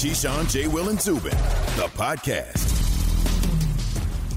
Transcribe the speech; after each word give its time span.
Keyshawn, 0.00 0.50
J. 0.50 0.66
Will, 0.66 0.88
and 0.88 0.98
Zubin, 0.98 1.36
the 1.76 1.86
podcast. 1.92 2.56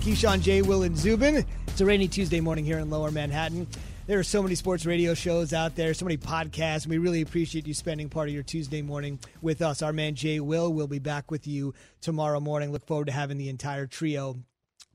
Keyshawn, 0.01 0.41
J. 0.41 0.61
Will, 0.61 0.83
and 0.83 0.97
Zubin. 0.97 1.45
It's 1.67 1.79
a 1.79 1.85
rainy 1.85 2.09
Tuesday 2.09 2.41
morning 2.41 2.65
here 2.65 2.79
in 2.79 2.89
Lower 2.89 3.11
Manhattan. 3.11 3.67
There 4.05 4.19
are 4.19 4.23
so 4.23 4.43
many 4.43 4.55
sports 4.55 4.85
radio 4.85 5.13
shows 5.13 5.53
out 5.53 5.77
there, 5.77 5.93
so 5.93 6.03
many 6.03 6.17
podcasts, 6.17 6.85
we 6.85 6.97
really 6.97 7.21
appreciate 7.21 7.65
you 7.65 7.73
spending 7.73 8.09
part 8.09 8.27
of 8.27 8.33
your 8.33 8.43
Tuesday 8.43 8.81
morning 8.81 9.19
with 9.41 9.61
us. 9.61 9.81
Our 9.81 9.93
man 9.93 10.15
Jay 10.15 10.41
Will 10.41 10.73
will 10.73 10.87
be 10.87 10.99
back 10.99 11.31
with 11.31 11.47
you 11.47 11.73
tomorrow 12.01 12.41
morning. 12.41 12.73
Look 12.73 12.85
forward 12.85 13.07
to 13.07 13.13
having 13.13 13.37
the 13.37 13.47
entire 13.47 13.87
trio 13.87 14.35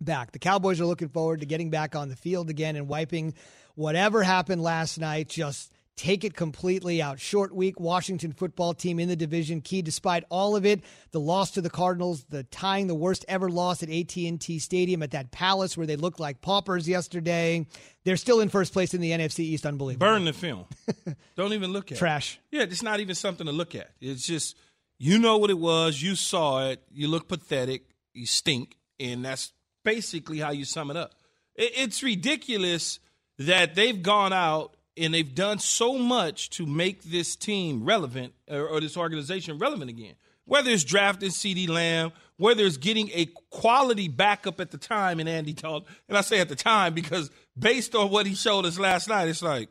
back. 0.03 0.33
The 0.33 0.39
Cowboys 0.39 0.83
are 0.83 0.87
looking 0.87 1.09
forward 1.09 1.41
to 1.41 1.47
getting 1.47 1.71
back 1.71 1.97
on 1.97 2.11
the 2.11 2.17
field 2.17 2.51
again 2.51 2.77
and 2.77 2.89
wiping 2.89 3.33
whatever 3.75 4.23
happened 4.23 4.63
last 4.63 4.99
night 4.99 5.31
just 5.31 5.73
take 5.99 6.25
it 6.25 6.35
completely 6.35 7.03
out. 7.03 7.21
Short 7.21 7.55
week, 7.55 7.79
Washington 7.81 8.33
football 8.33 8.73
team 8.73 8.99
in 8.99 9.09
the 9.09 9.17
division 9.17 9.61
key 9.61 9.83
despite 9.83 10.25
all 10.31 10.57
of 10.57 10.65
it. 10.65 10.83
The 11.11 11.21
loss 11.21 11.51
to 11.53 11.61
the 11.61 11.69
Cardinals, 11.69 12.25
the 12.31 12.45
tying 12.45 12.87
the 12.87 12.95
worst 12.95 13.25
ever 13.29 13.51
loss 13.51 13.83
at 13.83 13.91
AT&T 13.91 14.59
Stadium 14.61 15.03
at 15.03 15.11
that 15.11 15.31
Palace 15.33 15.77
where 15.77 15.87
they 15.87 15.97
looked 15.97 16.21
like 16.21 16.41
paupers 16.41 16.89
yesterday. 16.89 17.67
They're 18.05 18.17
still 18.17 18.41
in 18.41 18.49
first 18.49 18.73
place 18.73 18.95
in 18.95 19.01
the 19.01 19.11
NFC 19.11 19.41
East. 19.41 19.67
Unbelievable. 19.67 20.07
Burn 20.07 20.25
the 20.25 20.33
film. 20.33 20.65
Don't 21.37 21.53
even 21.53 21.73
look 21.73 21.93
at 21.93 21.99
Trash. 21.99 22.35
it. 22.35 22.39
Trash. 22.57 22.61
Yeah, 22.69 22.73
it's 22.73 22.83
not 22.83 23.01
even 23.01 23.15
something 23.15 23.47
to 23.47 23.53
look 23.53 23.75
at. 23.75 23.91
It's 24.01 24.27
just 24.27 24.57
you 24.99 25.19
know 25.19 25.37
what 25.39 25.51
it 25.51 25.59
was. 25.59 26.01
You 26.01 26.15
saw 26.15 26.69
it. 26.69 26.83
You 26.91 27.09
look 27.09 27.29
pathetic. 27.29 27.83
You 28.15 28.27
stink, 28.27 28.77
and 28.99 29.25
that's 29.25 29.53
basically 29.85 30.39
how 30.39 30.51
you 30.53 30.65
sum 30.65 30.91
it 30.91 30.97
up. 30.97 31.13
It's 31.55 32.03
ridiculous 32.03 33.01
that 33.39 33.75
they've 33.75 34.01
gone 34.01 34.33
out 34.33 34.77
and 34.99 35.15
they've 35.15 35.35
done 35.35 35.59
so 35.59 35.97
much 35.99 36.51
to 36.51 36.67
make 36.67 37.03
this 37.05 37.37
team 37.37 37.85
relevant 37.85 38.35
or, 38.49 38.67
or 38.69 38.81
this 38.81 38.97
organization 38.97 39.59
relevant 39.59 39.91
again. 39.91 40.15
Whether 40.45 40.71
it's 40.71 40.85
drafting 40.85 41.29
CeeDee 41.31 41.69
Lamb, 41.69 42.13
whether 42.39 42.65
it's 42.65 42.79
getting 42.79 43.11
a 43.13 43.27
quality 43.51 44.09
backup 44.09 44.61
at 44.61 44.71
the 44.71 44.79
time 44.79 45.21
in 45.21 45.29
Andy 45.29 45.53
Dalton, 45.53 45.87
and 46.09 46.17
I 46.17 46.23
say 46.23 46.41
at 46.41 46.49
the 46.49 46.57
time 46.57 46.95
because 46.95 47.31
based 47.59 47.95
on 47.95 48.11
what 48.11 48.27
he 48.27 48.35
showed 48.35 48.65
us 48.65 48.79
last 48.79 49.09
night, 49.09 49.29
it's 49.29 49.43
like, 49.43 49.69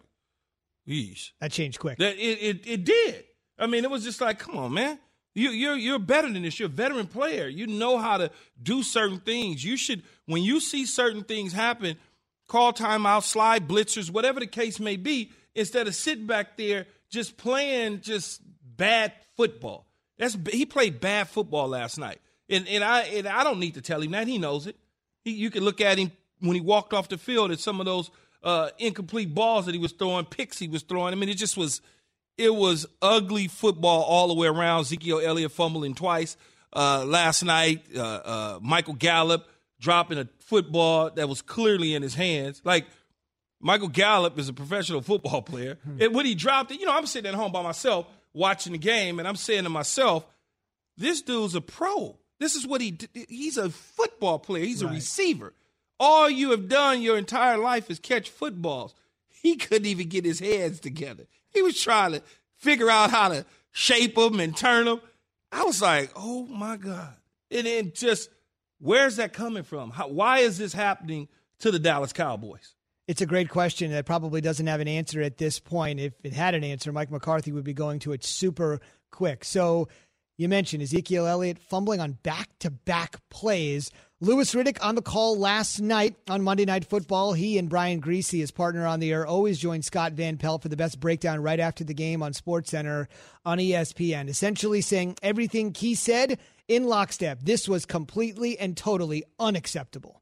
geez, 0.88 1.34
That 1.39 1.52
changed 1.52 1.80
quick. 1.80 1.97
that 1.97 2.16
it, 2.17 2.38
it 2.41 2.67
it 2.67 2.84
did. 2.84 3.23
I 3.59 3.67
mean, 3.67 3.84
it 3.84 3.89
was 3.89 4.03
just 4.03 4.22
like, 4.22 4.39
come 4.39 4.58
on, 4.58 4.73
man. 4.73 5.00
You 5.34 5.50
you're 5.52 5.75
you're 5.75 6.00
better 6.00 6.31
than 6.31 6.41
this. 6.44 6.59
You're 6.59 6.67
a 6.67 6.72
veteran 6.72 7.08
player. 7.08 7.47
You 7.47 7.67
know 7.67 7.97
how 7.97 8.17
to 8.17 8.31
do 8.62 8.81
certain 8.84 9.19
things. 9.19 9.64
You 9.64 9.78
should 9.78 10.03
when 10.25 10.41
you 10.44 10.59
see 10.59 10.86
certain 10.86 11.23
things 11.23 11.53
happen, 11.53 11.97
call 12.48 12.73
timeout, 12.73 13.23
slide 13.23 13.67
blitzers, 13.67 14.09
whatever 14.09 14.40
the 14.40 14.48
case 14.48 14.80
may 14.80 14.95
be, 14.95 15.31
instead 15.56 15.88
of 15.88 15.95
sit 15.95 16.26
back 16.26 16.58
there 16.58 16.88
just 17.09 17.38
playing 17.38 18.02
just 18.02 18.42
bad 18.76 19.14
football. 19.36 19.86
That's 20.17 20.38
he 20.52 20.66
played 20.66 21.00
bad 21.00 21.30
football 21.30 21.68
last 21.68 21.98
night, 21.98 22.20
and 22.50 22.68
and 22.68 22.84
I 22.84 23.02
and 23.03 23.28
I 23.28 23.44
don't 23.44 23.59
need 23.59 23.75
to 23.75 23.81
tell 23.81 24.02
him 24.02 24.12
that 24.12 24.28
he 24.28 24.38
knows 24.38 24.68
it. 24.68 24.75
He, 25.23 25.31
you 25.31 25.52
can 25.52 25.64
look 25.64 25.81
at 25.81 25.98
him 25.98 26.12
when 26.40 26.56
he 26.56 26.62
walked 26.62 26.94
off 26.94 27.09
the 27.09 27.18
field 27.18 27.52
at 27.52 27.59
some 27.59 27.80
of 27.80 27.86
those 27.86 28.09
uh, 28.44 28.70
incomplete 28.80 29.34
balls 29.34 29.66
that 29.66 29.73
he 29.73 29.80
was 29.80 29.92
throwing, 29.92 30.25
picks 30.25 30.58
he 30.58 30.68
was 30.68 30.84
throwing. 30.84 31.14
I 31.14 31.16
mean, 31.18 31.30
it 31.30 31.38
just 31.38 31.58
was 31.58 31.81
it 32.38 32.53
was 32.53 32.86
ugly 33.02 33.48
football 33.48 34.03
all 34.03 34.28
the 34.28 34.34
way 34.34 34.48
around. 34.48 34.81
Ezekiel 34.81 35.22
Elliott 35.23 35.52
fumbling 35.52 35.95
twice 35.95 36.38
uh, 36.73 37.03
last 37.06 37.44
night. 37.44 37.86
Uh, 37.95 38.02
uh, 38.02 38.59
Michael 38.62 38.94
Gallup 38.94 39.48
dropping 39.80 40.17
a 40.17 40.28
football 40.39 41.11
that 41.11 41.30
was 41.30 41.42
clearly 41.42 41.94
in 41.94 42.02
his 42.02 42.16
hands. 42.16 42.61
Like 42.64 42.86
Michael 43.59 43.88
Gallup 43.88 44.38
is 44.38 44.50
a 44.50 44.53
professional 44.53 45.02
football 45.02 45.42
player, 45.42 45.78
hmm. 45.84 46.02
and 46.02 46.16
when 46.16 46.25
he 46.25 46.36
dropped 46.36 46.72
it, 46.72 46.80
you 46.80 46.86
know, 46.86 46.95
I'm 46.95 47.06
sitting 47.06 47.30
at 47.30 47.36
home 47.36 47.52
by 47.52 47.61
myself 47.64 48.08
watching 48.34 48.73
the 48.73 48.80
game, 48.80 49.19
and 49.19 49.28
I'm 49.28 49.36
saying 49.36 49.64
to 49.64 49.69
myself, 49.69 50.25
"This 50.97 51.22
dude's 51.22 51.56
a 51.56 51.61
pro. 51.61 52.17
This 52.39 52.56
is 52.56 52.67
what 52.67 52.81
he. 52.81 52.92
d- 52.92 53.25
He's 53.30 53.58
a 53.58 53.69
football 53.69 54.39
player. 54.39 54.64
He's 54.64 54.81
a 54.81 54.88
receiver. 54.88 55.53
All 56.00 56.30
you 56.30 56.52
have 56.52 56.69
done 56.69 57.02
your 57.02 57.17
entire 57.17 57.58
life 57.58 57.89
is 57.89 57.97
catch 58.00 58.30
footballs. 58.30 58.94
He 59.41 59.56
couldn't 59.56 59.88
even 59.88 60.09
get 60.09 60.25
his 60.25 60.40
hands 60.40 60.79
together. 60.79 61.25
He 61.50 61.62
was 61.62 61.81
trying 61.81 62.12
to 62.12 62.22
figure 62.57 62.90
out 62.90 63.09
how 63.09 63.29
to 63.29 63.46
shape 63.72 64.16
them 64.16 64.40
and 64.40 64.56
turn 64.56 64.85
them. 64.85 65.02
I 65.52 65.63
was 65.63 65.81
like, 65.81 66.12
oh 66.16 66.46
my 66.47 66.78
God. 66.78 67.13
And 67.50 67.66
then 67.66 67.91
just, 67.96 68.29
where's 68.80 69.18
that 69.18 69.34
coming 69.34 69.64
from? 69.64 69.92
How, 69.92 70.08
why 70.08 70.40
is 70.40 70.58
this 70.58 70.74
happening 70.74 71.28
to 71.60 71.72
the 71.72 71.80
Dallas 71.80 72.14
Cowboys? 72.14 72.74
It's 73.08 73.22
a 73.22 73.26
great 73.26 73.50
question 73.50 73.92
that 73.92 74.06
probably 74.06 74.42
doesn't 74.42 74.68
have 74.68 74.82
an 74.82 74.88
answer 74.88 75.22
at 75.22 75.38
this 75.38 75.60
point. 75.60 76.00
If 76.00 76.14
it 76.24 76.34
had 76.34 76.56
an 76.56 76.64
answer, 76.64 76.92
Mike 76.92 77.10
McCarthy 77.10 77.54
would 77.54 77.64
be 77.64 77.74
going 77.74 78.00
to 78.00 78.12
it 78.12 78.24
super 78.24 78.82
quick. 79.12 79.46
So 79.46 79.88
you 80.38 80.50
mentioned 80.50 80.84
Ezekiel 80.84 81.26
Elliott 81.26 81.58
fumbling 81.58 82.02
on 82.02 82.14
back 82.24 82.50
to 82.60 82.70
back 82.70 83.18
plays. 83.30 83.92
Louis 84.20 84.54
Riddick 84.54 84.78
on 84.82 84.96
the 84.96 85.02
call 85.02 85.38
last 85.38 85.80
night 85.80 86.16
on 86.28 86.44
Monday 86.44 86.66
Night 86.66 86.86
Football. 86.86 87.34
He 87.34 87.58
and 87.58 87.70
Brian 87.70 88.02
Griese, 88.02 88.38
his 88.40 88.52
partner 88.52 88.86
on 88.86 89.00
the 89.00 89.12
air, 89.12 89.26
always 89.26 89.58
join 89.58 89.82
Scott 89.82 90.14
Van 90.14 90.38
Pelt 90.38 90.62
for 90.62 90.70
the 90.70 90.76
best 90.76 91.00
breakdown 91.00 91.42
right 91.42 91.59
after 91.59 91.84
the 91.84 91.94
game 91.94 92.22
on 92.22 92.34
SportsCenter 92.34 93.08
on 93.46 93.58
ESPN. 93.58 94.28
Essentially 94.28 94.82
saying 94.82 95.18
everything 95.22 95.74
he 95.74 95.96
said 95.96 96.40
in 96.67 96.85
lockstep. 96.85 97.39
This 97.41 97.67
was 97.67 97.85
completely 97.85 98.57
and 98.59 98.75
totally 98.75 99.23
unacceptable. 99.39 100.22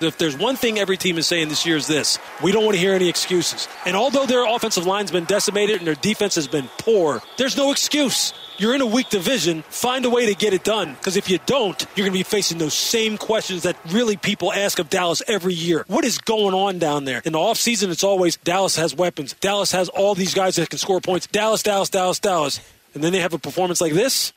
If 0.00 0.16
there's 0.16 0.36
one 0.36 0.56
thing 0.56 0.78
every 0.78 0.96
team 0.96 1.18
is 1.18 1.26
saying 1.26 1.50
this 1.50 1.66
year 1.66 1.76
is 1.76 1.86
this 1.86 2.18
we 2.42 2.52
don't 2.52 2.64
want 2.64 2.74
to 2.74 2.80
hear 2.80 2.94
any 2.94 3.08
excuses. 3.08 3.68
And 3.84 3.94
although 3.94 4.24
their 4.24 4.46
offensive 4.46 4.86
line's 4.86 5.10
been 5.10 5.26
decimated 5.26 5.76
and 5.76 5.86
their 5.86 5.94
defense 5.94 6.36
has 6.36 6.48
been 6.48 6.68
poor, 6.78 7.20
there's 7.36 7.56
no 7.56 7.70
excuse. 7.70 8.32
You're 8.56 8.74
in 8.74 8.80
a 8.80 8.86
weak 8.86 9.10
division. 9.10 9.62
Find 9.68 10.04
a 10.06 10.10
way 10.10 10.26
to 10.26 10.34
get 10.34 10.54
it 10.54 10.64
done. 10.64 10.94
Because 10.94 11.16
if 11.16 11.28
you 11.28 11.38
don't, 11.44 11.86
you're 11.94 12.06
going 12.06 12.12
to 12.12 12.18
be 12.18 12.22
facing 12.22 12.56
those 12.58 12.74
same 12.74 13.18
questions 13.18 13.64
that 13.64 13.76
really 13.90 14.16
people 14.16 14.52
ask 14.52 14.78
of 14.78 14.88
Dallas 14.88 15.22
every 15.26 15.54
year. 15.54 15.84
What 15.86 16.04
is 16.04 16.18
going 16.18 16.54
on 16.54 16.78
down 16.78 17.04
there? 17.04 17.20
In 17.24 17.32
the 17.32 17.38
offseason, 17.38 17.90
it's 17.90 18.04
always 18.04 18.36
Dallas 18.36 18.76
has 18.76 18.94
weapons. 18.94 19.34
Dallas 19.34 19.72
has 19.72 19.90
all 19.90 20.14
these 20.14 20.32
guys 20.32 20.56
that 20.56 20.70
can 20.70 20.78
score 20.78 21.00
points. 21.00 21.26
Dallas, 21.26 21.62
Dallas, 21.62 21.90
Dallas, 21.90 22.18
Dallas. 22.18 22.60
And 22.94 23.04
then 23.04 23.12
they 23.12 23.20
have 23.20 23.34
a 23.34 23.38
performance 23.38 23.80
like 23.82 23.92
this. 23.92 24.32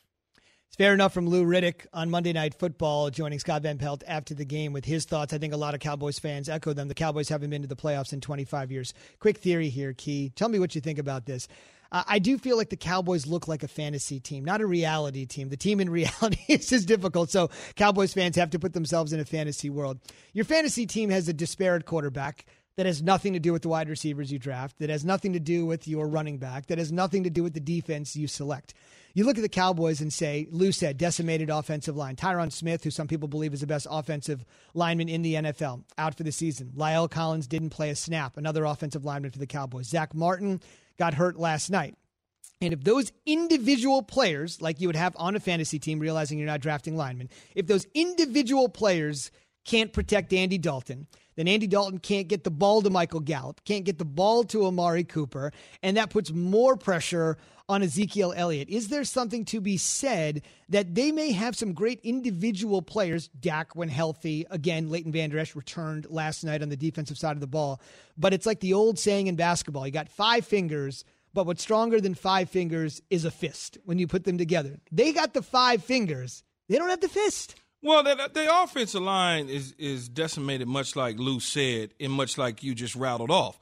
It's 0.74 0.78
fair 0.80 0.96
enough 0.96 1.14
from 1.14 1.30
Lou 1.30 1.46
Riddick 1.46 1.86
on 1.94 2.10
Monday 2.10 2.34
Night 2.34 2.56
Football, 2.56 3.12
joining 3.12 3.38
Scott 3.38 3.62
Van 3.62 3.78
Pelt 3.78 4.02
after 4.08 4.34
the 4.34 4.44
game 4.44 4.74
with 4.74 4.86
his 4.86 5.06
thoughts. 5.06 5.32
I 5.32 5.38
think 5.38 5.54
a 5.54 5.58
lot 5.58 5.76
of 5.76 5.80
Cowboys 5.80 6.18
fans 6.18 6.50
echo 6.50 6.74
them. 6.74 6.88
The 6.88 6.96
Cowboys 6.96 7.30
haven't 7.30 7.52
been 7.52 7.62
to 7.62 7.68
the 7.68 7.76
playoffs 7.76 8.12
in 8.12 8.22
25 8.22 8.72
years. 8.72 8.96
Quick 9.20 9.38
theory 9.38 9.70
here, 9.70 9.94
Key. 9.94 10.32
Tell 10.36 10.50
me 10.50 10.58
what 10.58 10.74
you 10.74 10.82
think 10.82 10.98
about 10.98 11.28
this. 11.28 11.48
Uh, 11.92 12.02
I 12.08 12.18
do 12.18 12.40
feel 12.40 12.58
like 12.58 12.72
the 12.72 12.76
Cowboys 12.76 13.28
look 13.28 13.48
like 13.48 13.62
a 13.62 13.68
fantasy 13.68 14.20
team, 14.20 14.44
not 14.44 14.62
a 14.62 14.66
reality 14.66 15.28
team. 15.28 15.50
The 15.50 15.58
team 15.58 15.80
in 15.80 15.90
reality 15.92 16.42
is 16.48 16.68
just 16.68 16.88
difficult. 16.88 17.30
So 17.30 17.52
Cowboys 17.76 18.16
fans 18.16 18.36
have 18.38 18.50
to 18.50 18.58
put 18.58 18.74
themselves 18.74 19.14
in 19.14 19.20
a 19.20 19.26
fantasy 19.26 19.70
world. 19.70 20.00
Your 20.34 20.46
fantasy 20.46 20.88
team 20.88 21.12
has 21.12 21.28
a 21.28 21.34
disparate 21.34 21.86
quarterback 21.86 22.48
that 22.78 22.88
has 22.88 23.04
nothing 23.04 23.34
to 23.34 23.40
do 23.40 23.54
with 23.54 23.62
the 23.62 23.70
wide 23.70 23.90
receivers 23.90 24.32
you 24.32 24.40
draft, 24.40 24.80
that 24.80 24.90
has 24.90 25.06
nothing 25.06 25.34
to 25.34 25.40
do 25.40 25.68
with 25.68 25.88
your 25.88 26.08
running 26.08 26.40
back, 26.40 26.66
that 26.66 26.80
has 26.80 26.92
nothing 26.92 27.26
to 27.26 27.30
do 27.30 27.44
with 27.44 27.54
the 27.54 27.60
defense 27.60 28.16
you 28.16 28.28
select. 28.28 28.74
You 29.16 29.26
look 29.26 29.38
at 29.38 29.44
the 29.44 29.50
Cowboys 29.50 30.02
and 30.02 30.12
say, 30.12 30.48
Lou 30.50 30.72
said, 30.72 30.98
decimated 30.98 31.52
offensive 31.52 31.96
line. 31.96 32.16
Tyron 32.16 32.52
Smith, 32.52 32.84
who 32.84 32.90
some 32.90 33.08
people 33.08 33.28
believe 33.28 33.54
is 33.54 33.62
the 33.62 33.68
best 33.68 33.86
offensive 33.90 34.44
lineman 34.74 35.08
in 35.08 35.22
the 35.22 35.36
NFL, 35.36 35.84
out 36.00 36.16
for 36.16 36.24
the 36.24 36.32
season. 36.32 36.72
La'el 36.76 37.10
Collins 37.10 37.46
didn't 37.46 37.70
play 37.70 37.92
a 37.92 37.96
snap, 37.96 38.38
another 38.38 38.66
offensive 38.66 39.06
lineman 39.06 39.30
for 39.30 39.38
the 39.38 39.46
Cowboys. 39.46 39.88
Zach 39.88 40.16
Martin 40.16 40.62
got 40.98 41.14
hurt 41.14 41.38
last 41.38 41.70
night. 41.70 41.96
And 42.60 42.74
if 42.74 42.84
those 42.84 43.12
individual 43.26 44.02
players, 44.02 44.62
like 44.62 44.82
you 44.82 44.88
would 44.88 44.96
have 44.96 45.16
on 45.20 45.36
a 45.36 45.40
fantasy 45.40 45.78
team, 45.78 46.00
realizing 46.00 46.40
you're 46.40 46.48
not 46.48 46.62
drafting 46.62 46.98
linemen, 46.98 47.30
if 47.54 47.68
those 47.68 47.86
individual 47.94 48.68
players 48.68 49.32
can't 49.66 49.94
protect 49.94 50.34
Andy 50.34 50.58
Dalton, 50.58 51.08
then 51.36 51.48
Andy 51.48 51.68
Dalton 51.68 52.00
can't 52.00 52.28
get 52.28 52.44
the 52.44 52.52
ball 52.52 52.82
to 52.82 52.90
Michael 52.90 53.20
Gallup, 53.20 53.64
can't 53.66 53.86
get 53.86 53.98
the 53.98 54.06
ball 54.06 54.44
to 54.46 54.66
Amari 54.66 55.04
Cooper, 55.04 55.52
and 55.82 55.98
that 55.98 56.10
puts 56.10 56.32
more 56.32 56.76
pressure 56.78 57.38
on 57.70 57.82
Ezekiel 57.82 58.34
Elliott. 58.36 58.70
Is 58.70 58.90
there 58.90 59.04
something 59.04 59.46
to 59.46 59.62
be 59.62 59.78
said 59.78 60.42
that 60.70 60.96
they 60.96 61.12
may 61.12 61.32
have 61.32 61.56
some 61.56 61.74
great 61.74 62.00
individual 62.04 62.82
players, 62.82 63.30
Dak 63.40 63.76
when 63.76 63.90
healthy, 63.90 64.46
again, 64.50 64.90
Leighton 64.90 65.12
Vander 65.12 65.40
Esch 65.40 65.56
returned 65.56 66.08
last 66.10 66.44
night 66.44 66.62
on 66.62 66.70
the 66.70 66.76
defensive 66.76 67.18
side 67.18 67.38
of 67.38 67.42
the 67.42 67.48
ball, 67.48 67.82
but 68.18 68.34
it's 68.34 68.46
like 68.46 68.60
the 68.60 68.74
old 68.74 69.00
saying 69.00 69.28
in 69.28 69.36
basketball, 69.36 69.86
you 69.86 69.94
got 69.94 70.10
five 70.10 70.46
fingers, 70.46 71.06
but 71.34 71.46
what's 71.46 71.64
stronger 71.64 72.02
than 72.02 72.14
five 72.14 72.50
fingers 72.50 73.02
is 73.10 73.26
a 73.26 73.32
fist 73.32 73.78
when 73.86 73.98
you 73.98 74.08
put 74.08 74.26
them 74.26 74.38
together. 74.38 74.80
They 74.92 75.14
got 75.14 75.34
the 75.34 75.42
five 75.42 75.84
fingers, 75.84 76.44
they 76.68 76.78
don't 76.78 76.90
have 76.90 77.02
the 77.02 77.10
fist. 77.10 77.56
Well, 77.84 78.02
the, 78.02 78.30
the 78.34 78.64
offensive 78.64 79.02
line 79.02 79.50
is 79.50 79.74
is 79.78 80.08
decimated, 80.08 80.68
much 80.68 80.96
like 80.96 81.20
Lou 81.20 81.40
said, 81.42 81.94
and 82.00 82.14
much 82.14 82.38
like 82.38 82.64
you 82.64 82.74
just 82.74 82.96
rattled 82.96 83.30
off. 83.30 83.60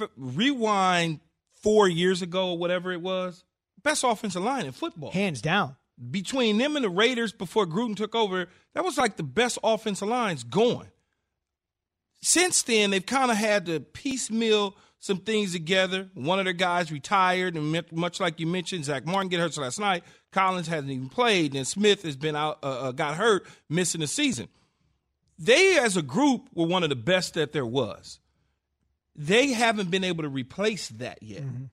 F- 0.00 0.08
rewind 0.16 1.20
four 1.62 1.86
years 1.86 2.22
ago 2.22 2.50
or 2.50 2.58
whatever 2.58 2.92
it 2.92 3.02
was, 3.02 3.44
best 3.82 4.04
offensive 4.04 4.42
line 4.42 4.64
in 4.64 4.72
football. 4.72 5.10
Hands 5.10 5.40
down. 5.40 5.76
Between 6.10 6.58
them 6.58 6.76
and 6.76 6.84
the 6.84 6.90
Raiders 6.90 7.32
before 7.32 7.66
Gruden 7.66 7.94
took 7.94 8.14
over, 8.14 8.48
that 8.72 8.84
was 8.84 8.96
like 8.96 9.16
the 9.16 9.22
best 9.22 9.58
offensive 9.62 10.08
lines 10.08 10.42
going. 10.42 10.88
Since 12.22 12.62
then, 12.62 12.90
they've 12.90 13.04
kind 13.04 13.30
of 13.30 13.36
had 13.36 13.66
to 13.66 13.80
piecemeal 13.80 14.76
some 14.98 15.18
things 15.18 15.52
together. 15.52 16.08
One 16.14 16.38
of 16.38 16.46
their 16.46 16.54
guys 16.54 16.90
retired, 16.90 17.54
and 17.54 17.84
much 17.92 18.18
like 18.18 18.40
you 18.40 18.46
mentioned, 18.46 18.86
Zach 18.86 19.04
Martin 19.04 19.28
get 19.28 19.40
hurt 19.40 19.56
last 19.58 19.78
night. 19.78 20.02
Collins 20.34 20.66
hasn't 20.66 20.90
even 20.90 21.08
played, 21.08 21.54
and 21.54 21.66
Smith 21.66 22.02
has 22.02 22.16
been 22.16 22.34
out, 22.34 22.58
uh, 22.62 22.88
uh, 22.88 22.92
got 22.92 23.14
hurt, 23.14 23.46
missing 23.68 24.00
the 24.00 24.06
season. 24.08 24.48
They, 25.38 25.78
as 25.78 25.96
a 25.96 26.02
group, 26.02 26.48
were 26.52 26.66
one 26.66 26.82
of 26.82 26.90
the 26.90 26.96
best 26.96 27.34
that 27.34 27.52
there 27.52 27.64
was. 27.64 28.18
They 29.16 29.52
haven't 29.52 29.90
been 29.90 30.04
able 30.04 30.24
to 30.24 30.28
replace 30.28 30.88
that 30.88 31.22
yet. 31.22 31.42
Mm-hmm. 31.42 31.64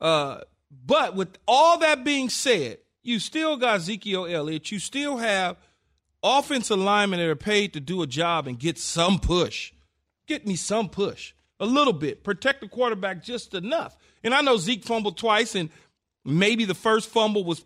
Uh, 0.00 0.40
but 0.86 1.14
with 1.14 1.36
all 1.46 1.78
that 1.78 2.02
being 2.02 2.30
said, 2.30 2.78
you 3.02 3.18
still 3.20 3.56
got 3.56 3.76
Ezekiel 3.76 4.26
Elliott. 4.26 4.72
You 4.72 4.78
still 4.78 5.18
have 5.18 5.56
offensive 6.22 6.78
linemen 6.78 7.20
that 7.20 7.28
are 7.28 7.36
paid 7.36 7.74
to 7.74 7.80
do 7.80 8.02
a 8.02 8.06
job 8.06 8.46
and 8.46 8.58
get 8.58 8.78
some 8.78 9.18
push. 9.18 9.72
Get 10.26 10.46
me 10.46 10.56
some 10.56 10.88
push, 10.88 11.34
a 11.60 11.66
little 11.66 11.92
bit. 11.92 12.24
Protect 12.24 12.62
the 12.62 12.68
quarterback 12.68 13.22
just 13.22 13.54
enough. 13.54 13.96
And 14.24 14.34
I 14.34 14.40
know 14.40 14.56
Zeke 14.56 14.84
fumbled 14.84 15.16
twice, 15.16 15.54
and 15.54 15.70
maybe 16.24 16.64
the 16.64 16.74
first 16.74 17.08
fumble 17.08 17.44
was 17.44 17.64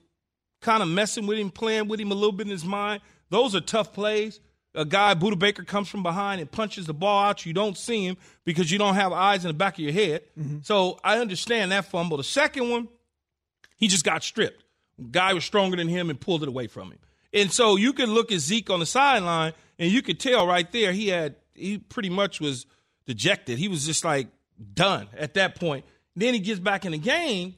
kind 0.62 0.82
of 0.82 0.88
messing 0.88 1.26
with 1.26 1.38
him, 1.38 1.50
playing 1.50 1.88
with 1.88 2.00
him 2.00 2.10
a 2.10 2.14
little 2.14 2.32
bit 2.32 2.46
in 2.46 2.50
his 2.50 2.64
mind. 2.64 3.02
Those 3.28 3.54
are 3.54 3.60
tough 3.60 3.92
plays. 3.92 4.40
A 4.74 4.86
guy, 4.86 5.14
Budda 5.14 5.38
Baker, 5.38 5.64
comes 5.64 5.88
from 5.88 6.02
behind 6.02 6.40
and 6.40 6.50
punches 6.50 6.86
the 6.86 6.94
ball 6.94 7.24
out. 7.24 7.44
You 7.44 7.52
don't 7.52 7.76
see 7.76 8.06
him 8.06 8.16
because 8.44 8.70
you 8.70 8.78
don't 8.78 8.94
have 8.94 9.12
eyes 9.12 9.44
in 9.44 9.48
the 9.48 9.54
back 9.54 9.74
of 9.74 9.80
your 9.80 9.92
head. 9.92 10.22
Mm-hmm. 10.38 10.58
So 10.62 10.98
I 11.04 11.18
understand 11.18 11.72
that 11.72 11.84
fumble. 11.84 12.16
The 12.16 12.24
second 12.24 12.70
one, 12.70 12.88
he 13.76 13.88
just 13.88 14.04
got 14.04 14.24
stripped. 14.24 14.64
Guy 15.10 15.34
was 15.34 15.44
stronger 15.44 15.76
than 15.76 15.88
him 15.88 16.08
and 16.08 16.18
pulled 16.18 16.42
it 16.42 16.48
away 16.48 16.68
from 16.68 16.90
him. 16.90 16.98
And 17.34 17.52
so 17.52 17.76
you 17.76 17.92
could 17.92 18.08
look 18.08 18.32
at 18.32 18.38
Zeke 18.38 18.70
on 18.70 18.80
the 18.80 18.86
sideline 18.86 19.52
and 19.78 19.90
you 19.90 20.00
could 20.00 20.20
tell 20.20 20.46
right 20.46 20.70
there 20.70 20.92
he 20.92 21.08
had 21.08 21.36
he 21.54 21.78
pretty 21.78 22.10
much 22.10 22.40
was 22.40 22.66
dejected. 23.06 23.58
He 23.58 23.68
was 23.68 23.84
just 23.84 24.04
like 24.04 24.28
done 24.74 25.08
at 25.16 25.34
that 25.34 25.58
point. 25.58 25.84
Then 26.14 26.34
he 26.34 26.40
gets 26.40 26.60
back 26.60 26.84
in 26.84 26.92
the 26.92 26.98
game 26.98 27.54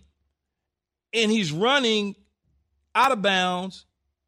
and 1.13 1.31
he's 1.31 1.53
running 1.53 2.15
out 2.95 3.13
of 3.13 3.23
bounds 3.23 3.87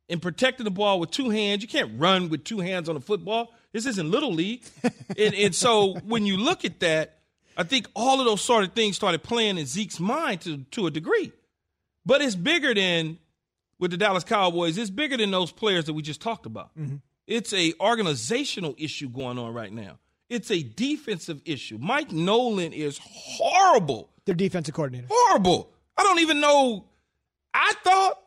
and 0.08 0.20
protecting 0.22 0.64
the 0.64 0.70
ball 0.70 1.00
with 1.00 1.10
two 1.10 1.30
hands. 1.30 1.62
You 1.62 1.68
can't 1.68 1.98
run 1.98 2.28
with 2.28 2.44
two 2.44 2.60
hands 2.60 2.88
on 2.88 2.96
a 2.96 3.00
football. 3.00 3.52
This 3.72 3.86
isn't 3.86 4.10
little 4.10 4.32
league. 4.32 4.62
and, 5.18 5.34
and 5.34 5.54
so 5.54 5.94
when 6.04 6.26
you 6.26 6.36
look 6.36 6.64
at 6.64 6.80
that, 6.80 7.18
I 7.56 7.62
think 7.62 7.88
all 7.94 8.20
of 8.20 8.26
those 8.26 8.42
sort 8.42 8.64
of 8.64 8.72
things 8.72 8.96
started 8.96 9.22
playing 9.22 9.58
in 9.58 9.66
Zeke's 9.66 9.98
mind 9.98 10.42
to, 10.42 10.58
to 10.72 10.86
a 10.86 10.90
degree. 10.90 11.32
But 12.04 12.22
it's 12.22 12.34
bigger 12.34 12.74
than 12.74 13.18
with 13.78 13.90
the 13.90 13.96
Dallas 13.96 14.24
Cowboys. 14.24 14.78
It's 14.78 14.90
bigger 14.90 15.16
than 15.16 15.30
those 15.30 15.52
players 15.52 15.86
that 15.86 15.94
we 15.94 16.02
just 16.02 16.20
talked 16.20 16.46
about. 16.46 16.76
Mm-hmm. 16.78 16.96
It's 17.26 17.52
a 17.52 17.72
organizational 17.80 18.74
issue 18.78 19.08
going 19.08 19.38
on 19.38 19.52
right 19.52 19.72
now. 19.72 19.98
It's 20.28 20.50
a 20.50 20.62
defensive 20.62 21.40
issue. 21.44 21.78
Mike 21.80 22.12
Nolan 22.12 22.72
is 22.72 23.00
horrible. 23.02 24.10
Their 24.24 24.34
defensive 24.34 24.74
coordinator. 24.74 25.06
Horrible. 25.10 25.70
I 25.96 26.02
don't 26.02 26.20
even 26.20 26.40
know. 26.40 26.84
I 27.54 27.72
thought, 27.82 28.20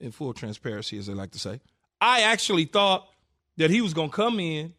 in 0.00 0.12
full 0.12 0.32
transparency, 0.32 0.98
as 0.98 1.06
they 1.06 1.14
like 1.14 1.32
to 1.32 1.38
say, 1.38 1.60
I 2.00 2.22
actually 2.22 2.64
thought 2.64 3.08
that 3.56 3.70
he 3.70 3.80
was 3.80 3.94
going 3.94 4.10
to 4.10 4.16
come 4.16 4.40
in 4.40 4.74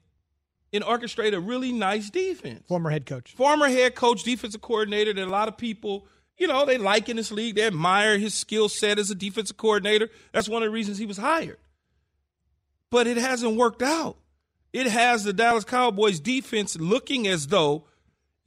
and 0.73 0.83
orchestrate 0.83 1.33
a 1.33 1.39
really 1.39 1.71
nice 1.71 2.09
defense. 2.09 2.63
Former 2.67 2.89
head 2.89 3.05
coach. 3.05 3.33
Former 3.35 3.67
head 3.67 3.95
coach, 3.95 4.23
defensive 4.23 4.61
coordinator 4.61 5.13
that 5.13 5.23
a 5.23 5.29
lot 5.29 5.47
of 5.47 5.57
people– 5.57 6.07
you 6.41 6.47
know, 6.47 6.65
they 6.65 6.79
like 6.79 7.07
in 7.07 7.17
this 7.17 7.31
league. 7.31 7.53
They 7.55 7.67
admire 7.67 8.17
his 8.17 8.33
skill 8.33 8.67
set 8.67 8.97
as 8.97 9.11
a 9.11 9.15
defensive 9.15 9.57
coordinator. 9.57 10.09
That's 10.31 10.49
one 10.49 10.63
of 10.63 10.67
the 10.67 10.73
reasons 10.73 10.97
he 10.97 11.05
was 11.05 11.17
hired. 11.17 11.59
But 12.89 13.05
it 13.05 13.17
hasn't 13.17 13.57
worked 13.57 13.83
out. 13.83 14.17
It 14.73 14.87
has 14.87 15.23
the 15.23 15.33
Dallas 15.33 15.65
Cowboys 15.65 16.19
defense 16.19 16.75
looking 16.79 17.27
as 17.27 17.47
though 17.47 17.85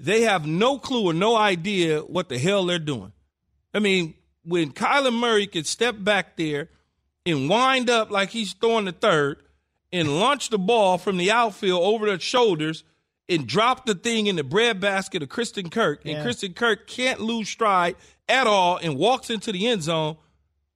they 0.00 0.22
have 0.22 0.44
no 0.44 0.76
clue 0.76 1.04
or 1.04 1.12
no 1.12 1.36
idea 1.36 2.00
what 2.00 2.28
the 2.28 2.36
hell 2.36 2.66
they're 2.66 2.80
doing. 2.80 3.12
I 3.72 3.78
mean, 3.78 4.14
when 4.44 4.72
Kyler 4.72 5.12
Murray 5.12 5.46
could 5.46 5.66
step 5.66 5.96
back 5.98 6.36
there 6.36 6.68
and 7.26 7.48
wind 7.48 7.88
up 7.90 8.10
like 8.10 8.30
he's 8.30 8.52
throwing 8.52 8.84
the 8.84 8.92
third 8.92 9.38
and 9.92 10.20
launch 10.20 10.50
the 10.50 10.58
ball 10.58 10.98
from 10.98 11.16
the 11.16 11.30
outfield 11.30 11.82
over 11.82 12.10
the 12.10 12.18
shoulders– 12.18 12.84
and 13.28 13.46
drop 13.46 13.86
the 13.86 13.94
thing 13.94 14.26
in 14.26 14.36
the 14.36 14.44
breadbasket 14.44 15.22
of 15.22 15.28
Christian 15.28 15.70
Kirk, 15.70 16.04
and 16.04 16.14
yeah. 16.14 16.22
Christian 16.22 16.52
Kirk 16.52 16.86
can't 16.86 17.20
lose 17.20 17.48
stride 17.48 17.96
at 18.28 18.46
all 18.46 18.76
and 18.76 18.96
walks 18.96 19.30
into 19.30 19.52
the 19.52 19.66
end 19.66 19.82
zone, 19.82 20.16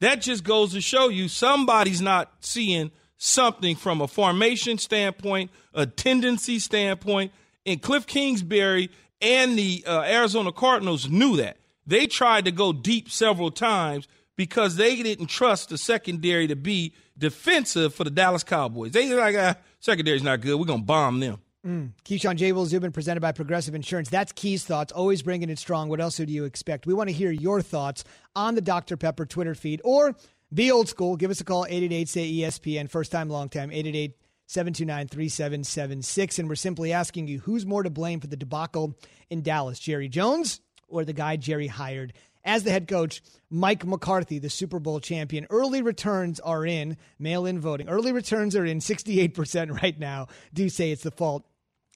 that 0.01 0.21
just 0.21 0.45
goes 0.45 0.73
to 0.73 0.81
show 0.81 1.09
you 1.09 1.29
somebody's 1.29 2.01
not 2.01 2.33
seeing 2.41 2.91
something 3.17 3.77
from 3.77 4.01
a 4.01 4.09
formation 4.09 4.79
standpoint, 4.79 5.51
a 5.75 5.87
tendency 5.87 6.59
standpoint. 6.59 7.33
And 7.67 7.83
Cliff 7.83 8.07
Kingsbury 8.07 8.91
and 9.21 9.59
the 9.59 9.85
uh, 9.87 10.03
Arizona 10.03 10.53
Cardinals 10.53 11.09
knew 11.09 11.37
that. 11.39 11.57
They 11.89 12.07
tried 12.07 12.45
to 12.45 12.53
go 12.53 12.75
deep 12.75 13.11
several 13.11 13.51
times 13.51 14.07
because 14.37 14.77
they 14.77 15.03
didn't 15.03 15.29
trust 15.29 15.71
the 15.71 15.79
secondary 15.79 16.47
to 16.47 16.55
be 16.55 16.93
defensive 17.17 17.95
for 17.95 18.05
the 18.05 18.11
Dallas 18.11 18.45
Cowboys. 18.45 18.93
They 18.93 19.13
like, 19.15 19.35
ah, 19.39 19.57
secondary's 19.81 20.23
not 20.23 20.43
good. 20.43 20.61
We're 20.61 20.67
going 20.67 20.81
to 20.81 20.87
bomb 20.87 21.19
them. 21.19 21.39
Mm. 21.67 21.93
Keyshawn 22.05 22.37
J. 22.37 22.53
Will 22.53 22.67
Zubin 22.67 22.93
presented 22.93 23.21
by 23.21 23.33
Progressive 23.33 23.75
Insurance. 23.75 24.11
That's 24.11 24.33
Key's 24.33 24.67
thoughts. 24.67 24.93
Always 24.93 25.23
bringing 25.23 25.49
it 25.49 25.59
strong. 25.59 25.89
What 25.89 25.99
else 25.99 26.19
would 26.19 26.29
you 26.29 26.45
expect? 26.45 26.87
We 26.87 26.93
want 26.93 27.09
to 27.09 27.15
hear 27.15 27.31
your 27.31 27.63
thoughts 27.63 28.05
on 28.37 28.55
the 28.55 28.61
Dr. 28.61 28.99
Pepper 28.99 29.25
Twitter 29.25 29.55
feed 29.55 29.81
or 29.83 30.15
be 30.53 30.71
old 30.71 30.91
school. 30.91 31.17
Give 31.17 31.31
us 31.31 31.41
a 31.41 31.45
call, 31.45 31.65
888 31.65 32.09
say 32.09 32.31
ESPN. 32.31 32.91
First 32.91 33.11
time, 33.11 33.31
long 33.31 33.49
time, 33.49 33.71
888 33.71 34.15
729 34.47 35.09
3776. 35.09 36.39
And 36.39 36.49
we're 36.51 36.55
simply 36.55 36.93
asking 36.93 37.29
you 37.29 37.41
who's 37.41 37.65
more 37.65 37.83
to 37.83 37.91
blame 37.91 38.21
for 38.21 38.27
the 38.27 38.37
debacle 38.37 38.95
in 39.31 39.43
Dallas, 39.43 39.79
Jerry 39.79 40.09
Jones 40.09 40.61
or 40.89 41.05
the 41.05 41.13
guy 41.13 41.37
Jerry 41.37 41.67
hired? 41.67 42.13
As 42.45 42.65
the 42.65 42.71
head 42.71 42.89
coach, 42.89 43.23
Mike 43.51 43.85
McCarthy, 43.85 44.39
the 44.39 44.49
Super 44.49 44.79
Bowl 44.79 45.01
champion, 45.01 45.47
early 45.51 45.83
returns 45.83 46.41
are 46.41 46.65
in, 46.65 46.97
mail 47.19 47.47
in 47.47 47.61
voting. 47.61 47.89
Early 47.89 48.13
returns 48.13 48.57
are 48.57 48.65
in 48.65 48.79
68% 48.79 49.83
right 49.83 49.99
now. 49.99 50.29
Do 50.55 50.69
say 50.69 50.91
it's 50.91 51.03
the 51.03 51.11
fault 51.11 51.45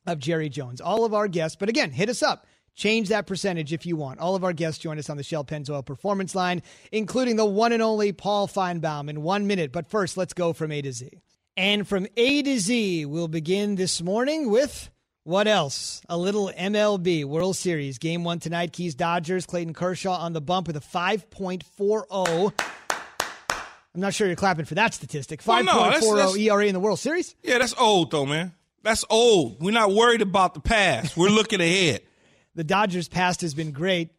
of 0.06 0.18
Jerry 0.18 0.48
Jones. 0.48 0.80
All 0.80 1.04
of 1.04 1.14
our 1.14 1.28
guests, 1.28 1.56
but 1.58 1.68
again, 1.68 1.90
hit 1.90 2.08
us 2.08 2.22
up. 2.22 2.46
Change 2.74 3.08
that 3.08 3.26
percentage 3.26 3.72
if 3.72 3.84
you 3.84 3.96
want. 3.96 4.18
All 4.18 4.34
of 4.34 4.44
our 4.44 4.54
guests 4.54 4.78
join 4.78 4.98
us 4.98 5.10
on 5.10 5.18
the 5.18 5.22
Shell 5.22 5.44
Pennzoil 5.44 5.84
Performance 5.84 6.34
Line, 6.34 6.62
including 6.90 7.36
the 7.36 7.44
one 7.44 7.72
and 7.72 7.82
only 7.82 8.12
Paul 8.12 8.48
Finebaum 8.48 9.10
in 9.10 9.22
one 9.22 9.46
minute. 9.46 9.72
But 9.72 9.86
first, 9.86 10.16
let's 10.16 10.32
go 10.32 10.52
from 10.52 10.72
A 10.72 10.80
to 10.80 10.92
Z. 10.92 11.10
And 11.56 11.86
from 11.86 12.06
A 12.16 12.42
to 12.42 12.58
Z, 12.58 13.04
we'll 13.06 13.28
begin 13.28 13.74
this 13.74 14.00
morning 14.00 14.50
with 14.50 14.90
what 15.24 15.46
else? 15.46 16.02
A 16.08 16.16
little 16.16 16.50
MLB 16.56 17.24
World 17.24 17.56
Series. 17.56 17.98
Game 17.98 18.24
one 18.24 18.38
tonight. 18.38 18.72
Keys 18.72 18.94
Dodgers. 18.94 19.46
Clayton 19.46 19.74
Kershaw 19.74 20.18
on 20.18 20.32
the 20.32 20.40
bump 20.40 20.66
with 20.66 20.76
a 20.76 20.80
5.40. 20.80 22.52
I'm 23.94 24.00
not 24.00 24.14
sure 24.14 24.26
you're 24.26 24.36
clapping 24.36 24.64
for 24.64 24.74
that 24.76 24.94
statistic. 24.94 25.42
5.40 25.42 25.66
well, 25.66 26.16
no, 26.16 26.34
ERA 26.34 26.64
oh 26.64 26.66
in 26.66 26.72
the 26.72 26.80
World 26.80 26.98
Series? 26.98 27.34
Yeah, 27.42 27.58
that's 27.58 27.74
old, 27.78 28.10
though, 28.10 28.24
man. 28.24 28.52
That's 28.82 29.04
old. 29.10 29.62
We're 29.62 29.70
not 29.70 29.92
worried 29.92 30.22
about 30.22 30.54
the 30.54 30.60
past. 30.60 31.16
We're 31.16 31.28
looking 31.28 31.60
ahead. 31.60 32.00
the 32.54 32.64
Dodgers' 32.64 33.08
past 33.08 33.42
has 33.42 33.54
been 33.54 33.70
great. 33.70 34.10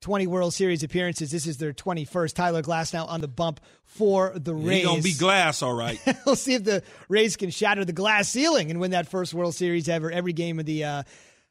20 0.00 0.26
World 0.26 0.54
Series 0.54 0.82
appearances. 0.82 1.30
This 1.30 1.46
is 1.46 1.58
their 1.58 1.72
21st. 1.72 2.34
Tyler 2.34 2.62
Glasnow 2.62 3.08
on 3.08 3.20
the 3.20 3.28
bump 3.28 3.60
for 3.84 4.32
the 4.34 4.54
Rays. 4.54 4.76
He's 4.76 4.84
going 4.84 4.96
to 4.98 5.02
be 5.02 5.14
glass, 5.14 5.62
all 5.62 5.74
right. 5.74 5.98
we'll 6.26 6.36
see 6.36 6.54
if 6.54 6.64
the 6.64 6.82
Rays 7.08 7.36
can 7.36 7.50
shatter 7.50 7.84
the 7.84 7.92
glass 7.92 8.28
ceiling 8.28 8.70
and 8.70 8.80
win 8.80 8.92
that 8.92 9.08
first 9.08 9.34
World 9.34 9.54
Series 9.54 9.88
ever. 9.88 10.10
Every 10.10 10.32
game 10.32 10.58
of 10.60 10.66
the 10.66 10.84
uh, 10.84 11.02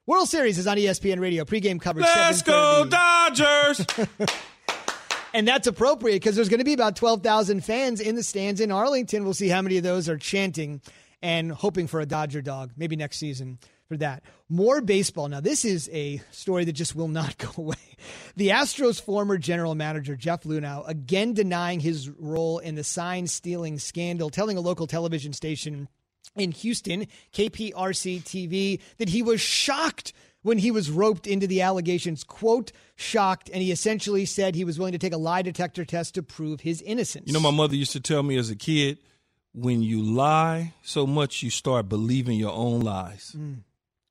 World 0.06 0.30
Series 0.30 0.58
is 0.58 0.68
on 0.68 0.78
ESPN 0.78 1.20
Radio. 1.20 1.44
Pregame 1.44 1.82
coverage. 1.82 2.06
Let's 2.06 2.42
go, 2.42 2.86
Dodgers! 2.90 3.86
and 5.34 5.48
that's 5.48 5.68
appropriate 5.68 6.16
because 6.16 6.36
there's 6.36 6.50
going 6.50 6.60
to 6.60 6.66
be 6.66 6.74
about 6.74 6.96
12,000 6.96 7.64
fans 7.64 8.00
in 8.00 8.16
the 8.16 8.24
stands 8.24 8.62
in 8.62 8.72
Arlington. 8.72 9.26
We'll 9.26 9.34
see 9.34 9.50
how 9.50 9.62
many 9.62 9.78
of 9.78 9.84
those 9.84 10.08
are 10.08 10.18
chanting 10.18 10.82
and 11.22 11.52
hoping 11.52 11.88
for 11.88 12.00
a 12.00 12.06
Dodger 12.06 12.42
dog 12.42 12.72
maybe 12.78 12.96
next 12.96 13.18
season 13.18 13.60
for 13.88 13.98
that. 13.98 14.24
More 14.50 14.82
baseball. 14.82 15.28
Now, 15.28 15.40
this 15.40 15.66
is 15.66 15.90
a 15.92 16.22
story 16.32 16.66
that 16.66 16.74
just 16.74 16.96
will 16.96 17.08
not 17.08 17.38
go 17.40 17.50
away. 17.58 17.76
The 18.38 18.50
Astros' 18.50 19.02
former 19.02 19.40
general 19.40 19.74
manager, 19.74 20.16
Jeff 20.16 20.44
Luhnow, 20.44 20.88
again 20.88 21.34
denying 21.34 21.80
his 21.80 22.08
role 22.08 22.60
in 22.60 22.76
the 22.76 22.84
sign 22.84 23.26
stealing 23.26 23.80
scandal, 23.80 24.30
telling 24.30 24.58
a 24.58 24.62
local 24.62 24.86
television 24.86 25.34
station 25.34 25.90
in 26.36 26.52
Houston, 26.52 27.08
KPRC 27.34 28.22
TV, 28.22 28.80
that 29.00 29.10
he 29.10 29.24
was 29.24 29.42
shocked 29.42 30.14
when 30.44 30.60
he 30.60 30.70
was 30.70 30.92
roped 30.92 31.26
into 31.26 31.48
the 31.48 31.64
allegations, 31.64 32.24
quote, 32.24 32.72
shocked, 32.96 33.50
and 33.52 33.64
he 33.64 33.72
essentially 33.72 34.24
said 34.24 34.54
he 34.54 34.64
was 34.64 34.78
willing 34.78 34.92
to 34.92 35.00
take 35.00 35.14
a 35.14 35.18
lie 35.18 35.42
detector 35.42 35.84
test 35.84 36.14
to 36.14 36.22
prove 36.22 36.62
his 36.62 36.84
innocence. 36.84 37.26
You 37.26 37.34
know, 37.34 37.40
my 37.40 37.50
mother 37.50 37.76
used 37.76 37.94
to 37.94 38.00
tell 38.00 38.22
me 38.22 38.38
as 38.38 38.52
a 38.52 38.56
kid, 38.56 39.00
when 39.56 39.82
you 39.82 40.00
lie 40.00 40.76
so 40.84 41.08
much, 41.08 41.42
you 41.42 41.50
start 41.50 41.90
believing 41.90 42.38
your 42.38 42.54
own 42.54 42.82
lies. 42.82 43.36
Mm. 43.36 43.64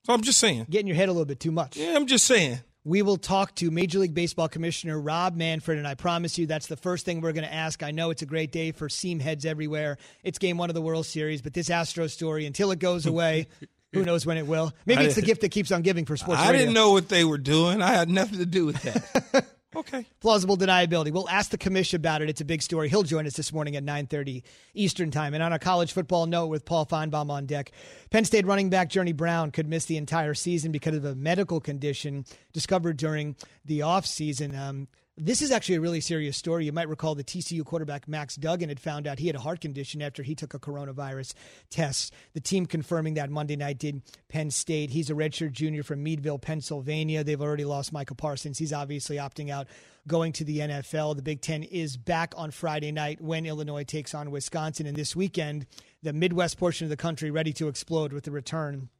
So 0.02 0.12
I'm 0.12 0.22
just 0.22 0.40
saying. 0.40 0.66
Getting 0.68 0.88
your 0.88 0.96
head 0.96 1.08
a 1.08 1.12
little 1.12 1.26
bit 1.26 1.38
too 1.38 1.52
much. 1.52 1.76
Yeah, 1.76 1.94
I'm 1.94 2.06
just 2.06 2.26
saying. 2.26 2.58
We 2.86 3.02
will 3.02 3.16
talk 3.16 3.52
to 3.56 3.72
Major 3.72 3.98
League 3.98 4.14
Baseball 4.14 4.48
Commissioner 4.48 5.00
Rob 5.00 5.34
Manfred, 5.34 5.78
and 5.78 5.88
I 5.88 5.96
promise 5.96 6.38
you 6.38 6.46
that's 6.46 6.68
the 6.68 6.76
first 6.76 7.04
thing 7.04 7.20
we're 7.20 7.32
going 7.32 7.44
to 7.44 7.52
ask. 7.52 7.82
I 7.82 7.90
know 7.90 8.10
it's 8.10 8.22
a 8.22 8.26
great 8.26 8.52
day 8.52 8.70
for 8.70 8.88
seam 8.88 9.18
heads 9.18 9.44
everywhere. 9.44 9.98
It's 10.22 10.38
game 10.38 10.56
one 10.56 10.70
of 10.70 10.74
the 10.74 10.80
World 10.80 11.04
Series, 11.04 11.42
but 11.42 11.52
this 11.52 11.68
Astro 11.68 12.06
story, 12.06 12.46
until 12.46 12.70
it 12.70 12.78
goes 12.78 13.04
away, 13.04 13.48
who 13.92 14.04
knows 14.04 14.24
when 14.24 14.36
it 14.36 14.46
will? 14.46 14.72
Maybe 14.86 15.04
it's 15.04 15.16
the 15.16 15.22
gift 15.22 15.40
that 15.40 15.48
keeps 15.48 15.72
on 15.72 15.82
giving 15.82 16.04
for 16.04 16.16
sports. 16.16 16.40
I 16.40 16.52
radio. 16.52 16.60
didn't 16.60 16.74
know 16.74 16.92
what 16.92 17.08
they 17.08 17.24
were 17.24 17.38
doing. 17.38 17.82
I 17.82 17.92
had 17.92 18.08
nothing 18.08 18.38
to 18.38 18.46
do 18.46 18.66
with 18.66 18.80
that. 18.82 19.46
Okay. 19.76 20.06
Plausible 20.20 20.56
deniability. 20.56 21.12
We'll 21.12 21.28
ask 21.28 21.50
the 21.50 21.58
commission 21.58 21.96
about 21.96 22.22
it. 22.22 22.30
It's 22.30 22.40
a 22.40 22.46
big 22.46 22.62
story. 22.62 22.88
He'll 22.88 23.02
join 23.02 23.26
us 23.26 23.34
this 23.34 23.52
morning 23.52 23.76
at 23.76 23.84
9:30 23.84 24.42
Eastern 24.72 25.10
Time. 25.10 25.34
And 25.34 25.42
on 25.42 25.52
a 25.52 25.58
college 25.58 25.92
football 25.92 26.24
note 26.24 26.46
with 26.46 26.64
Paul 26.64 26.86
Finebaum 26.86 27.30
on 27.30 27.44
deck, 27.44 27.72
Penn 28.10 28.24
State 28.24 28.46
running 28.46 28.70
back 28.70 28.88
Journey 28.88 29.12
Brown 29.12 29.50
could 29.50 29.68
miss 29.68 29.84
the 29.84 29.98
entire 29.98 30.32
season 30.32 30.72
because 30.72 30.96
of 30.96 31.04
a 31.04 31.14
medical 31.14 31.60
condition 31.60 32.24
discovered 32.54 32.96
during 32.96 33.36
the 33.66 33.80
offseason. 33.80 34.58
Um, 34.58 34.88
this 35.18 35.40
is 35.40 35.50
actually 35.50 35.76
a 35.76 35.80
really 35.80 36.02
serious 36.02 36.36
story. 36.36 36.66
You 36.66 36.72
might 36.72 36.90
recall 36.90 37.14
the 37.14 37.24
TCU 37.24 37.64
quarterback 37.64 38.06
Max 38.06 38.36
Duggan 38.36 38.68
had 38.68 38.78
found 38.78 39.06
out 39.06 39.18
he 39.18 39.28
had 39.28 39.36
a 39.36 39.40
heart 39.40 39.62
condition 39.62 40.02
after 40.02 40.22
he 40.22 40.34
took 40.34 40.52
a 40.52 40.58
coronavirus 40.58 41.32
test. 41.70 42.12
The 42.34 42.40
team 42.40 42.66
confirming 42.66 43.14
that 43.14 43.30
Monday 43.30 43.56
night 43.56 43.78
did 43.78 44.02
Penn 44.28 44.50
State. 44.50 44.90
He's 44.90 45.08
a 45.08 45.14
redshirt 45.14 45.52
junior 45.52 45.82
from 45.82 46.02
Meadville, 46.02 46.38
Pennsylvania. 46.38 47.24
They've 47.24 47.40
already 47.40 47.64
lost 47.64 47.94
Micah 47.94 48.14
Parsons. 48.14 48.58
He's 48.58 48.74
obviously 48.74 49.16
opting 49.16 49.50
out, 49.50 49.68
going 50.06 50.32
to 50.34 50.44
the 50.44 50.58
NFL. 50.58 51.16
The 51.16 51.22
Big 51.22 51.40
Ten 51.40 51.62
is 51.62 51.96
back 51.96 52.34
on 52.36 52.50
Friday 52.50 52.92
night 52.92 53.18
when 53.18 53.46
Illinois 53.46 53.84
takes 53.84 54.14
on 54.14 54.30
Wisconsin. 54.30 54.86
And 54.86 54.96
this 54.96 55.16
weekend, 55.16 55.66
the 56.02 56.12
Midwest 56.12 56.58
portion 56.58 56.84
of 56.84 56.90
the 56.90 56.96
country 56.96 57.30
ready 57.30 57.54
to 57.54 57.68
explode 57.68 58.12
with 58.12 58.24
the 58.24 58.30
return 58.32 58.90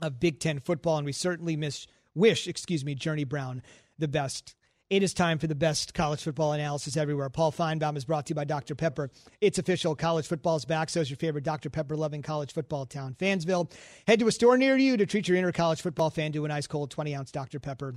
of 0.00 0.20
Big 0.20 0.38
Ten 0.38 0.60
football. 0.60 0.98
And 0.98 1.04
we 1.04 1.12
certainly 1.12 1.56
miss, 1.56 1.88
wish, 2.14 2.46
excuse 2.46 2.84
me, 2.84 2.94
Journey 2.94 3.24
Brown 3.24 3.60
the 3.98 4.08
best 4.08 4.54
it 4.90 5.02
is 5.02 5.14
time 5.14 5.38
for 5.38 5.46
the 5.46 5.54
best 5.54 5.94
college 5.94 6.22
football 6.22 6.52
analysis 6.52 6.96
everywhere. 6.96 7.30
Paul 7.30 7.52
Finebaum 7.52 7.96
is 7.96 8.04
brought 8.04 8.26
to 8.26 8.30
you 8.30 8.34
by 8.34 8.44
Dr. 8.44 8.74
Pepper. 8.74 9.10
It's 9.40 9.58
official. 9.58 9.94
College 9.94 10.26
football 10.26 10.56
is 10.56 10.64
back. 10.64 10.90
So 10.90 11.00
is 11.00 11.08
your 11.08 11.16
favorite 11.16 11.44
Dr. 11.44 11.70
Pepper 11.70 11.96
loving 11.96 12.22
college 12.22 12.52
football 12.52 12.86
town, 12.86 13.16
Fansville. 13.18 13.70
Head 14.06 14.18
to 14.18 14.28
a 14.28 14.32
store 14.32 14.58
near 14.58 14.76
you 14.76 14.96
to 14.96 15.06
treat 15.06 15.26
your 15.26 15.36
inner 15.36 15.52
college 15.52 15.80
football 15.80 16.10
fan 16.10 16.32
to 16.32 16.44
an 16.44 16.50
ice 16.50 16.66
cold 16.66 16.90
20 16.90 17.14
ounce 17.14 17.30
Dr. 17.30 17.58
Pepper 17.60 17.94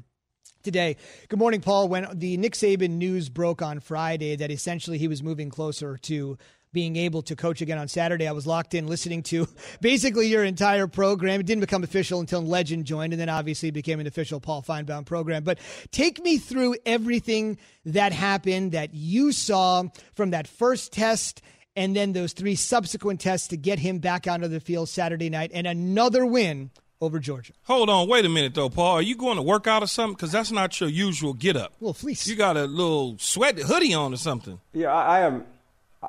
today. 0.64 0.96
Good 1.28 1.40
morning, 1.40 1.62
Paul. 1.62 1.90
When 1.90 2.08
the 2.14 2.38
Nick 2.38 2.54
Saban 2.54 2.92
news 2.92 3.30
broke 3.30 3.62
on 3.62 3.80
Friday 3.80 4.36
that 4.38 4.52
essentially 4.52 4.98
he 4.98 5.08
was 5.08 5.22
moving 5.22 5.50
closer 5.50 5.98
to 5.98 6.38
being 6.78 6.96
able 6.96 7.24
to 7.24 7.36
coach 7.36 7.60
again 7.60 7.80
on 7.80 7.88
Saturday. 7.88 8.28
I 8.28 8.34
was 8.34 8.46
locked 8.46 8.76
in 8.76 8.86
listening 8.86 9.24
to 9.24 9.48
basically 9.82 10.28
your 10.28 10.44
entire 10.44 10.86
program. 10.86 11.40
It 11.40 11.48
didn't 11.48 11.62
become 11.62 11.84
official 11.84 12.20
until 12.20 12.44
Legend 12.44 12.86
joined, 12.86 13.14
and 13.14 13.20
then 13.20 13.30
obviously 13.30 13.72
became 13.72 14.00
an 14.00 14.06
official 14.06 14.40
Paul 14.40 14.62
Finebaum 14.62 15.04
program. 15.04 15.44
But 15.44 15.58
take 15.90 16.24
me 16.24 16.38
through 16.38 16.76
everything 16.86 17.58
that 17.86 18.12
happened 18.12 18.74
that 18.74 18.94
you 18.94 19.32
saw 19.32 19.86
from 20.14 20.30
that 20.30 20.46
first 20.46 20.94
test 20.94 21.42
and 21.76 21.96
then 21.96 22.14
those 22.14 22.34
three 22.34 22.54
subsequent 22.54 23.22
tests 23.22 23.48
to 23.48 23.58
get 23.58 23.80
him 23.80 23.98
back 23.98 24.28
onto 24.28 24.48
the 24.48 24.60
field 24.60 24.88
Saturday 24.88 25.32
night 25.32 25.50
and 25.56 25.66
another 25.66 26.28
win 26.28 26.70
over 27.02 27.18
Georgia. 27.18 27.54
Hold 27.64 27.90
on, 27.90 28.08
wait 28.08 28.24
a 28.24 28.30
minute 28.30 28.54
though, 28.54 28.70
Paul. 28.70 28.98
Are 28.98 29.02
you 29.02 29.16
going 29.16 29.38
to 29.38 29.42
work 29.42 29.66
out 29.66 29.82
or 29.82 29.88
something? 29.88 30.14
Because 30.14 30.32
that's 30.32 30.52
not 30.52 30.80
your 30.80 30.90
usual 30.90 31.34
get 31.34 31.56
up. 31.56 31.74
Well, 31.80 31.94
fleece. 31.94 32.28
You 32.28 32.36
got 32.36 32.56
a 32.56 32.66
little 32.66 33.18
sweat 33.18 33.58
hoodie 33.58 33.96
on 33.96 34.14
or 34.14 34.18
something. 34.18 34.60
Yeah, 34.74 34.94
I 34.94 35.22
am. 35.22 35.44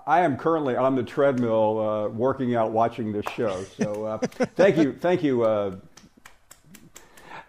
I 0.07 0.21
am 0.21 0.37
currently 0.37 0.77
on 0.77 0.97
the 0.97 1.03
treadmill 1.03 1.79
uh, 1.79 2.09
working 2.09 2.55
out, 2.55 2.73
watching 2.73 3.13
this 3.13 3.25
show. 3.35 3.65
So 3.79 4.05
uh, 4.05 4.19
thank 4.57 4.77
you, 4.77 4.93
thank 4.93 5.23
you. 5.23 5.45
Uh, 5.45 5.77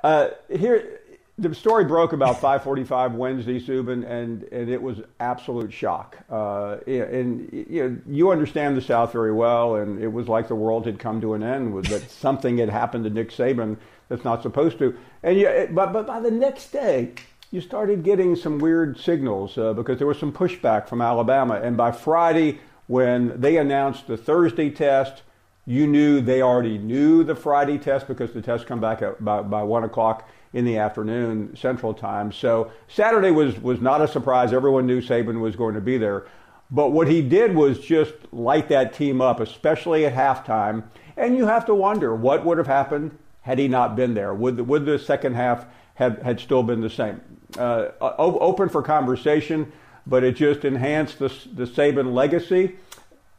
uh 0.04 0.30
here, 0.50 1.02
the 1.38 1.54
story 1.54 1.84
broke 1.86 2.14
about 2.14 2.40
5:45 2.40 3.14
Wednesday, 3.16 3.60
Zubin, 3.60 4.04
and 4.04 4.44
and 4.44 4.70
it 4.70 4.82
was 4.82 5.02
absolute 5.20 5.74
shock. 5.74 6.18
Uh, 6.30 6.78
and 6.88 7.50
you, 7.52 7.90
know, 7.90 7.98
you 8.08 8.32
understand 8.32 8.78
the 8.78 8.82
South 8.82 9.12
very 9.12 9.34
well, 9.34 9.76
and 9.76 10.02
it 10.02 10.08
was 10.08 10.28
like 10.28 10.48
the 10.48 10.56
world 10.56 10.86
had 10.86 11.00
come 11.00 11.20
to 11.22 11.34
an 11.34 11.44
end. 11.44 11.86
That 11.86 12.10
something 12.10 12.58
had 12.58 12.70
happened 12.70 13.04
to 13.06 13.10
Nick 13.10 13.32
Saban 13.32 13.78
that's 14.08 14.24
not 14.24 14.42
supposed 14.44 14.80
to. 14.80 14.98
And 15.24 15.38
yeah, 15.38 15.66
but 15.68 15.92
but 15.92 16.08
by 16.08 16.20
the 16.20 16.32
next 16.32 16.72
day, 16.72 17.14
you 17.52 17.62
started 17.62 18.04
getting 18.04 18.36
some 18.36 18.60
weird 18.60 19.00
signals 19.00 19.58
uh, 19.58 19.74
because 19.74 19.98
there 19.98 20.08
was 20.08 20.20
some 20.20 20.32
pushback 20.32 20.88
from 20.88 21.02
Alabama. 21.02 21.56
And 21.56 21.76
by 21.76 21.92
Friday, 21.92 22.60
when 22.88 23.40
they 23.40 23.58
announced 23.58 24.08
the 24.08 24.18
Thursday 24.18 24.70
test, 24.70 25.24
you 25.66 25.88
knew 25.88 26.22
they 26.22 26.42
already 26.42 26.78
knew 26.78 27.24
the 27.24 27.36
Friday 27.36 27.78
test 27.78 28.08
because 28.08 28.34
the 28.34 28.42
test 28.42 28.68
come 28.68 28.80
back 28.80 29.02
at, 29.02 29.24
by, 29.24 29.42
by 29.42 29.64
1 29.64 29.84
o'clock 29.84 30.30
in 30.54 30.66
the 30.66 30.78
afternoon 30.78 31.56
Central 31.56 31.94
Time. 31.94 32.32
So 32.32 32.72
Saturday 32.88 33.32
was, 33.32 33.60
was 33.60 33.82
not 33.82 34.02
a 34.02 34.08
surprise. 34.08 34.54
Everyone 34.54 34.86
knew 34.86 35.02
Saban 35.02 35.40
was 35.40 35.56
going 35.56 35.76
to 35.76 35.82
be 35.82 35.98
there. 35.98 36.28
But 36.72 36.92
what 36.92 37.08
he 37.08 37.22
did 37.22 37.56
was 37.56 37.80
just 37.80 38.14
light 38.32 38.70
that 38.70 38.94
team 38.94 39.22
up, 39.22 39.40
especially 39.40 40.06
at 40.06 40.14
halftime. 40.14 40.84
And 41.18 41.36
you 41.36 41.48
have 41.48 41.66
to 41.66 41.74
wonder 41.74 42.16
what 42.16 42.46
would 42.46 42.60
have 42.60 42.68
happened 42.68 43.18
had 43.42 43.58
he 43.58 43.68
not 43.68 43.96
been 43.96 44.14
there. 44.14 44.36
Would 44.36 44.58
the, 44.58 44.64
would 44.64 44.86
the 44.86 45.00
second 45.00 45.34
half 45.34 45.66
have 45.96 46.22
had 46.22 46.40
still 46.40 46.62
been 46.62 46.82
the 46.82 46.90
same? 46.90 47.22
Uh, 47.58 47.90
open 48.02 48.70
for 48.70 48.82
conversation, 48.82 49.72
but 50.06 50.24
it 50.24 50.36
just 50.36 50.66
enhanced 50.66 51.20
the, 51.20 51.30
the 51.54 51.66
Saban 51.66 52.14
legacy 52.14 52.76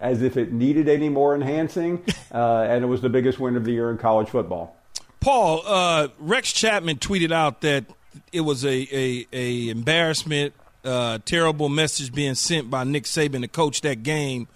as 0.01 0.23
if 0.23 0.37
it 0.37 0.53
needed 0.53 0.89
any 0.89 1.09
more 1.09 1.35
enhancing, 1.35 2.03
uh, 2.33 2.67
and 2.69 2.83
it 2.83 2.87
was 2.87 3.03
the 3.03 3.09
biggest 3.09 3.39
win 3.39 3.57
of 3.57 3.65
the 3.65 3.73
year 3.73 3.91
in 3.91 3.99
college 3.99 4.29
football. 4.29 4.77
Paul, 5.21 5.63
uh, 5.67 6.09
Rex 6.19 6.53
Chapman 6.53 6.97
tweeted 6.97 7.31
out 7.31 7.61
that 7.61 7.85
it 8.33 8.41
was 8.41 8.65
a, 8.65 8.89
a, 8.91 9.27
a 9.33 9.69
embarrassment, 9.69 10.55
uh, 10.85 11.19
terrible 11.27 11.69
message 11.69 12.13
being 12.13 12.35
sent 12.35 12.71
by 12.71 12.85
Nick 12.85 13.05
Saban 13.05 13.43
to 13.43 13.49
coach 13.49 13.83
that 13.83 14.03
game 14.03 14.49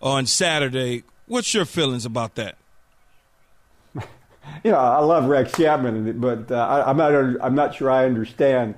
on 0.00 0.26
Saturday. 0.26 1.04
What's 1.26 1.54
your 1.54 1.64
feelings 1.64 2.04
about 2.04 2.34
that? 2.34 2.56
you 4.64 4.70
know, 4.70 4.78
I 4.78 5.00
love 5.00 5.26
Rex 5.26 5.52
Chapman, 5.52 6.20
but 6.20 6.50
uh, 6.50 6.84
I, 6.86 6.90
am 6.90 6.96
not 6.96 7.12
I'm 7.44 7.54
not 7.54 7.74
sure 7.74 7.90
I 7.90 8.04
understand 8.04 8.74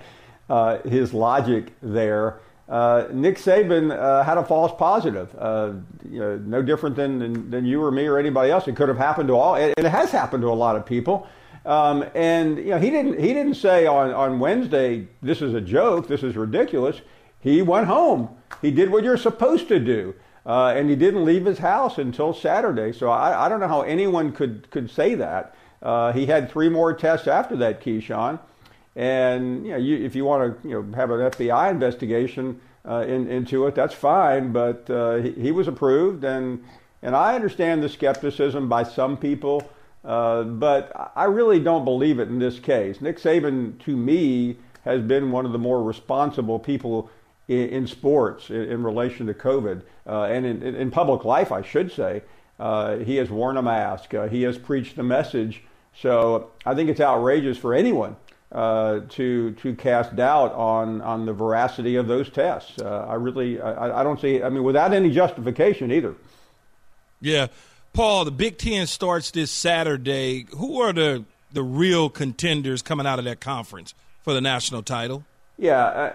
uh, 0.49 0.79
his 0.83 1.15
logic 1.15 1.73
there. 1.83 2.41
Uh, 2.69 3.07
Nick 3.13 3.37
Saban 3.37 3.91
uh, 3.91 4.23
had 4.23 4.39
a 4.39 4.45
false 4.45 4.73
positive, 4.79 5.35
uh, 5.39 5.73
you 6.09 6.19
know, 6.19 6.39
no 6.39 6.63
different 6.63 6.97
than, 6.97 7.19
than, 7.19 7.51
than 7.51 7.67
you 7.67 7.83
or 7.83 7.91
me 7.91 8.07
or 8.07 8.19
anybody 8.19 8.51
else. 8.51 8.67
It 8.67 8.75
could 8.75 8.89
have 8.89 8.97
happened 8.97 9.29
to 9.29 9.35
all, 9.35 9.55
and 9.55 9.75
it 9.77 9.85
has 9.85 10.11
happened 10.11 10.43
to 10.43 10.49
a 10.49 10.55
lot 10.55 10.75
of 10.75 10.87
people. 10.87 11.27
Um, 11.67 12.05
and 12.15 12.59
you 12.59 12.71
know, 12.71 12.79
he 12.79 12.91
didn't 12.91 13.19
he 13.19 13.33
didn't 13.33 13.55
say 13.55 13.87
on 13.87 14.13
on 14.13 14.39
Wednesday 14.39 15.09
this 15.23 15.41
is 15.41 15.55
a 15.55 15.61
joke, 15.61 16.09
this 16.09 16.23
is 16.23 16.37
ridiculous. 16.37 17.01
He 17.41 17.63
went 17.63 17.87
home. 17.87 18.31
He 18.63 18.71
did 18.71 18.91
what 18.91 19.05
you're 19.05 19.19
supposed 19.19 19.69
to 19.69 19.79
do. 19.79 20.15
Uh, 20.47 20.75
and 20.77 20.91
he 20.91 20.97
didn't 20.97 21.25
leave 21.25 21.47
his 21.47 21.59
house 21.59 21.97
until 21.99 22.35
Saturday. 22.35 22.93
So 22.93 23.09
I, 23.09 23.47
I 23.47 23.49
don't 23.49 23.61
know 23.61 23.69
how 23.69 23.83
anyone 23.83 24.33
could 24.33 24.71
could 24.71 24.91
say 24.91 25.15
that. 25.15 25.55
Uh, 25.83 26.13
he 26.13 26.27
had 26.27 26.51
three 26.51 26.69
more 26.69 26.93
tests 26.95 27.27
after 27.27 27.57
that, 27.57 27.83
Keyshawn. 27.83 28.39
And 28.97 29.67
you 29.67 29.73
know, 29.73 29.79
you, 29.79 29.97
if 30.05 30.15
you 30.15 30.25
want 30.25 30.63
to 30.63 30.69
you 30.69 30.83
know, 30.83 30.97
have 30.97 31.11
an 31.11 31.21
FBI 31.31 31.71
investigation 31.71 32.61
uh, 32.89 33.05
in, 33.07 33.29
into 33.29 33.67
it, 33.67 33.75
that's 33.75 33.95
fine. 33.95 34.53
But 34.53 34.89
uh, 34.89 35.17
he, 35.17 35.33
he, 35.33 35.53
was 35.53 35.67
approved, 35.67 36.25
and 36.25 36.63
and 37.03 37.17
I 37.17 37.35
understand 37.35 37.83
the 37.83 37.89
skepticism 37.89 38.69
by 38.69 38.85
some 38.85 39.17
people, 39.17 39.69
uh, 40.05 40.45
but 40.45 41.13
I 41.17 41.25
really 41.25 41.59
don't 41.59 41.85
believe 41.85 42.19
it 42.19 42.29
in 42.29 42.39
this 42.39 42.59
case. 42.61 43.01
Nick 43.01 43.19
Saban, 43.19 43.79
to 43.81 43.97
me, 43.97 44.59
has 44.85 45.03
been 45.03 45.31
one 45.33 45.45
of 45.45 45.53
the 45.53 45.59
more 45.59 45.83
responsible 45.83 46.59
people 46.59 47.11
in, 47.49 47.69
in 47.69 47.87
sports 47.87 48.51
in, 48.51 48.63
in, 48.63 48.83
relation 48.83 49.27
to 49.27 49.35
COVID 49.35 49.83
uh, 50.07 50.23
and 50.25 50.47
in, 50.47 50.63
in, 50.63 50.91
public 50.91 51.25
life, 51.25 51.53
I 51.53 51.63
should 51.63 51.93
say. 51.93 52.23
Uh, 52.59 52.99
he 52.99 53.17
has 53.17 53.31
worn 53.31 53.57
a 53.57 53.63
mask. 53.63 54.15
he 54.31 54.43
has 54.43 54.57
preached 54.59 54.97
the 54.97 55.03
message 55.03 55.63
so 56.01 56.51
I 56.67 56.75
think 56.75 56.91
it's 56.91 57.01
outrageous 57.01 57.57
for 57.57 57.75
anyone 57.75 58.17
uh, 58.53 59.01
to 59.11 59.53
to 59.53 59.75
cast 59.75 60.17
doubt 60.17 60.53
on 60.53 61.01
on 61.01 61.27
the 61.27 61.33
veracity 61.33 61.97
of 61.97 62.09
those 62.09 62.29
tests. 62.31 62.81
Uh, 62.81 63.07
I 63.09 63.15
really 63.15 63.61
I, 63.61 64.01
I, 64.01 64.03
don't 64.03 64.21
see. 64.21 64.43
I 64.43 64.49
mean, 64.49 64.65
without 64.65 64.93
any 64.93 65.11
justification 65.11 65.93
either. 65.93 66.15
Yeah, 67.21 67.47
Paul. 67.93 68.25
The 68.25 68.31
Big 68.31 68.59
Ten 68.59 68.87
starts 68.87 69.31
this 69.31 69.51
Saturday. 69.51 70.47
Who 70.57 70.81
are 70.81 70.93
the 70.93 71.25
the 71.53 71.63
real 71.63 72.11
contenders 72.11 72.83
coming 72.83 73.07
out 73.07 73.19
of 73.19 73.25
that 73.27 73.41
conference 73.41 73.95
for 74.23 74.33
the 74.33 74.41
national 74.41 74.83
title? 74.83 75.25
Yeah. 75.57 76.15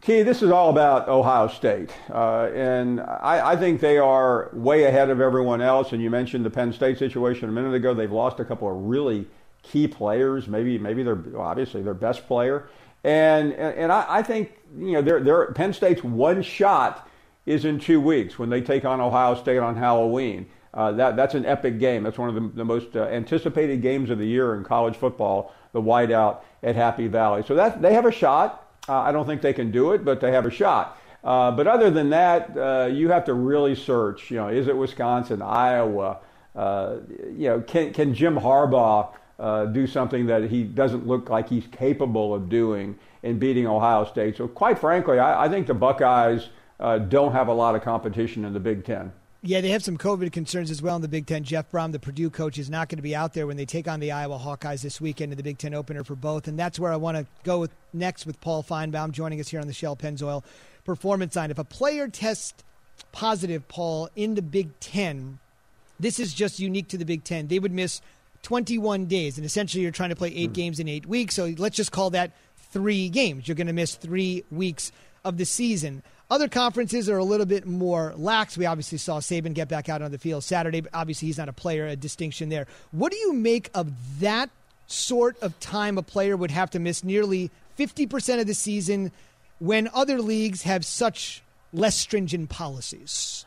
Key, 0.00 0.22
this 0.22 0.42
is 0.42 0.50
all 0.50 0.70
about 0.70 1.08
Ohio 1.08 1.48
State. 1.48 1.90
Uh, 2.10 2.50
and 2.54 3.00
I, 3.00 3.52
I, 3.52 3.56
think 3.56 3.80
they 3.80 3.98
are 3.98 4.50
way 4.52 4.84
ahead 4.84 5.10
of 5.10 5.20
everyone 5.20 5.60
else. 5.60 5.92
And 5.92 6.02
you 6.02 6.10
mentioned 6.10 6.44
the 6.44 6.50
Penn 6.50 6.72
State 6.72 6.98
situation 6.98 7.48
a 7.48 7.52
minute 7.52 7.74
ago. 7.74 7.92
They've 7.92 8.10
lost 8.10 8.40
a 8.40 8.44
couple 8.44 8.70
of 8.70 8.76
really 8.84 9.26
key 9.62 9.86
players, 9.86 10.48
maybe 10.48 10.78
maybe 10.78 11.02
they're 11.02 11.14
well, 11.14 11.42
obviously 11.42 11.82
their 11.82 11.94
best 11.94 12.26
player. 12.26 12.68
And, 13.04 13.52
and, 13.52 13.74
and 13.76 13.92
I, 13.92 14.06
I, 14.08 14.22
think, 14.22 14.52
you 14.76 14.92
know, 14.92 15.02
they're, 15.02 15.20
they're, 15.20 15.52
Penn 15.52 15.72
State's 15.72 16.04
one 16.04 16.42
shot 16.42 17.08
is 17.46 17.64
in 17.64 17.78
two 17.78 18.00
weeks 18.00 18.38
when 18.38 18.50
they 18.50 18.60
take 18.60 18.84
on 18.84 19.00
Ohio 19.00 19.34
State 19.34 19.58
on 19.58 19.76
Halloween. 19.76 20.46
Uh, 20.72 20.92
that, 20.92 21.16
that's 21.16 21.34
an 21.34 21.44
epic 21.46 21.78
game. 21.78 22.02
That's 22.04 22.18
one 22.18 22.28
of 22.28 22.34
the, 22.34 22.48
the 22.54 22.64
most 22.64 22.94
uh, 22.94 23.04
anticipated 23.04 23.82
games 23.82 24.10
of 24.10 24.18
the 24.18 24.26
year 24.26 24.54
in 24.54 24.64
college 24.64 24.96
football, 24.96 25.52
the 25.72 25.82
whiteout 25.82 26.42
at 26.62 26.76
Happy 26.76 27.08
Valley. 27.08 27.42
So 27.46 27.54
that, 27.54 27.82
they 27.82 27.94
have 27.94 28.06
a 28.06 28.12
shot. 28.12 28.69
Uh, 28.90 29.02
I 29.02 29.12
don't 29.12 29.26
think 29.26 29.40
they 29.40 29.52
can 29.52 29.70
do 29.70 29.92
it, 29.92 30.04
but 30.04 30.20
they 30.20 30.32
have 30.32 30.46
a 30.46 30.50
shot. 30.50 30.98
Uh, 31.22 31.50
but 31.50 31.66
other 31.66 31.90
than 31.90 32.10
that, 32.10 32.56
uh, 32.56 32.88
you 32.90 33.08
have 33.10 33.24
to 33.26 33.34
really 33.34 33.74
search. 33.74 34.30
You 34.30 34.38
know, 34.38 34.48
is 34.48 34.66
it 34.66 34.76
Wisconsin, 34.76 35.42
Iowa? 35.42 36.18
Uh, 36.56 36.96
you 37.36 37.48
know, 37.48 37.60
can 37.60 37.92
can 37.92 38.14
Jim 38.14 38.36
Harbaugh 38.36 39.14
uh, 39.38 39.66
do 39.66 39.86
something 39.86 40.26
that 40.26 40.50
he 40.50 40.64
doesn't 40.64 41.06
look 41.06 41.28
like 41.30 41.48
he's 41.48 41.66
capable 41.68 42.34
of 42.34 42.48
doing? 42.48 42.98
in 43.22 43.38
beating 43.38 43.66
Ohio 43.66 44.04
State. 44.04 44.36
So, 44.36 44.48
quite 44.48 44.78
frankly, 44.78 45.18
I, 45.18 45.44
I 45.44 45.48
think 45.48 45.66
the 45.66 45.74
Buckeyes 45.74 46.48
uh, 46.78 46.98
don't 46.98 47.32
have 47.32 47.48
a 47.48 47.52
lot 47.52 47.74
of 47.74 47.82
competition 47.82 48.44
in 48.44 48.52
the 48.52 48.60
Big 48.60 48.84
Ten. 48.84 49.12
Yeah, 49.42 49.62
they 49.62 49.70
have 49.70 49.82
some 49.82 49.96
COVID 49.96 50.32
concerns 50.32 50.70
as 50.70 50.82
well 50.82 50.96
in 50.96 51.02
the 51.02 51.08
Big 51.08 51.26
Ten. 51.26 51.44
Jeff 51.44 51.70
Brohm, 51.70 51.92
the 51.92 51.98
Purdue 51.98 52.28
coach, 52.28 52.58
is 52.58 52.68
not 52.68 52.90
going 52.90 52.98
to 52.98 53.02
be 53.02 53.16
out 53.16 53.32
there 53.32 53.46
when 53.46 53.56
they 53.56 53.64
take 53.64 53.88
on 53.88 53.98
the 53.98 54.12
Iowa 54.12 54.38
Hawkeyes 54.38 54.82
this 54.82 55.00
weekend 55.00 55.32
in 55.32 55.38
the 55.38 55.42
Big 55.42 55.56
Ten 55.56 55.72
opener 55.72 56.04
for 56.04 56.14
both. 56.14 56.46
And 56.46 56.58
that's 56.58 56.78
where 56.78 56.92
I 56.92 56.96
want 56.96 57.16
to 57.16 57.26
go 57.42 57.58
with 57.58 57.74
next 57.94 58.26
with 58.26 58.38
Paul 58.42 58.62
Finebaum 58.62 59.12
joining 59.12 59.40
us 59.40 59.48
here 59.48 59.60
on 59.60 59.66
the 59.66 59.72
Shell 59.72 59.96
Pennzoil 59.96 60.44
Performance 60.84 61.36
Line. 61.36 61.50
If 61.50 61.58
a 61.58 61.64
player 61.64 62.06
tests 62.06 62.62
positive, 63.12 63.66
Paul, 63.66 64.10
in 64.14 64.34
the 64.34 64.42
Big 64.42 64.78
Ten, 64.78 65.38
this 65.98 66.20
is 66.20 66.34
just 66.34 66.60
unique 66.60 66.88
to 66.88 66.98
the 66.98 67.06
Big 67.06 67.24
Ten. 67.24 67.48
They 67.48 67.58
would 67.58 67.72
miss 67.72 68.02
21 68.42 69.06
days, 69.06 69.38
and 69.38 69.46
essentially 69.46 69.82
you're 69.82 69.90
trying 69.90 70.10
to 70.10 70.16
play 70.16 70.34
eight 70.34 70.50
mm. 70.50 70.54
games 70.54 70.80
in 70.80 70.86
eight 70.86 71.06
weeks. 71.06 71.34
So 71.34 71.54
let's 71.56 71.76
just 71.76 71.92
call 71.92 72.10
that 72.10 72.32
three 72.72 73.08
games. 73.08 73.48
You're 73.48 73.54
going 73.54 73.68
to 73.68 73.72
miss 73.72 73.94
three 73.94 74.44
weeks 74.50 74.92
of 75.24 75.38
the 75.38 75.46
season. 75.46 76.02
Other 76.30 76.48
conferences 76.48 77.08
are 77.08 77.18
a 77.18 77.24
little 77.24 77.44
bit 77.44 77.66
more 77.66 78.14
lax. 78.16 78.56
We 78.56 78.64
obviously 78.64 78.98
saw 78.98 79.18
Saban 79.18 79.52
get 79.52 79.68
back 79.68 79.88
out 79.88 80.00
on 80.00 80.12
the 80.12 80.18
field 80.18 80.44
Saturday, 80.44 80.80
but 80.80 80.94
obviously 80.94 81.26
he's 81.26 81.38
not 81.38 81.48
a 81.48 81.52
player, 81.52 81.88
a 81.88 81.96
distinction 81.96 82.50
there. 82.50 82.68
What 82.92 83.10
do 83.10 83.18
you 83.18 83.32
make 83.32 83.68
of 83.74 84.20
that 84.20 84.48
sort 84.86 85.36
of 85.42 85.58
time 85.58 85.98
a 85.98 86.02
player 86.02 86.36
would 86.36 86.52
have 86.52 86.70
to 86.70 86.78
miss 86.78 87.02
nearly 87.02 87.50
50% 87.76 88.40
of 88.40 88.46
the 88.46 88.54
season 88.54 89.10
when 89.58 89.88
other 89.92 90.20
leagues 90.20 90.62
have 90.62 90.84
such 90.84 91.42
less 91.72 91.96
stringent 91.96 92.48
policies? 92.48 93.44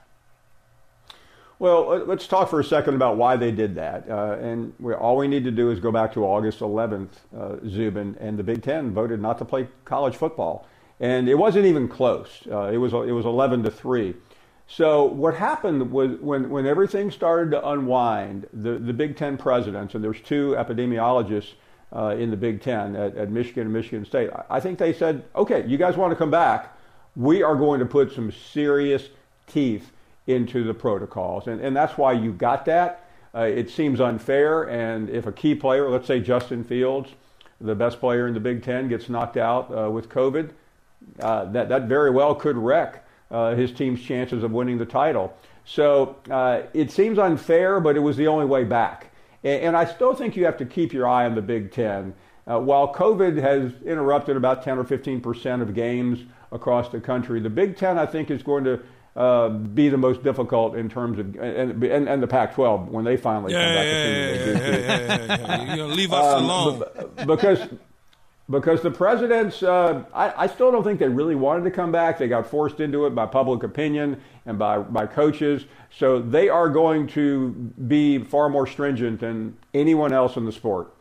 Well, 1.60 2.04
let's 2.06 2.28
talk 2.28 2.50
for 2.50 2.60
a 2.60 2.66
second 2.66 2.96
about 2.96 3.16
why 3.16 3.38
they 3.38 3.52
did 3.52 3.76
that. 3.76 4.10
Uh, 4.10 4.38
and 4.42 4.74
all 5.00 5.16
we 5.16 5.30
need 5.30 5.46
to 5.46 5.52
do 5.52 5.72
is 5.72 5.80
go 5.80 5.94
back 5.94 6.14
to 6.16 6.26
August 6.26 6.60
11th, 6.60 7.12
uh, 7.38 7.56
Zubin, 7.70 8.18
and 8.20 8.38
the 8.38 8.44
Big 8.44 8.62
Ten 8.62 8.92
voted 8.92 9.22
not 9.22 9.38
to 9.38 9.46
play 9.46 9.70
college 9.86 10.18
football 10.18 10.68
and 11.00 11.28
it 11.28 11.36
wasn't 11.36 11.66
even 11.66 11.88
close. 11.88 12.44
Uh, 12.50 12.70
it 12.72 12.78
was 12.78 12.94
it 12.94 13.12
was 13.12 13.26
11 13.26 13.64
to 13.64 13.72
three. 13.72 14.16
So 14.68 15.04
what 15.04 15.36
happened 15.36 15.92
was 15.92 16.18
when 16.20 16.50
when 16.50 16.66
everything 16.66 17.12
started 17.12 17.52
to 17.52 17.68
unwind, 17.68 18.48
the 18.54 18.80
the 18.80 18.94
Big 18.94 19.18
Ten 19.18 19.38
presidents 19.38 19.96
and 19.96 20.04
there's 20.04 20.22
two 20.22 20.56
epidemiologists 20.58 21.54
uh, 21.96 22.16
in 22.18 22.32
the 22.32 22.38
Big 22.38 22.62
Ten 22.62 22.96
at, 22.96 23.16
at 23.16 23.30
Michigan 23.30 23.64
and 23.64 23.74
Michigan 23.74 24.06
State. 24.06 24.30
I 24.50 24.60
think 24.60 24.80
they 24.80 24.94
said, 24.94 25.24
okay, 25.36 25.66
you 25.68 25.78
guys 25.78 25.96
want 25.98 26.12
to 26.12 26.16
come 26.16 26.32
back? 26.32 26.76
We 27.16 27.44
are 27.44 27.56
going 27.56 27.80
to 27.80 27.86
put 27.86 28.12
some 28.12 28.32
serious 28.32 29.10
teeth 29.46 29.92
into 30.26 30.64
the 30.64 30.74
protocols, 30.74 31.48
and 31.48 31.60
and 31.62 31.76
that's 31.76 31.98
why 31.98 32.14
you 32.14 32.32
got 32.32 32.66
that. 32.66 33.08
Uh, 33.36 33.42
it 33.42 33.70
seems 33.70 34.00
unfair, 34.00 34.70
and 34.70 35.10
if 35.10 35.26
a 35.26 35.32
key 35.32 35.56
player, 35.56 35.90
let's 35.90 36.06
say 36.06 36.20
Justin 36.20 36.64
Fields, 36.64 37.10
the 37.60 37.74
best 37.74 38.00
player 38.00 38.28
in 38.28 38.34
the 38.36 38.40
Big 38.40 38.64
Ten, 38.64 38.88
gets 38.88 39.10
knocked 39.10 39.38
out 39.38 39.76
uh, 39.76 39.90
with 39.90 40.08
COVID 40.08 40.52
uh, 41.20 41.46
that, 41.46 41.70
that 41.70 41.84
very 41.84 42.12
well 42.12 42.36
could 42.36 42.58
wreck 42.58 43.06
uh, 43.32 43.56
his 43.56 43.72
team's 43.72 44.02
chances 44.02 44.44
of 44.44 44.52
winning 44.52 44.78
the 44.78 44.86
title. 44.86 45.36
So 45.66 46.18
uh, 46.30 46.64
it 46.74 46.92
seems 46.92 47.18
unfair, 47.18 47.80
but 47.80 47.96
it 47.96 48.02
was 48.02 48.18
the 48.18 48.28
only 48.28 48.46
way 48.46 48.64
back. 48.64 49.12
And, 49.44 49.64
and, 49.64 49.78
I 49.78 49.86
still 49.86 50.14
think 50.14 50.36
you 50.36 50.46
have 50.46 50.58
to 50.58 50.66
keep 50.66 50.94
your 50.94 51.08
eye 51.08 51.26
on 51.26 51.36
the 51.36 51.42
Big 51.42 51.72
Ten. 51.72 52.14
Uh, 52.46 52.60
while 52.60 52.94
COVID 52.94 53.38
has 53.38 53.72
interrupted 53.84 54.36
about 54.36 54.64
10 54.64 54.78
or 54.78 54.84
15 54.84 55.22
percent 55.22 55.62
of 55.62 55.74
games 55.74 56.20
across 56.52 56.90
the 56.90 57.00
country, 57.00 57.40
the 57.40 57.50
Big 57.50 57.78
Ten, 57.78 57.98
I 57.98 58.06
think, 58.06 58.30
is 58.30 58.44
going 58.44 58.66
to 58.66 58.82
uh, 59.16 59.50
be 59.50 59.90
the 59.90 59.98
most 59.98 60.24
difficult 60.24 60.76
in 60.76 60.90
terms 60.90 61.20
of 61.20 61.36
and 61.36 61.84
and, 61.84 62.10
and 62.10 62.24
the 62.24 62.28
Pac-12 62.28 62.88
when 62.90 63.06
they 63.06 63.16
finally 63.16 63.54
yeah, 63.54 63.64
come 63.64 63.76
back. 63.76 63.86
Yeah, 63.86 64.08
yeah, 64.08 64.18
yeah, 64.18 64.58
yeah, 64.58 65.28
yeah, 65.28 65.48
yeah, 65.48 65.64
You're 65.68 65.78
gonna 65.78 65.94
leave 65.94 66.14
us 66.14 66.34
um, 66.34 66.44
alone 66.44 66.84
because 67.26 67.60
because 68.50 68.82
the 68.82 68.92
presidents, 68.92 69.64
uh, 69.64 70.04
I, 70.14 70.44
I, 70.44 70.48
still 70.48 70.72
don't 70.72 70.84
think 70.84 71.00
they 71.00 71.08
really 71.08 71.36
wanted 71.36 71.64
to 71.64 71.72
come 71.72 71.92
back. 71.92 72.18
They 72.18 72.28
got 72.28 72.46
forced 72.46 72.82
into 72.82 73.06
it 73.06 73.16
by 73.16 73.26
public 73.26 73.64
opinion 73.64 74.22
and 74.46 74.60
by, 74.60 74.80
by 74.80 75.06
coaches. 75.06 75.66
So 75.98 76.22
they 76.22 76.50
are 76.50 76.68
going 76.68 77.08
to 77.10 77.52
be 77.88 78.20
far 78.20 78.50
more 78.50 78.68
stringent 78.68 79.22
than 79.22 79.58
anyone 79.74 80.12
else 80.12 80.36
in 80.36 80.46
the 80.46 80.52
sport. 80.52 80.94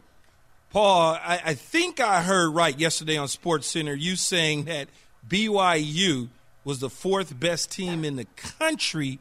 Paul, 0.70 1.18
I, 1.20 1.40
I 1.44 1.54
think 1.54 2.00
I 2.00 2.22
heard 2.22 2.54
right 2.54 2.78
yesterday 2.78 3.16
on 3.16 3.28
Sports 3.28 3.66
Center 3.66 3.94
you 3.94 4.16
saying 4.16 4.64
that 4.64 4.88
BYU 5.28 6.28
was 6.64 6.78
the 6.78 6.88
fourth 6.88 7.38
best 7.38 7.72
team 7.72 8.04
in 8.04 8.16
the 8.16 8.24
country. 8.36 9.18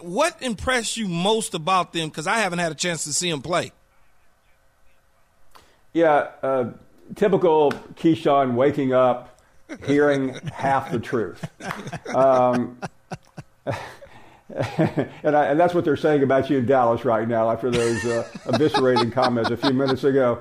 What 0.00 0.40
impressed 0.40 0.96
you 0.96 1.06
most 1.06 1.54
about 1.54 1.92
them? 1.92 2.08
Because 2.08 2.26
I 2.26 2.38
haven't 2.38 2.58
had 2.58 2.72
a 2.72 2.74
chance 2.74 3.04
to 3.04 3.12
see 3.12 3.30
them 3.30 3.42
play. 3.42 3.70
Yeah, 5.92 6.30
uh, 6.42 6.70
typical 7.14 7.72
Keyshawn 7.94 8.54
waking 8.54 8.92
up, 8.92 9.40
hearing 9.86 10.34
half 10.52 10.90
the 10.90 10.98
truth. 10.98 11.44
Um, 12.14 12.78
and, 14.54 15.36
I, 15.36 15.46
and, 15.46 15.58
that's 15.58 15.74
what 15.74 15.84
they're 15.84 15.96
saying 15.96 16.22
about 16.22 16.50
you 16.50 16.58
in 16.58 16.66
Dallas 16.66 17.04
right 17.04 17.26
now 17.26 17.50
after 17.50 17.70
those 17.70 18.04
uh, 18.04 18.28
eviscerating 18.44 19.12
comments 19.14 19.50
a 19.50 19.56
few 19.56 19.72
minutes 19.72 20.04
ago. 20.04 20.40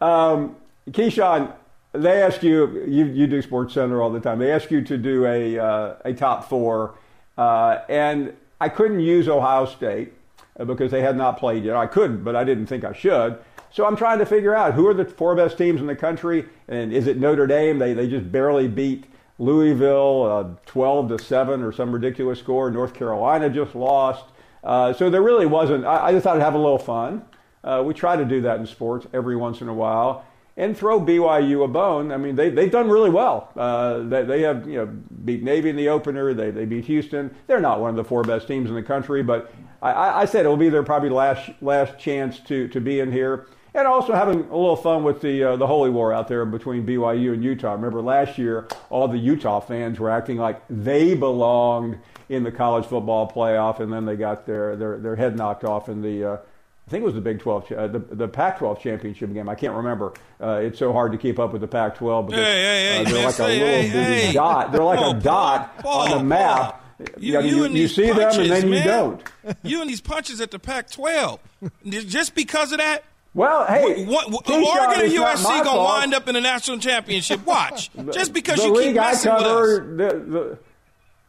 Um, 0.00 0.56
Keyshawn, 0.90 1.52
they 1.92 2.22
ask 2.22 2.42
you, 2.42 2.84
you, 2.86 3.06
you 3.06 3.26
do 3.26 3.42
Sports 3.42 3.74
Center 3.74 4.02
all 4.02 4.10
the 4.10 4.20
time. 4.20 4.38
They 4.38 4.52
ask 4.52 4.70
you 4.70 4.82
to 4.82 4.96
do 4.96 5.26
a, 5.26 5.58
uh, 5.58 5.94
a 6.04 6.14
top 6.14 6.48
four, 6.48 6.94
uh, 7.36 7.80
and 7.88 8.34
I 8.60 8.68
couldn't 8.68 9.00
use 9.00 9.28
Ohio 9.28 9.66
State 9.66 10.12
uh, 10.58 10.64
because 10.64 10.90
they 10.90 11.02
had 11.02 11.16
not 11.16 11.38
played 11.38 11.64
yet. 11.64 11.76
I 11.76 11.86
couldn't, 11.86 12.24
but 12.24 12.36
I 12.36 12.44
didn't 12.44 12.66
think 12.66 12.84
I 12.84 12.92
should. 12.92 13.38
So 13.72 13.86
I'm 13.86 13.96
trying 13.96 14.18
to 14.18 14.26
figure 14.26 14.54
out 14.54 14.74
who 14.74 14.86
are 14.86 14.94
the 14.94 15.06
four 15.06 15.34
best 15.34 15.56
teams 15.56 15.80
in 15.80 15.86
the 15.86 15.96
country, 15.96 16.44
and 16.68 16.92
is 16.92 17.06
it 17.06 17.16
Notre 17.16 17.46
Dame? 17.46 17.78
They 17.78 17.94
they 17.94 18.06
just 18.06 18.30
barely 18.30 18.68
beat 18.68 19.06
Louisville, 19.38 20.22
uh, 20.24 20.60
12 20.66 21.08
to 21.08 21.18
seven 21.18 21.62
or 21.62 21.72
some 21.72 21.90
ridiculous 21.90 22.38
score. 22.38 22.70
North 22.70 22.92
Carolina 22.92 23.48
just 23.48 23.74
lost. 23.74 24.26
Uh, 24.62 24.92
so 24.92 25.08
there 25.08 25.22
really 25.22 25.46
wasn't. 25.46 25.84
I, 25.86 26.08
I, 26.08 26.12
just 26.12 26.24
thought 26.24 26.36
I'd 26.36 26.42
have 26.42 26.54
a 26.54 26.58
little 26.58 26.78
fun. 26.78 27.24
Uh, 27.64 27.82
we 27.84 27.94
try 27.94 28.14
to 28.14 28.24
do 28.24 28.42
that 28.42 28.60
in 28.60 28.66
sports 28.66 29.06
every 29.12 29.36
once 29.36 29.60
in 29.60 29.68
a 29.68 29.74
while 29.74 30.24
and 30.56 30.76
throw 30.76 31.00
BYU 31.00 31.64
a 31.64 31.68
bone. 31.68 32.12
I 32.12 32.18
mean, 32.18 32.36
they, 32.36 32.50
they've 32.50 32.70
done 32.70 32.90
really 32.90 33.10
well. 33.10 33.50
Uh, 33.56 34.00
they, 34.00 34.22
they 34.22 34.42
have 34.42 34.68
you 34.68 34.76
know 34.76 34.86
beat 35.24 35.42
Navy 35.42 35.70
in 35.70 35.76
the 35.76 35.88
opener. 35.88 36.34
They, 36.34 36.50
they 36.50 36.66
beat 36.66 36.84
Houston. 36.84 37.34
They're 37.46 37.60
not 37.60 37.80
one 37.80 37.90
of 37.90 37.96
the 37.96 38.04
four 38.04 38.22
best 38.22 38.46
teams 38.46 38.68
in 38.68 38.76
the 38.76 38.82
country, 38.82 39.22
but 39.22 39.50
I, 39.80 40.22
I 40.22 40.24
said 40.26 40.40
it'll 40.40 40.56
be 40.56 40.68
their 40.68 40.82
probably 40.82 41.08
last 41.08 41.50
last 41.62 41.98
chance 41.98 42.38
to, 42.40 42.68
to 42.68 42.80
be 42.80 43.00
in 43.00 43.10
here 43.10 43.46
and 43.74 43.86
also 43.86 44.12
having 44.12 44.40
a 44.40 44.56
little 44.56 44.76
fun 44.76 45.02
with 45.02 45.20
the 45.20 45.44
uh, 45.44 45.56
the 45.56 45.66
holy 45.66 45.90
war 45.90 46.12
out 46.12 46.28
there 46.28 46.44
between 46.44 46.86
BYU 46.86 47.32
and 47.32 47.42
Utah. 47.42 47.72
Remember 47.72 48.02
last 48.02 48.38
year, 48.38 48.68
all 48.90 49.08
the 49.08 49.18
Utah 49.18 49.60
fans 49.60 49.98
were 49.98 50.10
acting 50.10 50.36
like 50.36 50.62
they 50.68 51.14
belonged 51.14 51.98
in 52.28 52.42
the 52.42 52.52
college 52.52 52.86
football 52.86 53.30
playoff, 53.30 53.80
and 53.80 53.92
then 53.92 54.04
they 54.04 54.16
got 54.16 54.46
their 54.46 54.76
their, 54.76 54.98
their 54.98 55.16
head 55.16 55.36
knocked 55.36 55.64
off 55.64 55.88
in 55.88 56.02
the. 56.02 56.24
Uh, 56.24 56.36
I 56.84 56.90
think 56.90 57.02
it 57.02 57.06
was 57.06 57.14
the 57.14 57.20
Big 57.20 57.38
12, 57.38 57.72
uh, 57.72 57.86
the, 57.86 58.00
the 58.00 58.28
Pac-12 58.28 58.80
championship 58.80 59.32
game. 59.32 59.48
I 59.48 59.54
can't 59.54 59.72
remember. 59.72 60.12
Uh, 60.40 60.60
it's 60.64 60.80
so 60.80 60.92
hard 60.92 61.12
to 61.12 61.18
keep 61.18 61.38
up 61.38 61.52
with 61.52 61.60
the 61.60 61.68
Pac-12 61.68 62.26
because 62.26 62.44
hey, 62.44 62.52
hey, 62.52 62.82
hey, 62.82 63.00
uh, 63.00 63.04
they're 63.04 63.24
like 63.24 63.38
a 63.38 63.46
little 63.46 64.32
dot. 64.32 64.72
They're 64.72 64.84
like 64.84 64.98
Paul, 64.98 65.16
a 65.16 65.20
dot 65.20 65.78
Paul, 65.78 66.00
on 66.00 66.18
the 66.18 66.24
map. 66.24 66.84
You, 67.18 67.40
you, 67.40 67.64
you, 67.64 67.68
you 67.68 67.88
see 67.88 68.12
punches, 68.12 68.36
them 68.36 68.42
and 68.42 68.50
then 68.50 68.70
man. 68.70 68.78
you 68.78 68.84
don't. 68.84 69.56
You 69.62 69.80
and 69.80 69.88
these 69.88 70.00
punches 70.00 70.40
at 70.40 70.50
the 70.50 70.58
Pac-12. 70.58 71.38
Just 71.84 72.34
because 72.34 72.72
of 72.72 72.78
that, 72.78 73.04
well, 73.34 73.66
hey, 73.66 74.04
what, 74.04 74.30
what, 74.30 74.48
Oregon 74.48 75.04
and 75.04 75.12
USC 75.12 75.64
gonna 75.64 75.82
wind 75.82 76.14
up 76.14 76.28
in 76.28 76.34
the 76.34 76.40
national 76.40 76.78
championship. 76.78 77.44
Watch, 77.46 77.90
just 78.12 78.34
because 78.34 78.58
the 78.58 78.66
you 78.66 78.80
keep 78.80 78.94
messing 78.94 79.30
cover, 79.30 79.84
with 79.84 80.00
us. 80.00 80.12
The, 80.12 80.18
the, 80.18 80.58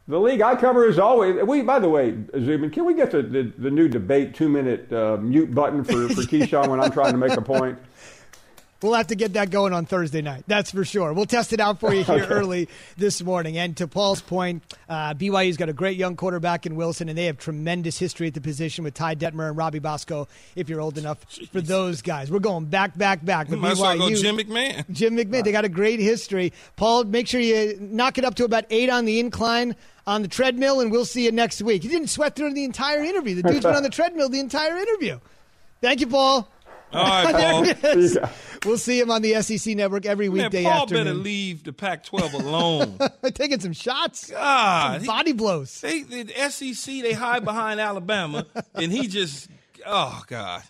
the, 0.09 0.19
league 0.19 0.41
I 0.41 0.55
cover 0.55 0.85
is 0.85 0.99
always. 0.99 1.41
We, 1.43 1.61
by 1.61 1.79
the 1.79 1.87
way, 1.87 2.17
Zubin, 2.33 2.71
can 2.71 2.83
we 2.83 2.93
get 2.93 3.11
the, 3.11 3.21
the, 3.21 3.53
the 3.57 3.71
new 3.71 3.87
debate 3.87 4.35
two 4.35 4.49
minute 4.49 4.91
uh, 4.91 5.17
mute 5.17 5.55
button 5.55 5.85
for 5.85 6.09
for 6.09 6.21
Keyshawn 6.29 6.67
when 6.67 6.81
I'm 6.81 6.91
trying 6.91 7.13
to 7.13 7.17
make 7.17 7.37
a 7.37 7.41
point? 7.41 7.79
We'll 8.83 8.93
have 8.93 9.07
to 9.07 9.15
get 9.15 9.33
that 9.33 9.49
going 9.49 9.71
on 9.71 9.85
Thursday 9.85 10.21
night. 10.21 10.43
That's 10.45 10.71
for 10.71 10.83
sure. 10.83 11.13
We'll 11.13 11.25
test 11.25 11.53
it 11.53 11.61
out 11.61 11.79
for 11.79 11.93
you 11.93 12.03
here 12.03 12.15
okay. 12.23 12.33
early 12.33 12.69
this 12.97 13.23
morning. 13.23 13.57
And 13.57 13.77
to 13.77 13.87
Paul's 13.87 14.21
point, 14.21 14.61
uh, 14.89 15.13
BYU's 15.13 15.55
got 15.55 15.69
a 15.69 15.73
great 15.73 15.97
young 15.97 16.17
quarterback 16.17 16.65
in 16.65 16.75
Wilson, 16.75 17.07
and 17.07 17.17
they 17.17 17.25
have 17.25 17.37
tremendous 17.37 17.97
history 17.97 18.27
at 18.27 18.33
the 18.33 18.41
position 18.41 18.83
with 18.83 18.93
Ty 18.93 19.15
Detmer 19.15 19.47
and 19.47 19.57
Robbie 19.57 19.79
Bosco. 19.79 20.27
If 20.55 20.67
you're 20.67 20.81
old 20.81 20.97
enough 20.97 21.25
Jeez. 21.29 21.49
for 21.49 21.61
those 21.61 22.01
guys, 22.01 22.29
we're 22.29 22.39
going 22.39 22.65
back, 22.65 22.97
back, 22.97 23.23
back. 23.23 23.49
But 23.49 23.59
might 23.59 23.77
BYU, 23.77 23.81
well 23.81 23.97
go 23.97 24.15
Jim 24.15 24.37
McMahon. 24.37 24.89
Jim 24.91 25.15
McMahon. 25.15 25.45
They 25.45 25.53
got 25.53 25.65
a 25.65 25.69
great 25.69 26.01
history. 26.01 26.51
Paul, 26.75 27.05
make 27.05 27.27
sure 27.27 27.39
you 27.39 27.77
knock 27.79 28.17
it 28.17 28.25
up 28.25 28.35
to 28.35 28.43
about 28.43 28.65
eight 28.69 28.89
on 28.89 29.05
the 29.05 29.19
incline 29.19 29.75
on 30.05 30.21
the 30.21 30.27
treadmill, 30.27 30.81
and 30.81 30.91
we'll 30.91 31.05
see 31.05 31.23
you 31.23 31.31
next 31.31 31.61
week. 31.61 31.83
He 31.83 31.89
didn't 31.89 32.07
sweat 32.09 32.35
through 32.35 32.53
the 32.53 32.65
entire 32.65 33.01
interview. 33.01 33.35
The 33.35 33.43
dude's 33.43 33.65
been 33.65 33.75
on 33.75 33.83
the 33.83 33.89
treadmill 33.91 34.29
the 34.29 34.39
entire 34.39 34.77
interview. 34.77 35.19
Thank 35.81 36.01
you, 36.01 36.07
Paul. 36.07 36.49
All 36.91 37.03
right, 37.33 37.81
Paul. 37.81 38.29
we'll 38.65 38.77
see 38.77 38.99
him 38.99 39.11
on 39.11 39.21
the 39.21 39.41
SEC 39.41 39.75
network 39.75 40.05
every 40.05 40.29
weekday 40.29 40.63
Man, 40.63 40.71
Paul 40.71 40.81
afternoon. 40.83 41.05
better 41.05 41.17
leave 41.17 41.63
the 41.63 41.73
Pac-12 41.73 42.33
alone. 42.33 42.97
Taking 43.33 43.59
some 43.59 43.73
shots. 43.73 44.29
God, 44.29 45.01
some 45.01 45.07
body 45.07 45.33
blows. 45.33 45.81
They, 45.81 46.03
the 46.03 46.49
SEC 46.49 47.01
they 47.01 47.13
hide 47.13 47.43
behind 47.43 47.79
Alabama, 47.79 48.45
and 48.73 48.91
he 48.91 49.07
just 49.07 49.49
oh 49.85 50.23
God. 50.27 50.63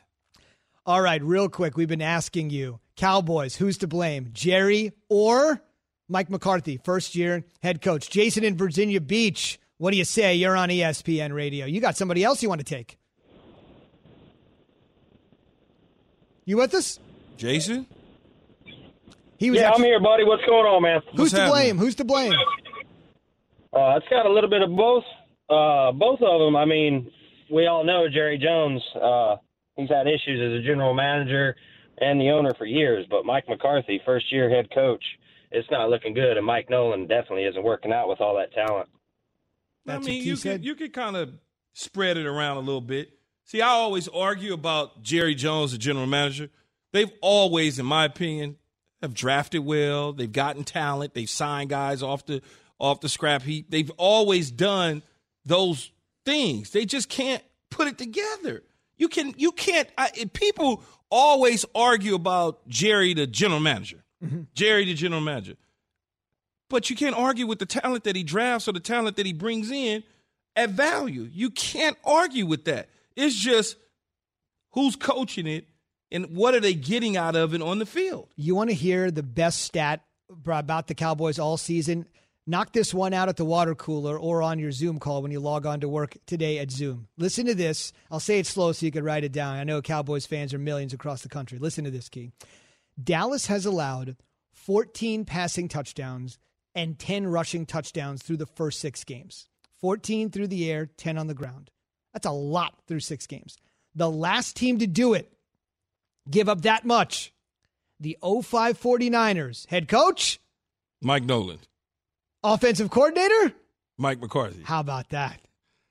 All 0.86 1.02
right, 1.02 1.24
real 1.24 1.48
quick, 1.48 1.78
we've 1.78 1.88
been 1.88 2.02
asking 2.02 2.50
you 2.50 2.80
Cowboys, 2.98 3.56
who's 3.56 3.78
to 3.80 3.88
blame? 3.88 4.30
Jerry 4.34 4.92
or 5.10 5.62
Mike 6.10 6.30
McCarthy, 6.30 6.80
first 6.84 7.16
year 7.16 7.46
head 7.62 7.82
coach? 7.82 8.10
Jason 8.10 8.44
in 8.44 8.58
Virginia 8.58 9.00
Beach, 9.00 9.60
what 9.78 9.92
do 9.92 9.98
you 9.98 10.06
say? 10.06 10.36
You're 10.36 10.58
on 10.58 10.70
ESPN 10.70 11.34
radio. 11.34 11.66
You 11.66 11.80
got 11.82 11.96
somebody 11.98 12.24
else 12.24 12.44
you 12.44 12.50
want 12.50 12.60
to 12.60 12.66
take? 12.66 12.98
You 16.46 16.58
with 16.58 16.74
us? 16.74 17.00
Jason? 17.44 17.86
He 19.38 19.52
was 19.52 19.60
Yeah, 19.60 19.68
actually- 19.70 19.84
I'm 19.84 19.90
here, 19.92 20.00
buddy. 20.00 20.24
What's 20.24 20.46
going 20.46 20.66
on, 20.66 20.82
man? 20.82 21.02
Who's 21.12 21.20
What's 21.20 21.32
to 21.34 21.40
happening? 21.42 21.52
blame? 21.54 21.78
Who's 21.78 21.96
to 21.96 22.06
blame? 22.06 22.32
Uh, 23.74 23.98
it's 23.98 24.08
got 24.10 24.26
a 24.26 24.32
little 24.32 24.50
bit 24.50 24.62
of 24.62 24.74
both. 24.74 25.04
Uh, 25.50 25.92
both 25.92 26.22
of 26.22 26.40
them. 26.40 26.56
I 26.56 26.64
mean, 26.64 27.12
we 27.52 27.68
all 27.68 27.84
know 27.84 28.08
Jerry 28.08 28.38
Jones. 28.38 28.82
Uh, 28.96 29.36
he's 29.76 29.90
had 29.90 30.08
issues 30.08 30.40
as 30.40 30.58
a 30.58 30.66
general 30.66 30.94
manager 30.94 31.58
and 31.98 32.20
the 32.22 32.30
owner 32.30 32.54
for 32.58 32.66
years. 32.66 33.06
But 33.10 33.26
Mike 33.26 33.50
McCarthy, 33.50 34.00
first 34.06 34.32
year 34.32 34.50
head 34.50 34.70
coach, 34.74 35.04
it's 35.52 35.70
not 35.70 35.90
looking 35.90 36.14
good. 36.14 36.38
And 36.38 36.46
Mike 36.46 36.70
Nolan 36.70 37.08
definitely 37.08 37.44
isn't 37.44 37.62
working 37.64 37.92
out 37.92 38.08
with 38.08 38.22
all 38.22 38.38
that 38.38 38.54
talent. 38.54 38.88
That's 39.86 40.08
I 40.08 40.10
mean, 40.10 40.24
you 40.24 40.38
said. 40.38 40.60
could 40.62 40.66
you 40.66 40.76
could 40.76 40.94
kind 40.94 41.18
of 41.18 41.34
spread 41.74 42.16
it 42.18 42.26
around 42.26 42.56
a 42.58 42.62
little 42.62 42.80
bit. 42.80 43.10
See, 43.44 43.60
I 43.60 43.68
always 43.68 44.08
argue 44.08 44.54
about 44.54 45.04
Jerry 45.04 45.36
Jones, 45.36 45.74
the 45.74 45.78
general 45.78 46.06
manager. 46.08 46.50
They've 46.94 47.12
always, 47.22 47.80
in 47.80 47.86
my 47.86 48.06
opinion, 48.06 48.56
have 49.02 49.14
drafted 49.14 49.66
well. 49.66 50.14
They've 50.14 50.32
gotten 50.32 50.64
talent. 50.64 51.14
They've 51.14 51.30
signed 51.30 51.70
guys 51.70 52.02
off 52.02 52.26
the 52.26 52.42
off 52.80 53.02
the 53.02 53.10
scrap 53.10 53.42
heap. 53.42 53.70
They've 53.70 53.92
always 53.98 54.52
done 54.52 55.04
those 55.46 55.92
things. 56.26 56.70
They 56.70 56.86
just 56.86 57.10
can't 57.10 57.44
put 57.70 57.88
it 57.88 57.98
together. 57.98 58.64
You 58.98 59.10
can 59.10 59.34
you 59.38 59.52
can't. 59.52 59.90
I, 59.98 60.12
people 60.34 60.84
always 61.10 61.66
argue 61.76 62.16
about 62.16 62.68
Jerry, 62.70 63.14
the 63.14 63.28
general 63.28 63.60
manager. 63.60 64.04
Mm-hmm. 64.24 64.44
Jerry, 64.54 64.86
the 64.86 64.94
general 64.94 65.22
manager. 65.22 65.56
But 66.70 66.90
you 66.90 66.96
can't 66.96 67.16
argue 67.16 67.46
with 67.46 67.60
the 67.60 67.66
talent 67.66 68.04
that 68.06 68.16
he 68.16 68.24
drafts 68.24 68.68
or 68.68 68.72
the 68.72 68.80
talent 68.80 69.18
that 69.18 69.26
he 69.26 69.34
brings 69.34 69.70
in 69.70 70.04
at 70.56 70.70
value. 70.70 71.28
You 71.32 71.50
can't 71.50 71.98
argue 72.06 72.46
with 72.46 72.66
that. 72.66 72.90
It's 73.16 73.36
just 73.36 73.78
who's 74.72 74.96
coaching 74.96 75.48
it 75.48 75.68
and 76.14 76.28
what 76.28 76.54
are 76.54 76.60
they 76.60 76.76
getting 76.76 77.18
out 77.18 77.36
of 77.36 77.54
it 77.54 77.62
on 77.62 77.80
the 77.80 77.86
field. 77.86 78.30
You 78.38 78.56
want 78.56 78.70
to 78.70 78.76
hear 78.76 79.12
the 79.12 79.24
best 79.24 79.64
stat 79.64 80.02
about 80.46 80.88
the 80.88 80.96
Cowboys 80.96 81.40
all 81.40 81.58
season? 81.58 82.08
Knock 82.46 82.74
this 82.74 82.94
one 82.94 83.14
out 83.14 83.30
at 83.30 83.38
the 83.38 83.46
water 83.46 83.74
cooler 83.74 84.18
or 84.18 84.42
on 84.42 84.60
your 84.60 84.72
Zoom 84.72 85.00
call 85.00 85.22
when 85.22 85.32
you 85.32 85.40
log 85.40 85.66
on 85.66 85.80
to 85.80 85.90
work 85.90 86.18
today 86.26 86.60
at 86.60 86.72
Zoom. 86.72 87.08
Listen 87.18 87.46
to 87.48 87.56
this. 87.56 87.94
I'll 88.12 88.20
say 88.20 88.40
it 88.40 88.46
slow 88.46 88.72
so 88.74 88.86
you 88.86 88.92
can 88.92 89.04
write 89.04 89.24
it 89.24 89.32
down. 89.32 89.56
I 89.56 89.64
know 89.64 89.82
Cowboys 89.82 90.26
fans 90.26 90.54
are 90.54 90.60
millions 90.60 90.94
across 90.94 91.22
the 91.22 91.30
country. 91.30 91.58
Listen 91.58 91.86
to 91.86 91.92
this, 91.92 92.10
Key. 92.10 92.32
Dallas 93.02 93.48
has 93.48 93.66
allowed 93.66 94.18
14 94.52 95.26
passing 95.26 95.68
touchdowns 95.68 96.38
and 96.76 97.00
10 97.00 97.28
rushing 97.28 97.66
touchdowns 97.66 98.22
through 98.22 98.38
the 98.38 98.46
first 98.46 98.80
six 98.80 99.04
games 99.04 99.48
14 99.80 100.30
through 100.30 100.48
the 100.48 100.72
air, 100.72 100.86
10 100.86 101.18
on 101.18 101.28
the 101.28 101.34
ground. 101.34 101.72
That's 102.14 102.26
a 102.26 102.32
lot 102.32 102.76
through 102.88 103.02
six 103.02 103.26
games. 103.26 103.58
The 103.96 104.10
last 104.10 104.56
team 104.56 104.80
to 104.80 104.88
do 104.88 105.14
it 105.14 105.33
give 106.30 106.50
up 106.50 106.62
that 106.62 106.86
much. 106.86 107.34
The 108.00 108.18
05 108.22 108.80
49ers 108.80 109.68
head 109.68 109.88
coach, 109.88 110.40
Mike 111.02 111.24
Nolan, 111.24 111.60
offensive 112.44 112.90
coordinator. 112.90 113.54
Mike 113.98 114.20
McCarthy. 114.20 114.62
How 114.64 114.80
about 114.80 115.10
that? 115.10 115.40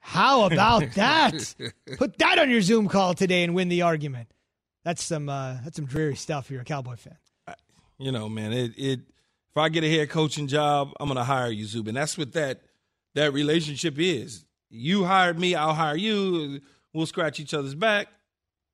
How 0.01 0.45
about 0.45 0.91
that? 0.95 1.55
Put 1.97 2.19
that 2.19 2.39
on 2.39 2.51
your 2.51 2.61
Zoom 2.61 2.89
call 2.89 3.15
today 3.15 3.45
and 3.45 3.55
win 3.55 3.69
the 3.69 3.83
argument. 3.83 4.29
That's 4.85 5.03
some 5.03 5.29
uh, 5.29 5.59
that's 5.65 5.77
some 5.77 5.87
dreary 5.87 6.17
stuff 6.17 6.47
if 6.47 6.51
you're 6.51 6.63
a 6.63 6.65
Cowboy 6.65 6.97
fan. 6.97 7.17
You 7.99 8.11
know, 8.11 8.29
man, 8.29 8.53
it, 8.53 8.73
it 8.77 9.01
if 9.51 9.57
I 9.57 9.69
get 9.69 9.85
a 9.85 9.91
head 9.91 10.11
coaching 10.11 10.49
job, 10.49 10.93
I'm 10.99 11.09
gonna 11.09 11.25
hire 11.25 11.51
you, 11.51 11.65
Zubin. 11.65 11.95
That's 11.95 12.19
what 12.19 12.33
that 12.33 12.63
that 13.15 13.33
relationship 13.33 13.99
is. 13.99 14.45
You 14.71 15.05
hired 15.05 15.39
me, 15.39 15.55
I'll 15.55 15.75
hire 15.75 15.97
you. 15.97 16.61
We'll 16.93 17.07
scratch 17.07 17.39
each 17.39 17.55
other's 17.55 17.75
back. 17.75 18.09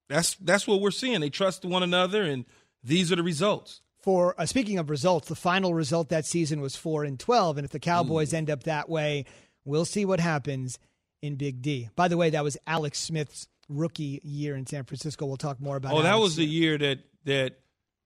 That's 0.09 0.35
that's 0.37 0.67
what 0.67 0.81
we're 0.81 0.91
seeing. 0.91 1.21
They 1.21 1.31
trust 1.31 1.65
one 1.65 1.83
another, 1.83 2.23
and 2.23 2.45
these 2.83 3.13
are 3.13 3.17
the 3.17 3.23
results. 3.23 3.83
For 4.01 4.35
uh, 4.39 4.47
speaking 4.47 4.79
of 4.79 4.91
results, 4.91 5.29
the 5.29 5.35
final 5.35 5.75
result 5.75 6.09
that 6.09 6.25
season 6.25 6.61
was 6.61 6.77
four 6.77 7.05
and 7.05 7.19
twelve, 7.19 7.59
and 7.59 7.65
if 7.65 7.71
the 7.71 7.81
Cowboys 7.81 8.33
end 8.33 8.49
up 8.51 8.65
that 8.65 8.89
way, 8.89 9.27
we'll 9.65 9.85
see 9.85 10.05
what 10.05 10.21
happens 10.21 10.79
in 11.21 11.37
Big 11.37 11.63
D. 11.63 11.89
By 11.97 12.09
the 12.09 12.17
way, 12.17 12.31
that 12.31 12.45
was 12.45 12.57
Alex 12.67 12.99
Smith's 12.99 13.49
rookie 13.69 14.21
year 14.23 14.57
in 14.57 14.67
San 14.67 14.85
Francisco. 14.85 15.27
We'll 15.27 15.37
talk 15.37 15.61
more 15.61 15.77
about. 15.77 15.93
Oh, 15.93 16.03
that 16.03 16.13
Alex 16.13 16.23
was 16.23 16.37
the 16.37 16.47
year 16.47 16.79
that 16.79 17.01
that 17.25 17.59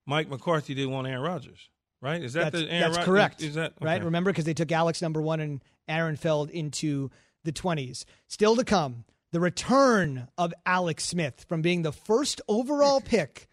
Mike 0.07 0.29
McCarthy 0.29 0.75
didn't 0.75 0.91
want 0.91 1.07
Aaron 1.07 1.23
Rodgers, 1.23 1.69
right? 2.01 2.23
Is 2.23 2.33
that 2.33 2.53
That's, 2.53 2.65
the 2.65 2.71
Aaron 2.71 2.81
that's 2.81 2.97
Rod- 2.99 3.07
correct. 3.07 3.43
Is 3.43 3.55
that 3.55 3.75
right? 3.81 4.03
Remember, 4.03 4.33
because 4.33 4.45
they 4.45 4.55
took 4.55 4.73
Alex 4.73 5.03
number 5.03 5.23
one 5.23 5.41
and 5.41 5.63
Aaron 5.89 6.17
Feld 6.17 6.51
into 6.51 7.11
the 7.45 7.53
20s. 7.53 8.05
Still 8.29 8.57
to 8.57 8.65
come, 8.65 9.05
the 9.33 9.41
return 9.41 10.29
of 10.39 10.53
Alex 10.65 11.05
Smith 11.05 11.45
from 11.49 11.63
being 11.63 11.83
the 11.83 11.93
first 11.93 12.41
overall 12.49 13.01
pick 13.01 13.49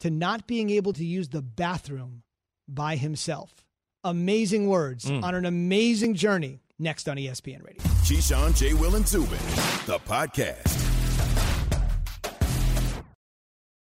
to 0.00 0.10
not 0.10 0.46
being 0.46 0.70
able 0.70 0.92
to 0.94 1.04
use 1.04 1.28
the 1.28 1.42
bathroom 1.42 2.22
by 2.68 2.96
himself. 2.96 3.66
Amazing 4.04 4.66
words 4.66 5.04
Mm. 5.04 5.22
on 5.22 5.34
an 5.34 5.44
amazing 5.44 6.14
journey. 6.14 6.60
Next 6.78 7.06
on 7.08 7.18
ESPN 7.18 7.62
Radio. 7.62 7.82
Keyshawn, 8.04 8.56
J. 8.56 8.72
Will, 8.72 8.94
and 8.96 9.06
Zubin, 9.06 9.36
the 9.86 9.98
podcast. 10.08 10.79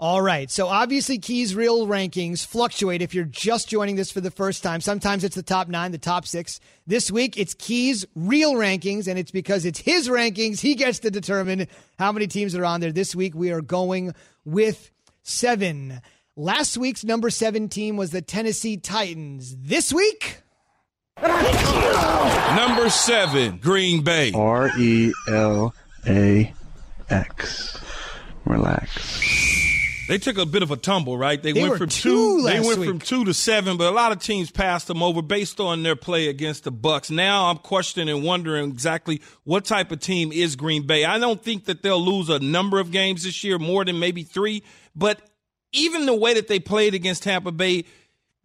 All 0.00 0.22
right. 0.22 0.48
So 0.48 0.68
obviously, 0.68 1.18
Key's 1.18 1.56
real 1.56 1.88
rankings 1.88 2.46
fluctuate 2.46 3.02
if 3.02 3.14
you're 3.14 3.24
just 3.24 3.68
joining 3.68 3.96
this 3.96 4.12
for 4.12 4.20
the 4.20 4.30
first 4.30 4.62
time. 4.62 4.80
Sometimes 4.80 5.24
it's 5.24 5.34
the 5.34 5.42
top 5.42 5.66
nine, 5.66 5.90
the 5.90 5.98
top 5.98 6.24
six. 6.24 6.60
This 6.86 7.10
week, 7.10 7.36
it's 7.36 7.54
Key's 7.54 8.06
real 8.14 8.54
rankings, 8.54 9.08
and 9.08 9.18
it's 9.18 9.32
because 9.32 9.64
it's 9.64 9.80
his 9.80 10.08
rankings. 10.08 10.60
He 10.60 10.76
gets 10.76 11.00
to 11.00 11.10
determine 11.10 11.66
how 11.98 12.12
many 12.12 12.28
teams 12.28 12.54
are 12.54 12.64
on 12.64 12.80
there. 12.80 12.92
This 12.92 13.16
week, 13.16 13.34
we 13.34 13.50
are 13.50 13.60
going 13.60 14.14
with 14.44 14.92
seven. 15.24 16.00
Last 16.36 16.78
week's 16.78 17.02
number 17.02 17.28
seven 17.28 17.68
team 17.68 17.96
was 17.96 18.12
the 18.12 18.22
Tennessee 18.22 18.76
Titans. 18.76 19.56
This 19.56 19.92
week, 19.92 20.42
Number 21.20 22.88
seven, 22.90 23.56
Green 23.56 24.04
Bay. 24.04 24.30
R 24.32 24.70
E 24.78 25.12
L 25.28 25.74
A 26.06 26.52
X. 27.10 27.82
Relax. 28.44 29.67
They 30.08 30.18
took 30.18 30.38
a 30.38 30.46
bit 30.46 30.62
of 30.62 30.70
a 30.70 30.76
tumble, 30.76 31.16
right? 31.18 31.40
They, 31.42 31.52
They 31.52 31.62
went 31.62 31.76
from 31.78 31.88
two 31.90 32.42
They 32.42 32.58
last 32.58 32.66
went 32.66 32.78
week. 32.80 32.88
from 32.88 32.98
two 32.98 33.24
to 33.26 33.34
seven, 33.34 33.76
but 33.76 33.86
a 33.92 33.94
lot 33.94 34.10
of 34.10 34.20
teams 34.20 34.50
passed 34.50 34.86
them 34.88 35.02
over 35.02 35.22
based 35.22 35.60
on 35.60 35.82
their 35.82 35.96
play 35.96 36.28
against 36.28 36.64
the 36.64 36.72
Bucs. 36.72 37.10
Now 37.10 37.50
I'm 37.50 37.58
questioning 37.58 38.08
and 38.14 38.24
wondering 38.24 38.70
exactly 38.70 39.20
what 39.44 39.64
type 39.66 39.92
of 39.92 40.00
team 40.00 40.32
is 40.32 40.56
Green 40.56 40.86
Bay. 40.86 41.04
I 41.04 41.18
don't 41.18 41.42
think 41.42 41.66
that 41.66 41.82
they'll 41.82 42.04
lose 42.04 42.28
a 42.30 42.38
number 42.38 42.80
of 42.80 42.90
games 42.90 43.24
this 43.24 43.44
year, 43.44 43.58
more 43.58 43.84
than 43.84 43.98
maybe 43.98 44.22
three. 44.22 44.62
But 44.96 45.20
even 45.72 46.06
the 46.06 46.14
way 46.14 46.34
that 46.34 46.48
they 46.48 46.58
played 46.58 46.94
against 46.94 47.22
Tampa 47.24 47.52
Bay 47.52 47.84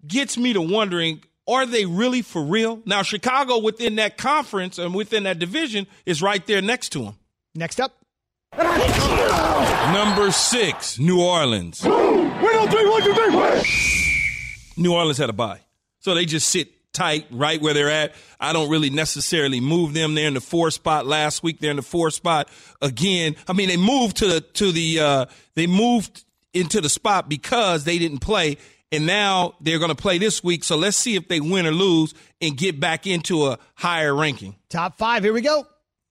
gets 0.06 0.38
me 0.38 0.52
to 0.52 0.62
wondering: 0.62 1.24
Are 1.48 1.66
they 1.66 1.86
really 1.86 2.22
for 2.22 2.44
real? 2.44 2.82
Now 2.86 3.04
Chicago 3.04 3.60
within 3.60 3.96
that 3.96 4.18
conference 4.18 4.78
and 4.78 4.94
within 4.94 5.24
that 5.24 5.40
division 5.40 5.88
is 6.06 6.22
right 6.22 6.46
there 6.46 6.62
next 6.62 6.90
to 6.90 7.00
them. 7.04 7.16
next 7.56 7.80
up, 7.80 7.96
Number 8.58 10.32
six, 10.32 11.00
New 11.00 11.22
Orleans. 11.22 11.84
New 14.76 14.94
Orleans 14.94 15.18
had 15.18 15.30
a 15.30 15.34
bye. 15.34 15.60
So 16.00 16.14
they 16.14 16.26
just 16.26 16.48
sit 16.50 16.70
tight, 16.94 17.26
right 17.32 17.60
where 17.62 17.74
they're 17.74 17.90
at. 17.90 18.14
I 18.40 18.54
don't 18.54 18.70
really 18.70 18.90
necessarily 18.90 19.60
move 19.60 19.94
them. 19.94 20.14
They're 20.16 20.28
in 20.28 20.36
the 20.36 20.42
four 20.42 20.70
spot 20.72 21.08
last 21.08 21.42
week. 21.42 21.60
They're 21.60 21.72
in 21.72 21.78
the 21.78 21.82
four 21.82 22.12
spot 22.12 22.50
again. 22.82 23.36
I 23.48 23.54
mean, 23.54 23.70
they 23.70 23.78
moved 23.78 24.18
to 24.18 24.28
the 24.28 24.42
to 24.42 24.72
the 24.72 25.00
uh, 25.00 25.26
they 25.56 25.68
moved 25.68 26.24
into 26.54 26.82
the 26.82 26.90
spot 26.90 27.28
because 27.28 27.84
they 27.86 27.98
didn't 27.98 28.20
play, 28.20 28.58
and 28.92 29.08
now 29.08 29.56
they're 29.62 29.80
going 29.80 29.90
to 29.90 29.96
play 29.96 30.20
this 30.20 30.44
week. 30.44 30.64
So 30.64 30.78
let's 30.78 30.98
see 30.98 31.16
if 31.16 31.28
they 31.28 31.40
win 31.40 31.66
or 31.66 31.72
lose 31.72 32.14
and 32.40 32.56
get 32.56 32.80
back 32.80 33.08
into 33.08 33.48
a 33.48 33.58
higher 33.76 34.14
ranking. 34.14 34.56
Top 34.70 34.98
five. 34.98 35.24
Here 35.24 35.34
we 35.34 35.42
go. 35.42 35.66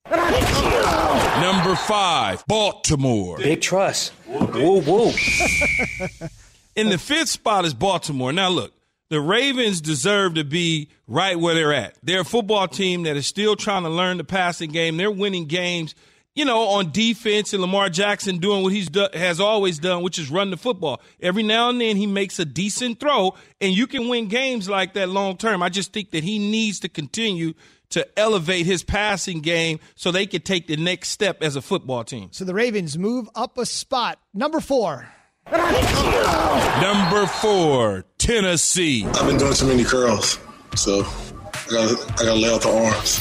Number 0.09 1.75
five, 1.75 2.45
Baltimore. 2.47 3.37
Big 3.37 3.61
trust. 3.61 4.11
Whoa, 4.25 4.81
whoa. 4.81 5.11
In 6.75 6.89
the 6.89 6.97
fifth 6.97 7.29
spot 7.29 7.65
is 7.65 7.73
Baltimore. 7.73 8.33
Now, 8.33 8.49
look, 8.49 8.73
the 9.09 9.21
Ravens 9.21 9.79
deserve 9.79 10.33
to 10.35 10.43
be 10.43 10.89
right 11.07 11.39
where 11.39 11.53
they're 11.55 11.73
at. 11.73 11.95
They're 12.03 12.21
a 12.21 12.25
football 12.25 12.67
team 12.67 13.03
that 13.03 13.15
is 13.15 13.27
still 13.27 13.55
trying 13.55 13.83
to 13.83 13.89
learn 13.89 14.17
the 14.17 14.23
passing 14.23 14.71
game. 14.71 14.97
They're 14.97 15.11
winning 15.11 15.45
games, 15.45 15.93
you 16.35 16.45
know, 16.45 16.61
on 16.69 16.91
defense, 16.91 17.53
and 17.53 17.61
Lamar 17.61 17.89
Jackson 17.89 18.39
doing 18.39 18.63
what 18.63 18.73
he's 18.73 18.89
do- 18.89 19.07
has 19.13 19.39
always 19.39 19.79
done, 19.79 20.03
which 20.03 20.17
is 20.19 20.31
run 20.31 20.49
the 20.49 20.57
football. 20.57 20.99
Every 21.21 21.43
now 21.43 21.69
and 21.69 21.79
then 21.79 21.95
he 21.95 22.07
makes 22.07 22.39
a 22.39 22.45
decent 22.45 22.99
throw, 22.99 23.35
and 23.61 23.71
you 23.71 23.87
can 23.87 24.07
win 24.09 24.27
games 24.27 24.67
like 24.67 24.93
that 24.95 25.09
long 25.09 25.37
term. 25.37 25.61
I 25.63 25.69
just 25.69 25.93
think 25.93 26.11
that 26.11 26.23
he 26.23 26.39
needs 26.39 26.79
to 26.81 26.89
continue 26.89 27.53
to 27.93 28.07
elevate 28.19 28.65
his 28.65 28.83
passing 28.83 29.41
game 29.41 29.79
so 29.95 30.11
they 30.11 30.25
could 30.25 30.45
take 30.45 30.67
the 30.67 30.77
next 30.77 31.09
step 31.09 31.41
as 31.41 31.55
a 31.55 31.61
football 31.61 32.03
team. 32.03 32.29
So 32.31 32.45
the 32.45 32.53
Ravens 32.53 32.97
move 32.97 33.29
up 33.35 33.57
a 33.57 33.65
spot. 33.65 34.19
Number 34.33 34.59
four. 34.59 35.07
Number 35.51 37.25
four, 37.27 38.05
Tennessee. 38.17 39.05
I've 39.05 39.27
been 39.27 39.37
doing 39.37 39.53
too 39.53 39.67
many 39.67 39.83
curls, 39.83 40.39
so 40.75 41.01
I 41.03 41.67
gotta, 41.69 42.13
I 42.13 42.25
gotta 42.25 42.33
lay 42.35 42.53
out 42.53 42.61
the 42.61 42.71
arms. 42.71 43.19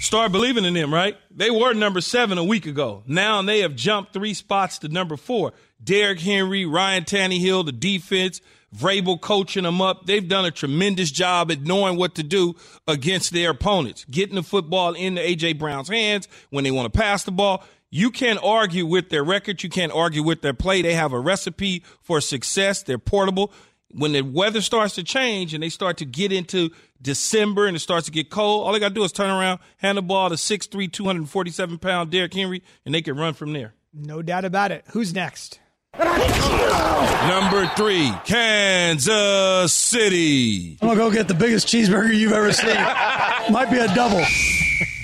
Start 0.00 0.32
believing 0.32 0.64
in 0.64 0.74
them, 0.74 0.92
right? 0.92 1.16
They 1.30 1.50
were 1.50 1.72
number 1.72 2.00
seven 2.00 2.36
a 2.36 2.44
week 2.44 2.66
ago. 2.66 3.02
Now 3.06 3.42
they 3.42 3.60
have 3.60 3.74
jumped 3.74 4.12
three 4.12 4.34
spots 4.34 4.78
to 4.80 4.88
number 4.88 5.16
four. 5.16 5.52
Derrick 5.82 6.20
Henry, 6.20 6.66
Ryan 6.66 7.04
Tannehill, 7.04 7.64
the 7.64 7.72
defense, 7.72 8.40
Vrabel 8.76 9.20
coaching 9.20 9.64
them 9.64 9.80
up. 9.80 10.06
They've 10.06 10.26
done 10.26 10.44
a 10.44 10.50
tremendous 10.50 11.10
job 11.10 11.50
at 11.50 11.62
knowing 11.62 11.96
what 11.96 12.14
to 12.16 12.22
do 12.22 12.54
against 12.86 13.32
their 13.32 13.50
opponents, 13.50 14.04
getting 14.10 14.36
the 14.36 14.42
football 14.42 14.94
into 14.94 15.20
A.J. 15.20 15.54
Brown's 15.54 15.88
hands 15.88 16.28
when 16.50 16.64
they 16.64 16.70
want 16.70 16.92
to 16.92 16.98
pass 16.98 17.24
the 17.24 17.32
ball. 17.32 17.64
You 17.90 18.10
can't 18.10 18.38
argue 18.42 18.86
with 18.86 19.08
their 19.08 19.24
record. 19.24 19.62
You 19.64 19.68
can't 19.68 19.92
argue 19.92 20.22
with 20.22 20.42
their 20.42 20.54
play. 20.54 20.82
They 20.82 20.94
have 20.94 21.12
a 21.12 21.18
recipe 21.18 21.82
for 22.02 22.20
success. 22.20 22.82
They're 22.84 22.98
portable. 22.98 23.52
When 23.92 24.12
the 24.12 24.22
weather 24.22 24.60
starts 24.60 24.94
to 24.94 25.02
change 25.02 25.52
and 25.52 25.60
they 25.60 25.68
start 25.68 25.96
to 25.96 26.04
get 26.04 26.30
into 26.30 26.70
December 27.02 27.66
and 27.66 27.76
it 27.76 27.80
starts 27.80 28.06
to 28.06 28.12
get 28.12 28.30
cold, 28.30 28.64
all 28.64 28.72
they 28.72 28.78
got 28.78 28.90
to 28.90 28.94
do 28.94 29.02
is 29.02 29.10
turn 29.10 29.30
around, 29.30 29.58
hand 29.78 29.98
the 29.98 30.02
ball 30.02 30.28
to 30.28 30.36
6'3, 30.36 30.92
247 30.92 31.78
pound 31.78 32.10
Derrick 32.12 32.32
Henry, 32.32 32.62
and 32.86 32.94
they 32.94 33.02
can 33.02 33.16
run 33.16 33.34
from 33.34 33.52
there. 33.52 33.74
No 33.92 34.22
doubt 34.22 34.44
about 34.44 34.70
it. 34.70 34.84
Who's 34.92 35.12
next? 35.12 35.58
Number 36.00 37.66
three, 37.76 38.12
Kansas 38.24 39.72
City. 39.72 40.78
I'm 40.80 40.88
gonna 40.88 41.00
go 41.00 41.10
get 41.10 41.28
the 41.28 41.34
biggest 41.34 41.66
cheeseburger 41.66 42.14
you've 42.14 42.32
ever 42.32 42.52
seen. 42.52 42.74
Might 43.50 43.70
be 43.70 43.78
a 43.78 43.92
double. 43.94 44.24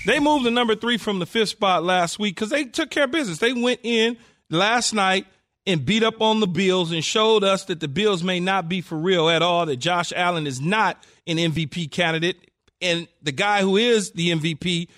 They 0.07 0.21
moved 0.21 0.45
to 0.45 0.51
number 0.51 0.77
three 0.77 0.99
from 0.99 1.19
the 1.19 1.27
fifth 1.27 1.49
spot 1.51 1.83
last 1.83 2.19
week 2.19 2.37
because 2.37 2.51
they 2.51 2.65
took 2.65 2.91
care 2.91 3.05
of 3.05 3.11
business. 3.11 3.39
They 3.39 3.53
went 3.53 3.81
in 3.83 4.17
last 4.49 4.93
night 4.95 5.27
and 5.67 5.85
beat 5.85 6.05
up 6.05 6.23
on 6.23 6.39
the 6.39 6.47
Bills 6.47 6.93
and 6.93 7.05
showed 7.05 7.43
us 7.43 7.65
that 7.65 7.81
the 7.81 7.89
Bills 7.89 8.23
may 8.23 8.39
not 8.39 8.69
be 8.69 8.81
for 8.81 8.97
real 8.97 9.29
at 9.29 9.43
all, 9.43 9.67
that 9.67 9.79
Josh 9.79 10.13
Allen 10.15 10.47
is 10.47 10.61
not 10.61 11.03
an 11.27 11.39
MVP 11.39 11.91
candidate. 11.91 12.51
And 12.81 13.09
the 13.23 13.33
guy 13.33 13.63
who 13.63 13.77
is 13.77 14.13
the 14.13 14.31
MVP 14.31 14.89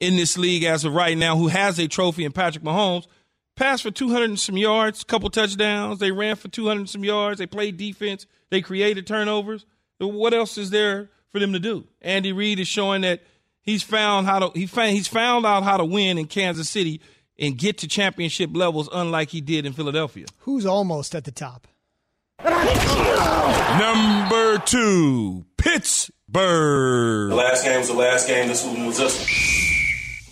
in 0.00 0.16
this 0.16 0.36
league 0.36 0.64
as 0.64 0.84
of 0.84 0.92
right 0.92 1.16
now, 1.16 1.36
who 1.36 1.48
has 1.48 1.78
a 1.78 1.88
trophy 1.88 2.24
in 2.26 2.32
Patrick 2.32 2.64
Mahomes, 2.64 3.06
passed 3.60 3.82
for 3.82 3.90
200 3.90 4.24
and 4.24 4.40
some 4.40 4.56
yards, 4.56 5.04
couple 5.04 5.28
touchdowns. 5.28 5.98
They 5.98 6.10
ran 6.10 6.36
for 6.36 6.48
200 6.48 6.80
and 6.80 6.88
some 6.88 7.04
yards. 7.04 7.38
They 7.38 7.46
played 7.46 7.76
defense. 7.76 8.26
They 8.48 8.62
created 8.62 9.06
turnovers. 9.06 9.66
What 9.98 10.32
else 10.32 10.56
is 10.56 10.70
there 10.70 11.10
for 11.28 11.38
them 11.38 11.52
to 11.52 11.58
do? 11.58 11.86
Andy 12.00 12.32
Reid 12.32 12.58
is 12.58 12.66
showing 12.66 13.02
that 13.02 13.22
he's 13.60 13.82
found 13.82 14.26
how 14.26 14.38
to 14.38 14.58
he 14.58 14.66
found, 14.66 14.92
he's 14.92 15.08
found 15.08 15.44
out 15.44 15.62
how 15.62 15.76
to 15.76 15.84
win 15.84 16.16
in 16.16 16.26
Kansas 16.26 16.70
City 16.70 17.02
and 17.38 17.58
get 17.58 17.76
to 17.78 17.88
championship 17.88 18.48
levels 18.54 18.88
unlike 18.92 19.28
he 19.28 19.42
did 19.42 19.66
in 19.66 19.74
Philadelphia. 19.74 20.24
Who's 20.38 20.64
almost 20.64 21.14
at 21.14 21.24
the 21.24 21.30
top? 21.30 21.68
Number 23.78 24.58
two, 24.64 25.44
Pittsburgh. 25.58 27.28
The 27.28 27.36
last 27.36 27.64
game 27.64 27.78
was 27.78 27.88
the 27.88 27.94
last 27.94 28.26
game. 28.26 28.48
This 28.48 28.64
one 28.64 28.86
was 28.86 28.96
this 28.96 29.18
one. 29.18 29.28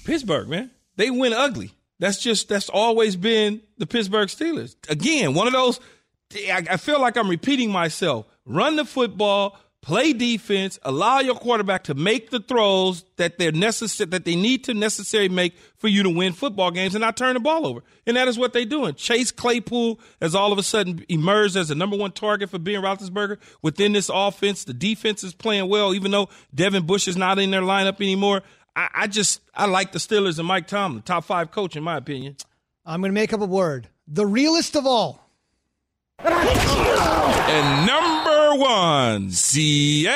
Pittsburgh, 0.07 0.49
man. 0.49 0.71
They 0.97 1.11
win 1.11 1.35
ugly. 1.35 1.73
That's 1.99 2.19
just 2.19 2.49
that's 2.49 2.69
always 2.69 3.17
been 3.17 3.61
the 3.79 3.87
Pittsburgh 3.87 4.29
Steelers. 4.29 4.77
Again, 4.89 5.35
one 5.35 5.47
of 5.47 5.53
those. 5.53 5.81
I, 6.53 6.77
feel 6.77 7.01
like 7.01 7.17
I'm 7.17 7.31
repeating 7.31 7.73
myself. 7.73 8.27
Run 8.45 8.77
the 8.77 8.85
football, 8.85 9.59
play 9.81 10.13
defense, 10.13 10.79
allow 10.83 11.21
your 11.21 11.35
quarterback 11.35 11.85
to 11.85 11.95
make 11.95 12.29
the 12.29 12.41
throws 12.41 13.05
that 13.17 13.39
they're 13.39 13.51
necessary 13.51 14.11
that 14.11 14.27
they 14.27 14.37
need 14.37 14.65
to 14.65 14.75
necessarily 14.75 15.31
make 15.31 15.57
for 15.77 15.89
you 15.89 16.03
to 16.03 16.11
win 16.11 16.35
football 16.35 16.71
games 16.71 16.95
and 16.95 17.01
not 17.01 17.17
turn 17.17 17.33
the 17.33 17.41
ball 17.41 17.67
over. 17.67 17.83
And 18.07 18.17
that 18.19 18.29
is 18.29 18.39
what 18.39 18.53
they're 18.53 18.67
doing. 18.67 18.95
Chase 18.95 19.31
Claypool 19.31 20.01
has 20.21 20.35
all 20.35 20.53
of 20.53 20.59
a 20.59 20.63
sudden 20.63 21.05
emerged 21.09 21.57
as 21.57 21.69
the 21.69 21.75
number 21.75 21.97
one 21.97 22.13
target 22.13 22.51
for 22.51 22.59
Ben 22.59 22.83
Roethlisberger 22.83 23.39
within 23.63 23.93
this 23.93 24.11
offense. 24.13 24.65
The 24.65 24.75
defense 24.75 25.25
is 25.25 25.33
playing 25.33 25.71
well, 25.71 25.95
even 25.95 26.11
though 26.11 26.29
Devin 26.55 26.85
Bush 26.85 27.09
is 27.09 27.17
not 27.17 27.39
in 27.39 27.51
their 27.51 27.63
lineup 27.63 28.03
anymore. 28.03 28.43
I, 28.79 28.89
I 28.95 29.07
just 29.09 29.41
I 29.53 29.67
like 29.67 29.91
the 29.91 29.99
Steelers 29.99 30.39
and 30.39 30.47
Mike 30.47 30.69
Tomlin, 30.69 31.03
top 31.03 31.25
five 31.25 31.51
coach 31.51 31.75
in 31.75 31.83
my 31.83 31.97
opinion. 31.97 32.37
I'm 32.87 33.01
going 33.01 33.11
to 33.11 33.15
make 33.15 33.33
up 33.33 33.41
a 33.41 33.45
word. 33.45 33.89
The 34.07 34.25
realest 34.25 34.77
of 34.77 34.87
all. 34.87 35.29
And 36.21 37.87
number 37.87 38.55
one, 38.63 39.33
Seattle. 39.33 40.15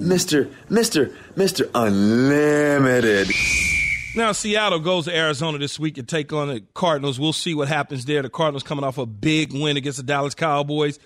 Mr. 0.00 0.48
Mr. 0.70 1.12
Mr. 1.34 1.68
Unlimited. 1.74 3.28
Now, 4.14 4.30
Seattle 4.30 4.78
goes 4.78 5.06
to 5.06 5.16
Arizona 5.16 5.58
this 5.58 5.76
week 5.76 5.98
and 5.98 6.08
take 6.08 6.32
on 6.32 6.48
the 6.48 6.62
Cardinals. 6.74 7.18
We'll 7.18 7.32
see 7.32 7.54
what 7.54 7.66
happens 7.66 8.04
there. 8.04 8.22
The 8.22 8.30
Cardinals 8.30 8.62
coming 8.62 8.84
off 8.84 8.96
a 8.96 9.06
big 9.06 9.52
win 9.52 9.76
against 9.76 9.98
the 9.98 10.04
Dallas 10.04 10.36
Cowboys. 10.36 11.00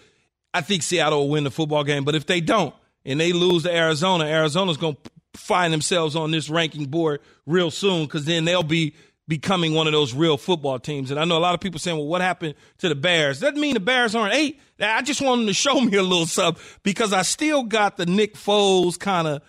I 0.52 0.60
think 0.60 0.82
Seattle 0.82 1.20
will 1.20 1.30
win 1.30 1.44
the 1.44 1.50
football 1.50 1.84
game, 1.84 2.04
but 2.04 2.14
if 2.14 2.26
they 2.26 2.42
don't 2.42 2.74
and 3.04 3.20
they 3.20 3.32
lose 3.32 3.64
to 3.64 3.74
Arizona, 3.74 4.24
Arizona's 4.24 4.76
going 4.76 4.96
to 4.96 5.10
find 5.40 5.72
themselves 5.72 6.14
on 6.16 6.30
this 6.30 6.48
ranking 6.48 6.86
board 6.86 7.20
real 7.46 7.70
soon 7.70 8.04
because 8.04 8.24
then 8.24 8.44
they'll 8.44 8.62
be 8.62 8.94
becoming 9.28 9.72
one 9.72 9.86
of 9.86 9.92
those 9.92 10.12
real 10.12 10.36
football 10.36 10.78
teams. 10.78 11.10
And 11.10 11.18
I 11.18 11.24
know 11.24 11.38
a 11.38 11.40
lot 11.40 11.54
of 11.54 11.60
people 11.60 11.80
saying, 11.80 11.96
well, 11.96 12.06
what 12.06 12.20
happened 12.20 12.54
to 12.78 12.88
the 12.88 12.94
Bears? 12.94 13.40
Doesn't 13.40 13.60
mean 13.60 13.74
the 13.74 13.80
Bears 13.80 14.14
aren't 14.14 14.34
eight. 14.34 14.60
I 14.80 15.02
just 15.02 15.22
want 15.22 15.40
them 15.40 15.46
to 15.46 15.54
show 15.54 15.80
me 15.80 15.96
a 15.96 16.02
little 16.02 16.26
sub 16.26 16.58
because 16.82 17.12
I 17.12 17.22
still 17.22 17.62
got 17.62 17.96
the 17.96 18.06
Nick 18.06 18.34
Foles 18.34 18.98
kind 18.98 19.28
of, 19.28 19.42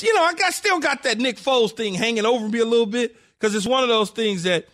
you 0.00 0.14
know, 0.14 0.22
I 0.22 0.34
got 0.34 0.54
still 0.54 0.78
got 0.78 1.02
that 1.02 1.18
Nick 1.18 1.36
Foles 1.36 1.72
thing 1.72 1.94
hanging 1.94 2.24
over 2.24 2.48
me 2.48 2.60
a 2.60 2.64
little 2.64 2.86
bit 2.86 3.16
because 3.38 3.54
it's 3.54 3.66
one 3.66 3.82
of 3.82 3.88
those 3.88 4.10
things 4.10 4.44
that 4.44 4.66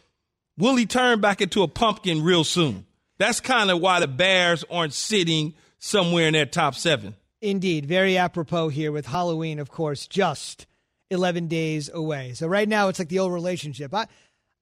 will 0.59 0.77
he 0.77 0.87
turn 0.87 1.21
back 1.21 1.41
into 1.41 1.63
a 1.63 1.69
pumpkin 1.69 2.23
real 2.23 2.45
soon? 2.45 2.87
That's 3.19 3.41
kind 3.41 3.71
of 3.71 3.81
why 3.81 4.01
the 4.01 4.09
Bears 4.09 4.65
aren't 4.71 4.95
sitting 4.95 5.55
somewhere 5.79 6.29
in 6.29 6.35
that 6.35 6.53
top 6.53 6.75
seven. 6.75 7.15
Indeed. 7.41 7.87
Very 7.87 8.19
apropos 8.19 8.69
here 8.69 8.93
with 8.93 9.07
Halloween, 9.07 9.59
of 9.59 9.71
course, 9.71 10.07
just 10.07 10.67
11 11.11 11.49
days 11.49 11.91
away. 11.93 12.35
So 12.35 12.47
right 12.47 12.69
now 12.69 12.89
it's 12.89 12.99
like 12.99 13.09
the 13.09 13.19
old 13.19 13.33
relationship. 13.33 13.95
I, 13.95 14.07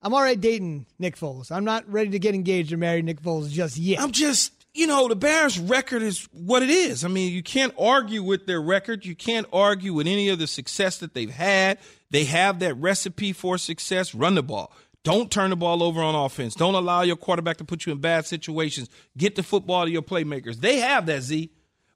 I'm 0.00 0.14
all 0.14 0.22
right 0.22 0.40
dating 0.40 0.86
Nick 0.98 1.16
Foles. 1.16 1.50
I'm 1.50 1.64
not 1.64 1.90
ready 1.90 2.10
to 2.10 2.18
get 2.18 2.34
engaged 2.34 2.72
or 2.72 2.76
marry 2.76 3.02
Nick 3.02 3.20
Foles 3.20 3.50
just 3.50 3.76
yet. 3.76 4.00
I'm 4.00 4.12
just, 4.12 4.52
you 4.72 4.86
know, 4.86 5.08
the 5.08 5.16
Bears' 5.16 5.58
record 5.58 6.02
is 6.02 6.28
what 6.32 6.62
it 6.62 6.70
is. 6.70 7.04
I 7.04 7.08
mean, 7.08 7.32
you 7.32 7.42
can't 7.42 7.74
argue 7.78 8.22
with 8.22 8.46
their 8.46 8.60
record. 8.60 9.04
You 9.04 9.16
can't 9.16 9.46
argue 9.52 9.92
with 9.92 10.06
any 10.06 10.28
of 10.28 10.38
the 10.38 10.46
success 10.46 10.98
that 10.98 11.14
they've 11.14 11.30
had. 11.30 11.78
They 12.10 12.24
have 12.24 12.60
that 12.60 12.74
recipe 12.74 13.32
for 13.32 13.58
success. 13.58 14.14
Run 14.14 14.36
the 14.36 14.42
ball. 14.42 14.72
Don't 15.04 15.30
turn 15.30 15.50
the 15.50 15.56
ball 15.56 15.82
over 15.82 16.00
on 16.02 16.14
offense. 16.14 16.54
Don't 16.54 16.74
allow 16.74 17.02
your 17.02 17.16
quarterback 17.16 17.56
to 17.58 17.64
put 17.64 17.86
you 17.86 17.92
in 17.92 17.98
bad 17.98 18.26
situations. 18.26 18.88
Get 19.16 19.36
the 19.36 19.42
football 19.42 19.84
to 19.84 19.90
your 19.90 20.02
playmakers. 20.02 20.56
They 20.56 20.78
have 20.78 21.06
that, 21.06 21.22
Z. 21.22 21.50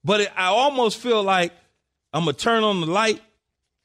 But 0.05 0.23
it, 0.23 0.33
I 0.37 0.47
almost 0.47 0.99
feel 0.99 1.23
like 1.23 1.53
I'm 2.13 2.25
going 2.25 2.35
to 2.35 2.43
turn 2.43 2.65
on 2.65 2.81
the 2.81 2.87
light 2.87 3.21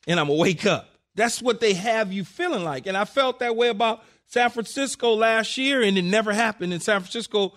and 0.07 0.19
I'm 0.19 0.27
going 0.27 0.37
to 0.37 0.41
wake 0.41 0.65
up. 0.65 0.89
That's 1.15 1.41
what 1.41 1.59
they 1.59 1.73
have 1.73 2.13
you 2.13 2.23
feeling 2.23 2.63
like. 2.63 2.87
And 2.87 2.95
I 2.95 3.05
felt 3.05 3.39
that 3.39 3.55
way 3.55 3.69
about 3.69 4.03
San 4.27 4.49
Francisco 4.49 5.13
last 5.13 5.57
year, 5.57 5.81
and 5.81 5.97
it 5.97 6.03
never 6.03 6.33
happened. 6.33 6.73
And 6.73 6.81
San 6.81 6.99
Francisco 6.99 7.53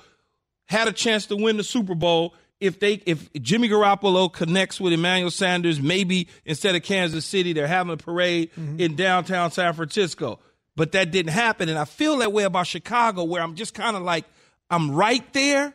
had 0.67 0.89
a 0.89 0.93
chance 0.93 1.27
to 1.27 1.37
win 1.37 1.57
the 1.57 1.65
Super 1.65 1.95
Bowl 1.95 2.35
if 2.61 2.79
they 2.79 2.95
if 3.07 3.33
Jimmy 3.35 3.69
Garoppolo 3.69 4.33
connects 4.33 4.81
with 4.81 4.93
Emmanuel 4.93 5.31
Sanders, 5.31 5.81
maybe 5.81 6.29
instead 6.45 6.77
of 6.77 6.83
Kansas 6.83 7.25
City, 7.25 7.53
they're 7.53 7.67
having 7.67 7.93
a 7.93 7.97
parade 7.97 8.53
mm-hmm. 8.53 8.79
in 8.79 8.97
downtown 8.97 9.51
San 9.51 9.73
Francisco. 9.73 10.39
But 10.77 10.93
that 10.93 11.11
didn't 11.11 11.33
happen. 11.33 11.69
And 11.69 11.79
I 11.79 11.87
feel 11.87 12.19
that 12.19 12.33
way 12.33 12.45
about 12.45 12.67
Chicago, 12.67 13.25
where 13.25 13.43
I'm 13.43 13.55
just 13.55 13.75
kind 13.75 13.97
of 13.97 14.03
like, 14.03 14.25
I'm 14.71 14.91
right 14.93 15.31
there, 15.33 15.75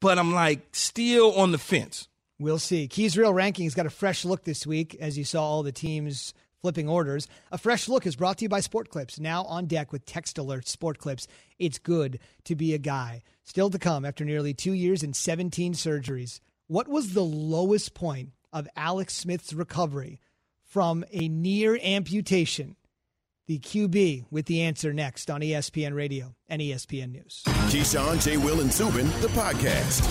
but 0.00 0.18
I'm 0.18 0.32
like 0.32 0.60
still 0.72 1.32
on 1.34 1.52
the 1.52 1.58
fence. 1.58 2.08
We'll 2.38 2.58
see. 2.58 2.88
Keys 2.88 3.18
Real 3.18 3.34
Rankings 3.34 3.74
got 3.76 3.86
a 3.86 3.90
fresh 3.90 4.24
look 4.24 4.44
this 4.44 4.66
week 4.66 4.96
as 4.98 5.18
you 5.18 5.24
saw 5.24 5.44
all 5.44 5.62
the 5.62 5.72
teams 5.72 6.32
flipping 6.60 6.88
orders. 6.88 7.28
A 7.52 7.58
fresh 7.58 7.88
look 7.88 8.06
is 8.06 8.16
brought 8.16 8.38
to 8.38 8.44
you 8.44 8.48
by 8.48 8.60
Sport 8.60 8.90
Clips, 8.90 9.18
now 9.18 9.44
on 9.44 9.66
deck 9.66 9.92
with 9.92 10.04
text 10.04 10.36
alerts. 10.36 10.68
Sport 10.68 10.98
Clips, 10.98 11.26
it's 11.58 11.78
good 11.78 12.18
to 12.44 12.54
be 12.54 12.74
a 12.74 12.78
guy. 12.78 13.22
Still 13.44 13.70
to 13.70 13.78
come 13.78 14.04
after 14.04 14.24
nearly 14.24 14.54
two 14.54 14.72
years 14.72 15.02
and 15.02 15.14
17 15.14 15.74
surgeries. 15.74 16.40
What 16.66 16.88
was 16.88 17.12
the 17.12 17.24
lowest 17.24 17.94
point 17.94 18.30
of 18.52 18.68
Alex 18.76 19.14
Smith's 19.14 19.52
recovery 19.52 20.20
from 20.64 21.04
a 21.10 21.28
near 21.28 21.78
amputation? 21.82 22.76
The 23.50 23.58
QB 23.58 24.26
with 24.30 24.46
the 24.46 24.62
answer 24.62 24.92
next 24.92 25.28
on 25.28 25.40
ESPN 25.40 25.92
Radio 25.92 26.36
and 26.48 26.62
ESPN 26.62 27.10
News. 27.10 27.42
Keyshawn, 27.44 28.22
J. 28.22 28.36
Will, 28.36 28.60
and 28.60 28.72
Zubin, 28.72 29.08
the 29.22 29.26
podcast. 29.34 30.08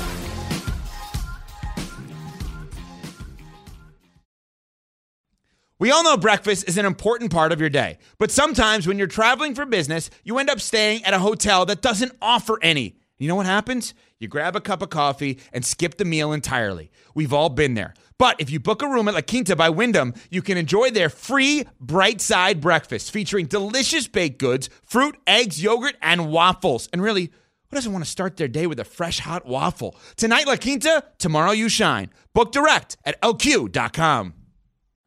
We 5.80 5.90
all 5.90 6.04
know 6.04 6.18
breakfast 6.18 6.68
is 6.68 6.78
an 6.78 6.86
important 6.86 7.32
part 7.32 7.54
of 7.54 7.62
your 7.62 7.70
day, 7.70 8.00
but 8.18 8.30
sometimes 8.30 8.86
when 8.86 8.98
you're 8.98 9.08
traveling 9.08 9.56
for 9.56 9.66
business, 9.66 10.10
you 10.26 10.38
end 10.38 10.50
up 10.50 10.60
staying 10.60 11.06
at 11.06 11.14
a 11.14 11.20
hotel 11.20 11.66
that 11.68 11.82
doesn't 11.82 12.12
offer 12.22 12.60
any. 12.62 12.99
You 13.20 13.28
know 13.28 13.36
what 13.36 13.46
happens? 13.46 13.94
You 14.18 14.30
grab 14.30 14.56
a 14.56 14.62
cup 14.62 14.82
of 14.82 14.90
coffee 14.90 15.40
and 15.52 15.66
skip 15.66 15.98
the 15.98 16.06
meal 16.06 16.32
entirely. 16.32 16.90
We've 17.14 17.34
all 17.34 17.50
been 17.50 17.74
there. 17.74 17.94
But 18.18 18.40
if 18.40 18.50
you 18.50 18.62
book 18.62 18.82
a 18.82 18.88
room 18.88 19.10
at 19.10 19.14
La 19.14 19.22
Quinta 19.22 19.58
by 19.58 19.70
Wyndham, 19.70 20.14
you 20.30 20.42
can 20.42 20.58
enjoy 20.58 20.90
their 20.90 21.10
free 21.10 21.66
bright 21.82 22.22
side 22.22 22.62
breakfast 22.62 23.12
featuring 23.12 23.46
delicious 23.46 24.08
baked 24.08 24.40
goods, 24.40 24.70
fruit, 24.84 25.18
eggs, 25.28 25.62
yogurt, 25.62 25.96
and 26.02 26.32
waffles. 26.32 26.88
And 26.94 27.02
really, 27.02 27.26
who 27.26 27.76
doesn't 27.76 27.92
want 27.92 28.06
to 28.06 28.10
start 28.10 28.38
their 28.38 28.48
day 28.48 28.68
with 28.68 28.80
a 28.80 28.86
fresh 28.86 29.20
hot 29.20 29.46
waffle? 29.46 29.96
Tonight, 30.16 30.48
La 30.48 30.56
Quinta, 30.56 31.04
tomorrow, 31.18 31.52
you 31.52 31.68
shine. 31.68 32.10
Book 32.34 32.54
direct 32.54 32.96
at 33.04 33.22
lq.com. 33.22 34.34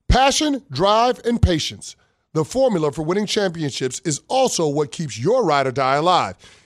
Passion, 0.08 0.62
drive, 0.70 1.18
and 1.24 1.40
patience. 1.40 1.96
The 2.34 2.44
formula 2.44 2.92
for 2.92 3.02
winning 3.02 3.26
championships 3.26 4.00
is 4.04 4.20
also 4.28 4.68
what 4.68 4.92
keeps 4.92 5.18
your 5.18 5.44
ride 5.44 5.66
or 5.66 5.72
die 5.72 5.96
alive. 5.96 6.36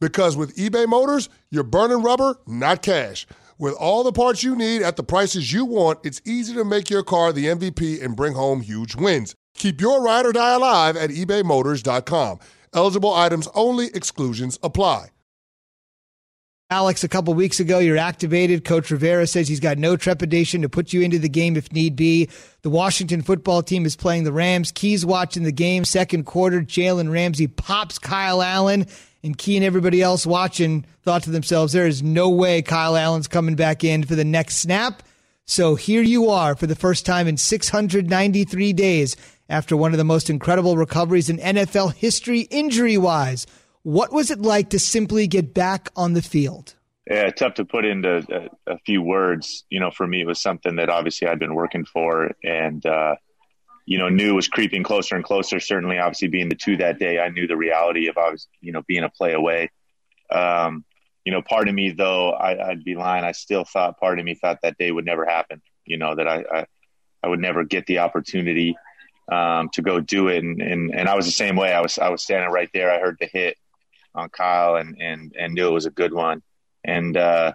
Because 0.00 0.36
with 0.36 0.56
eBay 0.56 0.86
Motors, 0.86 1.28
you're 1.50 1.62
burning 1.62 2.02
rubber, 2.02 2.36
not 2.46 2.82
cash. 2.82 3.26
With 3.58 3.74
all 3.74 4.02
the 4.02 4.12
parts 4.12 4.42
you 4.42 4.56
need 4.56 4.80
at 4.80 4.96
the 4.96 5.02
prices 5.02 5.52
you 5.52 5.66
want, 5.66 5.98
it's 6.02 6.22
easy 6.24 6.54
to 6.54 6.64
make 6.64 6.88
your 6.88 7.02
car 7.02 7.32
the 7.32 7.46
MVP 7.46 8.02
and 8.02 8.16
bring 8.16 8.32
home 8.32 8.62
huge 8.62 8.96
wins. 8.96 9.34
Keep 9.54 9.82
your 9.82 10.02
ride 10.02 10.24
or 10.24 10.32
die 10.32 10.54
alive 10.54 10.96
at 10.96 11.10
ebaymotors.com. 11.10 12.38
Eligible 12.72 13.12
items 13.12 13.48
only, 13.54 13.88
exclusions 13.88 14.58
apply. 14.62 15.08
Alex, 16.72 17.02
a 17.02 17.08
couple 17.08 17.34
weeks 17.34 17.58
ago, 17.58 17.80
you're 17.80 17.98
activated. 17.98 18.64
Coach 18.64 18.92
Rivera 18.92 19.26
says 19.26 19.48
he's 19.48 19.58
got 19.58 19.76
no 19.76 19.96
trepidation 19.96 20.62
to 20.62 20.68
put 20.68 20.92
you 20.92 21.00
into 21.02 21.18
the 21.18 21.28
game 21.28 21.56
if 21.56 21.72
need 21.72 21.96
be. 21.96 22.28
The 22.62 22.70
Washington 22.70 23.22
football 23.22 23.60
team 23.60 23.84
is 23.84 23.96
playing 23.96 24.22
the 24.22 24.32
Rams. 24.32 24.70
Key's 24.70 25.04
watching 25.04 25.42
the 25.42 25.50
game. 25.50 25.84
Second 25.84 26.26
quarter, 26.26 26.60
Jalen 26.60 27.10
Ramsey 27.10 27.48
pops 27.48 27.98
Kyle 27.98 28.40
Allen, 28.40 28.86
and 29.22 29.36
Key 29.36 29.56
and 29.56 29.64
everybody 29.64 30.02
else 30.02 30.26
watching 30.26 30.84
thought 31.02 31.22
to 31.24 31.30
themselves, 31.30 31.72
there 31.72 31.86
is 31.86 32.02
no 32.02 32.30
way 32.30 32.62
Kyle 32.62 32.96
Allen's 32.96 33.28
coming 33.28 33.54
back 33.54 33.84
in 33.84 34.04
for 34.04 34.14
the 34.14 34.24
next 34.24 34.56
snap. 34.56 35.02
So 35.44 35.74
here 35.74 36.02
you 36.02 36.30
are 36.30 36.54
for 36.54 36.66
the 36.66 36.76
first 36.76 37.04
time 37.04 37.26
in 37.26 37.36
693 37.36 38.72
days 38.72 39.16
after 39.48 39.76
one 39.76 39.92
of 39.92 39.98
the 39.98 40.04
most 40.04 40.30
incredible 40.30 40.76
recoveries 40.76 41.28
in 41.28 41.38
NFL 41.38 41.94
history 41.94 42.42
injury 42.42 42.96
wise. 42.96 43.46
What 43.82 44.12
was 44.12 44.30
it 44.30 44.40
like 44.40 44.70
to 44.70 44.78
simply 44.78 45.26
get 45.26 45.52
back 45.52 45.88
on 45.96 46.12
the 46.12 46.22
field? 46.22 46.74
Yeah, 47.10 47.30
tough 47.30 47.54
to 47.54 47.64
put 47.64 47.84
into 47.84 48.50
a, 48.68 48.74
a, 48.74 48.78
few 48.86 49.02
words. 49.02 49.64
You 49.70 49.80
know, 49.80 49.90
for 49.90 50.06
me, 50.06 50.20
it 50.20 50.26
was 50.26 50.40
something 50.40 50.76
that 50.76 50.88
obviously 50.88 51.26
I'd 51.26 51.40
been 51.40 51.54
working 51.54 51.84
for 51.84 52.30
and, 52.44 52.84
uh, 52.86 53.16
you 53.90 53.98
know, 53.98 54.08
knew 54.08 54.36
was 54.36 54.46
creeping 54.46 54.84
closer 54.84 55.16
and 55.16 55.24
closer. 55.24 55.58
Certainly, 55.58 55.98
obviously, 55.98 56.28
being 56.28 56.48
the 56.48 56.54
two 56.54 56.76
that 56.76 57.00
day, 57.00 57.18
I 57.18 57.28
knew 57.28 57.48
the 57.48 57.56
reality 57.56 58.06
of, 58.06 58.16
I 58.16 58.30
was, 58.30 58.46
you 58.60 58.70
know, 58.70 58.82
being 58.86 59.02
a 59.02 59.08
play 59.08 59.32
away. 59.32 59.70
Um, 60.30 60.84
you 61.24 61.32
know, 61.32 61.42
part 61.42 61.68
of 61.68 61.74
me, 61.74 61.90
though, 61.90 62.30
I, 62.30 62.68
would 62.68 62.84
be 62.84 62.94
lying. 62.94 63.24
I 63.24 63.32
still 63.32 63.64
thought, 63.64 63.98
part 63.98 64.20
of 64.20 64.24
me 64.24 64.36
thought 64.36 64.60
that 64.62 64.78
day 64.78 64.92
would 64.92 65.04
never 65.04 65.26
happen, 65.26 65.60
you 65.84 65.96
know, 65.96 66.14
that 66.14 66.28
I, 66.28 66.44
I, 66.54 66.66
I 67.24 67.28
would 67.28 67.40
never 67.40 67.64
get 67.64 67.86
the 67.86 67.98
opportunity 67.98 68.76
um, 69.30 69.70
to 69.72 69.82
go 69.82 69.98
do 69.98 70.28
it. 70.28 70.44
And, 70.44 70.62
and, 70.62 70.94
and 70.94 71.08
I 71.08 71.16
was 71.16 71.26
the 71.26 71.32
same 71.32 71.56
way. 71.56 71.72
I 71.72 71.80
was, 71.80 71.98
I 71.98 72.10
was 72.10 72.22
standing 72.22 72.52
right 72.52 72.70
there. 72.72 72.92
I 72.92 73.00
heard 73.00 73.16
the 73.18 73.26
hit 73.26 73.58
on 74.14 74.28
Kyle 74.28 74.76
and 74.76 74.96
and 75.00 75.34
and 75.38 75.54
knew 75.54 75.68
it 75.68 75.72
was 75.72 75.86
a 75.86 75.90
good 75.90 76.12
one, 76.12 76.42
and 76.84 77.16
uh, 77.16 77.52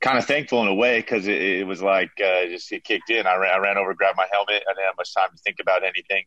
kind 0.00 0.18
of 0.18 0.26
thankful 0.26 0.62
in 0.62 0.68
a 0.68 0.74
way 0.74 1.00
because 1.00 1.26
it, 1.26 1.40
it, 1.40 1.66
was 1.66 1.82
like 1.82 2.10
uh, 2.24 2.46
just 2.46 2.70
it 2.72 2.84
kicked 2.84 3.10
in. 3.10 3.26
I 3.26 3.36
ran, 3.36 3.54
I 3.54 3.58
ran 3.58 3.78
over, 3.78 3.94
grabbed 3.94 4.16
my 4.16 4.26
helmet. 4.32 4.62
I 4.68 4.72
didn't 4.72 4.86
have 4.86 4.96
much 4.96 5.14
time 5.14 5.28
to 5.34 5.42
think 5.42 5.56
about 5.60 5.82
anything. 5.82 6.24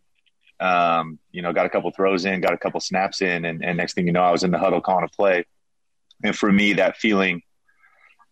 Um, 0.59 1.19
you 1.31 1.41
know, 1.41 1.53
got 1.53 1.65
a 1.65 1.69
couple 1.69 1.89
throws 1.91 2.25
in, 2.25 2.41
got 2.41 2.53
a 2.53 2.57
couple 2.57 2.79
snaps 2.79 3.21
in, 3.21 3.45
and, 3.45 3.63
and 3.63 3.77
next 3.77 3.93
thing 3.93 4.05
you 4.07 4.13
know, 4.13 4.21
I 4.21 4.31
was 4.31 4.43
in 4.43 4.51
the 4.51 4.59
huddle 4.59 4.81
calling 4.81 5.05
a 5.05 5.07
play. 5.07 5.45
And 6.23 6.35
for 6.35 6.51
me, 6.51 6.73
that 6.73 6.97
feeling 6.97 7.41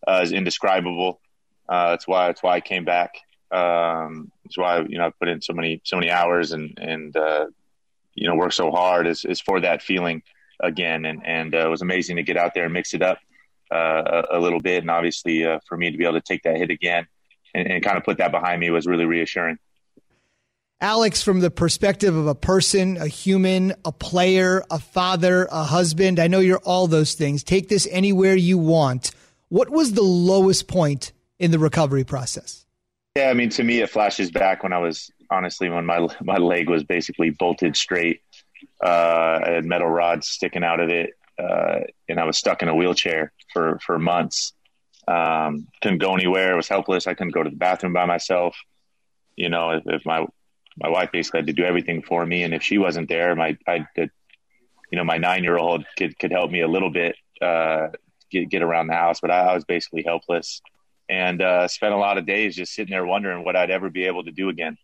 uh, 0.07 0.21
is 0.23 0.31
indescribable. 0.31 1.21
Uh, 1.67 1.91
that's 1.91 2.07
why 2.07 2.27
that's 2.27 2.43
why 2.43 2.55
I 2.55 2.61
came 2.61 2.85
back. 2.85 3.15
Um, 3.51 4.31
that's 4.43 4.57
why 4.57 4.79
you 4.87 4.97
know 4.97 5.07
I 5.07 5.11
put 5.11 5.27
in 5.27 5.41
so 5.41 5.53
many 5.53 5.81
so 5.83 5.95
many 5.95 6.11
hours 6.11 6.51
and 6.51 6.77
and 6.79 7.15
uh, 7.15 7.47
you 8.13 8.27
know 8.27 8.35
work 8.35 8.53
so 8.53 8.69
hard 8.71 9.07
is 9.07 9.25
is 9.25 9.39
for 9.39 9.59
that 9.61 9.81
feeling 9.81 10.21
again, 10.59 11.05
and 11.05 11.25
and 11.25 11.55
uh, 11.55 11.65
it 11.65 11.69
was 11.69 11.81
amazing 11.81 12.17
to 12.17 12.23
get 12.23 12.37
out 12.37 12.53
there 12.53 12.65
and 12.65 12.73
mix 12.73 12.93
it 12.93 13.01
up 13.01 13.19
uh, 13.71 14.23
a, 14.31 14.37
a, 14.37 14.39
little 14.39 14.59
bit, 14.59 14.83
and 14.83 14.91
obviously 14.91 15.45
uh, 15.45 15.59
for 15.67 15.77
me 15.77 15.91
to 15.91 15.97
be 15.97 16.03
able 16.03 16.15
to 16.15 16.21
take 16.21 16.43
that 16.43 16.57
hit 16.57 16.69
again 16.69 17.07
and, 17.53 17.69
and 17.69 17.83
kind 17.83 17.97
of 17.97 18.03
put 18.03 18.17
that 18.17 18.31
behind 18.31 18.59
me 18.59 18.69
was 18.69 18.85
really 18.85 19.05
reassuring. 19.05 19.57
Alex, 20.81 21.21
from 21.21 21.41
the 21.41 21.51
perspective 21.51 22.15
of 22.15 22.27
a 22.27 22.35
person, 22.35 22.95
a 22.97 23.07
human, 23.07 23.73
a 23.83 23.91
player, 23.91 24.63
a 24.71 24.79
father, 24.79 25.47
a 25.51 25.63
husband, 25.63 26.19
I 26.19 26.27
know 26.27 26.39
you're 26.39 26.61
all 26.63 26.87
those 26.87 27.15
things. 27.15 27.43
Take 27.43 27.67
this 27.67 27.87
anywhere 27.91 28.35
you 28.35 28.57
want. 28.57 29.11
What 29.49 29.69
was 29.69 29.93
the 29.93 30.03
lowest 30.03 30.67
point 30.67 31.11
in 31.37 31.51
the 31.51 31.59
recovery 31.59 32.05
process? 32.05 32.65
Yeah, 33.17 33.29
I 33.29 33.33
mean, 33.33 33.49
to 33.49 33.63
me, 33.63 33.81
it 33.81 33.89
flashes 33.89 34.31
back 34.31 34.63
when 34.63 34.71
I 34.71 34.77
was 34.77 35.11
honestly 35.29 35.69
when 35.69 35.85
my 35.85 36.07
my 36.21 36.37
leg 36.37 36.69
was 36.69 36.83
basically 36.83 37.29
bolted 37.29 37.75
straight 37.75 38.21
uh, 38.83 39.39
I 39.45 39.49
had 39.51 39.65
metal 39.65 39.87
rods 39.87 40.27
sticking 40.27 40.63
out 40.63 40.79
of 40.79 40.89
it, 40.89 41.11
uh, 41.39 41.79
and 42.07 42.19
I 42.19 42.25
was 42.25 42.37
stuck 42.37 42.61
in 42.61 42.67
a 42.67 42.75
wheelchair 42.75 43.31
for 43.53 43.79
for 43.85 43.97
months. 43.97 44.53
Um, 45.07 45.67
couldn't 45.81 45.99
go 45.99 46.13
anywhere. 46.13 46.55
Was 46.55 46.67
helpless. 46.67 47.07
I 47.07 47.13
couldn't 47.13 47.33
go 47.33 47.43
to 47.43 47.49
the 47.49 47.55
bathroom 47.55 47.93
by 47.93 48.05
myself. 48.05 48.55
You 49.35 49.49
know, 49.49 49.71
if, 49.71 49.83
if 49.85 50.05
my 50.05 50.25
my 50.77 50.89
wife 50.89 51.11
basically 51.11 51.39
had 51.39 51.47
to 51.47 51.53
do 51.53 51.63
everything 51.63 52.01
for 52.01 52.25
me, 52.25 52.43
and 52.43 52.53
if 52.53 52.61
she 52.61 52.77
wasn't 52.77 53.09
there, 53.09 53.35
my 53.35 53.57
I 53.67 53.85
you 53.95 54.97
know, 54.97 55.03
my 55.03 55.17
nine 55.17 55.43
year 55.43 55.57
old 55.57 55.85
could 55.97 56.17
could 56.19 56.31
help 56.31 56.51
me 56.51 56.61
a 56.61 56.67
little 56.67 56.89
bit 56.89 57.15
uh, 57.41 57.87
get 58.29 58.49
get 58.49 58.61
around 58.61 58.87
the 58.87 58.93
house, 58.93 59.19
but 59.21 59.31
I, 59.31 59.39
I 59.39 59.53
was 59.53 59.65
basically 59.65 60.03
helpless, 60.03 60.61
and 61.07 61.41
uh, 61.41 61.67
spent 61.67 61.93
a 61.93 61.97
lot 61.97 62.17
of 62.17 62.25
days 62.25 62.55
just 62.55 62.73
sitting 62.73 62.91
there 62.91 63.05
wondering 63.05 63.45
what 63.45 63.55
I'd 63.55 63.71
ever 63.71 63.89
be 63.89 64.05
able 64.05 64.25
to 64.25 64.31
do 64.31 64.49
again. 64.49 64.77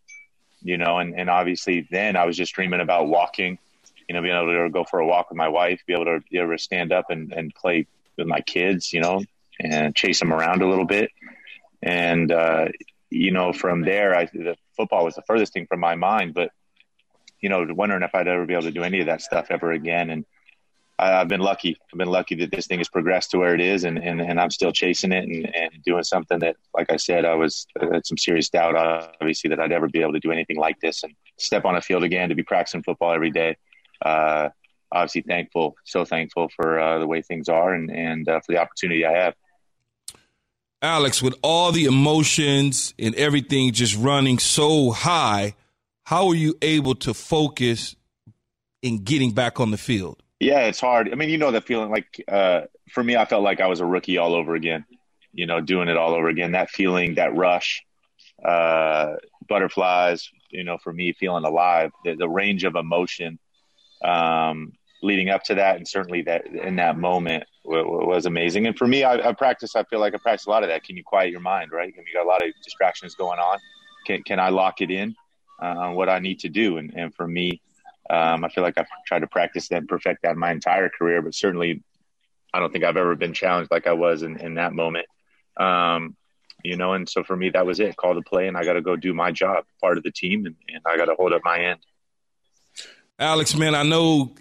You 0.61 0.77
know, 0.77 0.99
and 0.99 1.19
and 1.19 1.29
obviously 1.29 1.87
then 1.91 2.15
I 2.15 2.25
was 2.25 2.37
just 2.37 2.53
dreaming 2.53 2.81
about 2.81 3.07
walking 3.07 3.59
you 4.07 4.13
know, 4.15 4.21
being 4.21 4.35
able 4.35 4.65
to 4.65 4.69
go 4.69 4.83
for 4.83 4.99
a 4.99 5.05
walk 5.05 5.29
with 5.29 5.37
my 5.37 5.49
wife, 5.49 5.81
be 5.87 5.93
able 5.93 6.05
to 6.05 6.19
be 6.29 6.37
able 6.37 6.51
to 6.51 6.57
stand 6.57 6.91
up 6.91 7.09
and, 7.09 7.33
and 7.33 7.53
play 7.55 7.87
with 8.17 8.27
my 8.27 8.41
kids, 8.41 8.93
you 8.93 9.01
know, 9.01 9.23
and 9.59 9.95
chase 9.95 10.19
them 10.19 10.33
around 10.33 10.61
a 10.61 10.69
little 10.69 10.85
bit. 10.85 11.09
And, 11.81 12.31
uh, 12.31 12.67
you 13.09 13.31
know, 13.31 13.53
from 13.53 13.81
there, 13.81 14.15
I, 14.15 14.25
the 14.25 14.55
football 14.75 15.05
was 15.05 15.15
the 15.15 15.23
furthest 15.23 15.53
thing 15.53 15.67
from 15.67 15.79
my 15.79 15.95
mind, 15.95 16.33
but, 16.33 16.51
you 17.39 17.49
know, 17.49 17.65
wondering 17.69 18.03
if 18.03 18.13
I'd 18.13 18.27
ever 18.27 18.45
be 18.45 18.53
able 18.53 18.63
to 18.63 18.71
do 18.71 18.83
any 18.83 18.99
of 18.99 19.07
that 19.07 19.21
stuff 19.21 19.47
ever 19.49 19.71
again. 19.71 20.09
And 20.09 20.25
I, 20.97 21.09
have 21.09 21.27
been 21.27 21.41
lucky. 21.41 21.77
I've 21.91 21.97
been 21.97 22.07
lucky 22.07 22.35
that 22.35 22.51
this 22.51 22.67
thing 22.67 22.79
has 22.79 22.89
progressed 22.89 23.31
to 23.31 23.37
where 23.37 23.53
it 23.53 23.61
is, 23.61 23.83
and, 23.83 23.97
and, 23.97 24.21
and 24.21 24.39
I'm 24.39 24.49
still 24.51 24.71
chasing 24.71 25.11
it 25.11 25.25
and, 25.25 25.55
and 25.55 25.83
doing 25.83 26.03
something 26.03 26.39
that, 26.39 26.55
like 26.73 26.91
I 26.91 26.97
said, 26.97 27.25
I 27.25 27.35
was 27.35 27.67
I 27.79 27.95
had 27.95 28.05
some 28.05 28.17
serious 28.17 28.49
doubt, 28.49 28.75
obviously, 28.75 29.49
that 29.49 29.59
I'd 29.59 29.73
ever 29.73 29.89
be 29.89 30.01
able 30.01 30.13
to 30.13 30.19
do 30.19 30.31
anything 30.31 30.57
like 30.57 30.79
this 30.79 31.03
and 31.03 31.13
step 31.37 31.65
on 31.65 31.75
a 31.75 31.81
field 31.81 32.03
again 32.03 32.29
to 32.29 32.35
be 32.35 32.43
practicing 32.43 32.83
football 32.83 33.11
every 33.11 33.31
day 33.31 33.57
uh, 34.03 34.49
obviously 34.91 35.21
thankful, 35.21 35.75
so 35.83 36.05
thankful 36.05 36.49
for 36.55 36.79
uh, 36.79 36.99
the 36.99 37.07
way 37.07 37.21
things 37.21 37.49
are 37.49 37.73
and, 37.73 37.91
and 37.91 38.27
uh, 38.27 38.39
for 38.39 38.53
the 38.53 38.57
opportunity 38.57 39.05
I 39.05 39.11
have. 39.11 39.35
Alex, 40.81 41.21
with 41.21 41.35
all 41.41 41.71
the 41.71 41.85
emotions 41.85 42.93
and 42.99 43.15
everything 43.15 43.71
just 43.71 43.97
running 43.97 44.37
so 44.37 44.91
high, 44.91 45.55
how 46.03 46.27
are 46.27 46.35
you 46.35 46.55
able 46.61 46.95
to 46.95 47.13
focus 47.13 47.95
in 48.81 49.03
getting 49.03 49.31
back 49.31 49.59
on 49.59 49.71
the 49.71 49.77
field? 49.77 50.21
Yeah, 50.39 50.67
it's 50.67 50.79
hard. 50.79 51.11
I 51.11 51.15
mean, 51.15 51.29
you 51.29 51.37
know 51.37 51.51
that 51.51 51.65
feeling. 51.65 51.89
Like 51.89 52.23
uh, 52.27 52.61
for 52.91 53.03
me, 53.03 53.15
I 53.15 53.25
felt 53.25 53.43
like 53.43 53.61
I 53.61 53.67
was 53.67 53.79
a 53.79 53.85
rookie 53.85 54.17
all 54.17 54.35
over 54.35 54.53
again. 54.53 54.85
You 55.33 55.47
know, 55.47 55.59
doing 55.59 55.87
it 55.87 55.97
all 55.97 56.13
over 56.13 56.27
again. 56.27 56.51
That 56.51 56.69
feeling, 56.69 57.15
that 57.15 57.35
rush, 57.35 57.83
uh, 58.43 59.13
butterflies. 59.47 60.29
You 60.51 60.63
know, 60.63 60.77
for 60.77 60.93
me, 60.93 61.13
feeling 61.13 61.45
alive. 61.45 61.91
The, 62.03 62.15
the 62.15 62.29
range 62.29 62.63
of 62.63 62.75
emotion 62.75 63.39
um, 64.05 64.73
leading 65.01 65.29
up 65.29 65.43
to 65.43 65.55
that, 65.55 65.77
and 65.77 65.87
certainly 65.87 66.21
that 66.23 66.45
in 66.47 66.75
that 66.77 66.97
moment 66.97 67.43
w- 67.63 68.07
was 68.07 68.25
amazing. 68.25 68.67
And 68.67 68.77
for 68.77 68.87
me, 68.87 69.03
I, 69.03 69.29
I 69.29 69.33
practice. 69.33 69.75
I 69.75 69.83
feel 69.83 69.99
like 69.99 70.13
I 70.13 70.17
practice 70.17 70.45
a 70.45 70.49
lot 70.49 70.63
of 70.63 70.69
that. 70.69 70.83
Can 70.83 70.95
you 70.95 71.03
quiet 71.03 71.31
your 71.31 71.41
mind? 71.41 71.71
Right? 71.71 71.93
I 71.93 71.97
mean, 71.97 72.05
you 72.07 72.13
got 72.13 72.25
a 72.25 72.29
lot 72.29 72.45
of 72.45 72.49
distractions 72.63 73.15
going 73.15 73.39
on. 73.39 73.59
Can 74.05 74.23
can 74.23 74.39
I 74.39 74.49
lock 74.49 74.81
it 74.81 74.91
in 74.91 75.15
uh, 75.61 75.65
on 75.65 75.95
what 75.95 76.09
I 76.09 76.19
need 76.19 76.39
to 76.39 76.49
do? 76.49 76.77
And 76.77 76.93
and 76.95 77.13
for 77.13 77.27
me, 77.27 77.61
um, 78.09 78.43
I 78.43 78.49
feel 78.49 78.63
like 78.63 78.77
I've 78.77 78.87
tried 79.07 79.19
to 79.19 79.27
practice 79.27 79.67
that 79.69 79.77
and 79.77 79.87
perfect 79.87 80.23
that 80.23 80.37
my 80.37 80.51
entire 80.51 80.89
career, 80.89 81.21
but 81.21 81.33
certainly 81.33 81.83
I 82.53 82.59
don't 82.59 82.71
think 82.71 82.83
I've 82.83 82.97
ever 82.97 83.15
been 83.15 83.33
challenged 83.33 83.71
like 83.71 83.87
I 83.87 83.93
was 83.93 84.23
in, 84.23 84.37
in 84.39 84.55
that 84.55 84.73
moment. 84.73 85.07
Um, 85.57 86.15
you 86.63 86.77
know, 86.77 86.93
and 86.93 87.07
so 87.07 87.23
for 87.23 87.35
me, 87.35 87.49
that 87.51 87.65
was 87.65 87.79
it. 87.79 87.95
Call 87.95 88.15
the 88.15 88.21
play, 88.21 88.47
and 88.47 88.57
I 88.57 88.63
got 88.63 88.73
to 88.73 88.81
go 88.81 88.95
do 88.95 89.13
my 89.13 89.31
job, 89.31 89.65
part 89.81 89.97
of 89.97 90.03
the 90.03 90.11
team, 90.11 90.45
and, 90.45 90.55
and 90.69 90.81
I 90.85 90.97
got 90.97 91.05
to 91.05 91.15
hold 91.15 91.33
up 91.33 91.41
my 91.43 91.59
end. 91.59 91.79
Alex, 93.17 93.55
man, 93.55 93.75
I 93.75 93.83
know 93.83 94.35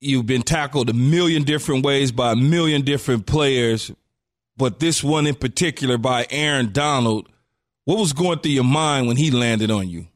you've 0.00 0.26
been 0.26 0.42
tackled 0.42 0.88
a 0.88 0.94
million 0.94 1.42
different 1.42 1.84
ways 1.84 2.12
by 2.12 2.32
a 2.32 2.36
million 2.36 2.82
different 2.82 3.26
players, 3.26 3.92
but 4.56 4.80
this 4.80 5.04
one 5.04 5.26
in 5.26 5.34
particular 5.34 5.98
by 5.98 6.26
Aaron 6.30 6.72
Donald, 6.72 7.28
what 7.84 7.98
was 7.98 8.12
going 8.12 8.38
through 8.38 8.52
your 8.52 8.64
mind 8.64 9.06
when 9.06 9.16
he 9.16 9.30
landed 9.30 9.70
on 9.70 9.88
you? 9.88 10.06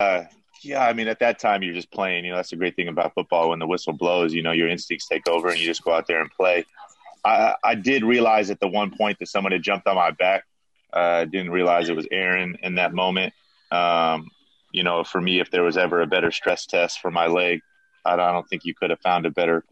Uh, 0.00 0.24
yeah, 0.62 0.84
I 0.84 0.92
mean, 0.92 1.08
at 1.08 1.20
that 1.20 1.38
time, 1.38 1.62
you're 1.62 1.74
just 1.74 1.90
playing. 1.90 2.24
You 2.24 2.32
know, 2.32 2.36
that's 2.36 2.50
the 2.50 2.56
great 2.56 2.76
thing 2.76 2.88
about 2.88 3.14
football. 3.14 3.50
When 3.50 3.58
the 3.58 3.66
whistle 3.66 3.92
blows, 3.92 4.34
you 4.34 4.42
know, 4.42 4.52
your 4.52 4.68
instincts 4.68 5.06
take 5.06 5.28
over 5.28 5.48
and 5.48 5.58
you 5.58 5.66
just 5.66 5.84
go 5.84 5.92
out 5.92 6.06
there 6.06 6.20
and 6.20 6.30
play. 6.30 6.64
I, 7.24 7.54
I 7.62 7.74
did 7.74 8.02
realize 8.02 8.50
at 8.50 8.60
the 8.60 8.68
one 8.68 8.90
point 8.90 9.18
that 9.18 9.28
someone 9.28 9.52
had 9.52 9.62
jumped 9.62 9.86
on 9.86 9.96
my 9.96 10.10
back. 10.10 10.44
I 10.92 10.98
uh, 10.98 11.24
didn't 11.24 11.50
realize 11.50 11.88
it 11.88 11.96
was 11.96 12.08
Aaron 12.10 12.58
in 12.62 12.74
that 12.74 12.92
moment. 12.92 13.32
Um, 13.70 14.28
you 14.72 14.82
know, 14.82 15.04
for 15.04 15.20
me, 15.20 15.40
if 15.40 15.50
there 15.50 15.62
was 15.62 15.76
ever 15.76 16.00
a 16.00 16.06
better 16.06 16.30
stress 16.30 16.66
test 16.66 17.00
for 17.00 17.10
my 17.10 17.26
leg, 17.26 17.60
I 18.04 18.16
don't, 18.16 18.24
I 18.24 18.32
don't 18.32 18.48
think 18.48 18.64
you 18.64 18.74
could 18.74 18.90
have 18.90 19.00
found 19.00 19.26
a 19.26 19.30
better, 19.30 19.64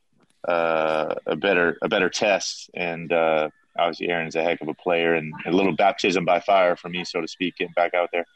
uh, 0.47 1.15
a 1.27 1.37
better, 1.37 1.79
a 1.83 1.89
better 1.89 2.11
test. 2.11 2.71
And 2.75 3.13
uh, 3.13 3.51
obviously, 3.79 4.09
Aaron's 4.09 4.37
a 4.37 4.43
heck 4.43 4.61
of 4.61 4.69
a 4.69 4.75
player, 4.75 5.15
and 5.15 5.33
a 5.47 5.53
little 5.53 5.75
baptism 5.75 6.25
by 6.25 6.41
fire 6.41 6.77
for 6.77 6.89
me, 6.89 7.05
so 7.05 7.21
to 7.21 7.29
speak, 7.29 7.57
getting 7.57 7.75
back 7.75 7.95
out 7.95 8.11
there. 8.13 8.27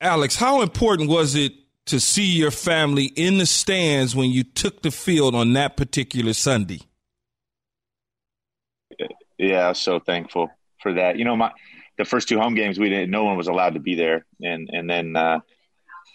Alex, 0.00 0.36
how 0.36 0.62
important 0.62 1.08
was 1.08 1.34
it 1.34 1.52
to 1.86 1.98
see 1.98 2.26
your 2.26 2.50
family 2.50 3.04
in 3.16 3.38
the 3.38 3.46
stands 3.46 4.14
when 4.14 4.30
you 4.30 4.44
took 4.44 4.82
the 4.82 4.90
field 4.90 5.34
on 5.34 5.52
that 5.54 5.76
particular 5.76 6.32
Sunday? 6.32 6.80
Yeah, 9.38 9.66
I 9.66 9.68
was 9.70 9.78
so 9.78 9.98
thankful 9.98 10.50
for 10.80 10.92
that. 10.94 11.18
You 11.18 11.24
know, 11.24 11.36
my 11.36 11.50
the 11.98 12.04
first 12.04 12.28
two 12.28 12.38
home 12.38 12.54
games 12.54 12.78
we 12.78 12.88
didn't 12.88 13.10
no 13.10 13.24
one 13.24 13.36
was 13.36 13.48
allowed 13.48 13.74
to 13.74 13.80
be 13.80 13.94
there. 13.94 14.24
And 14.42 14.68
and 14.72 14.88
then 14.88 15.16
uh, 15.16 15.40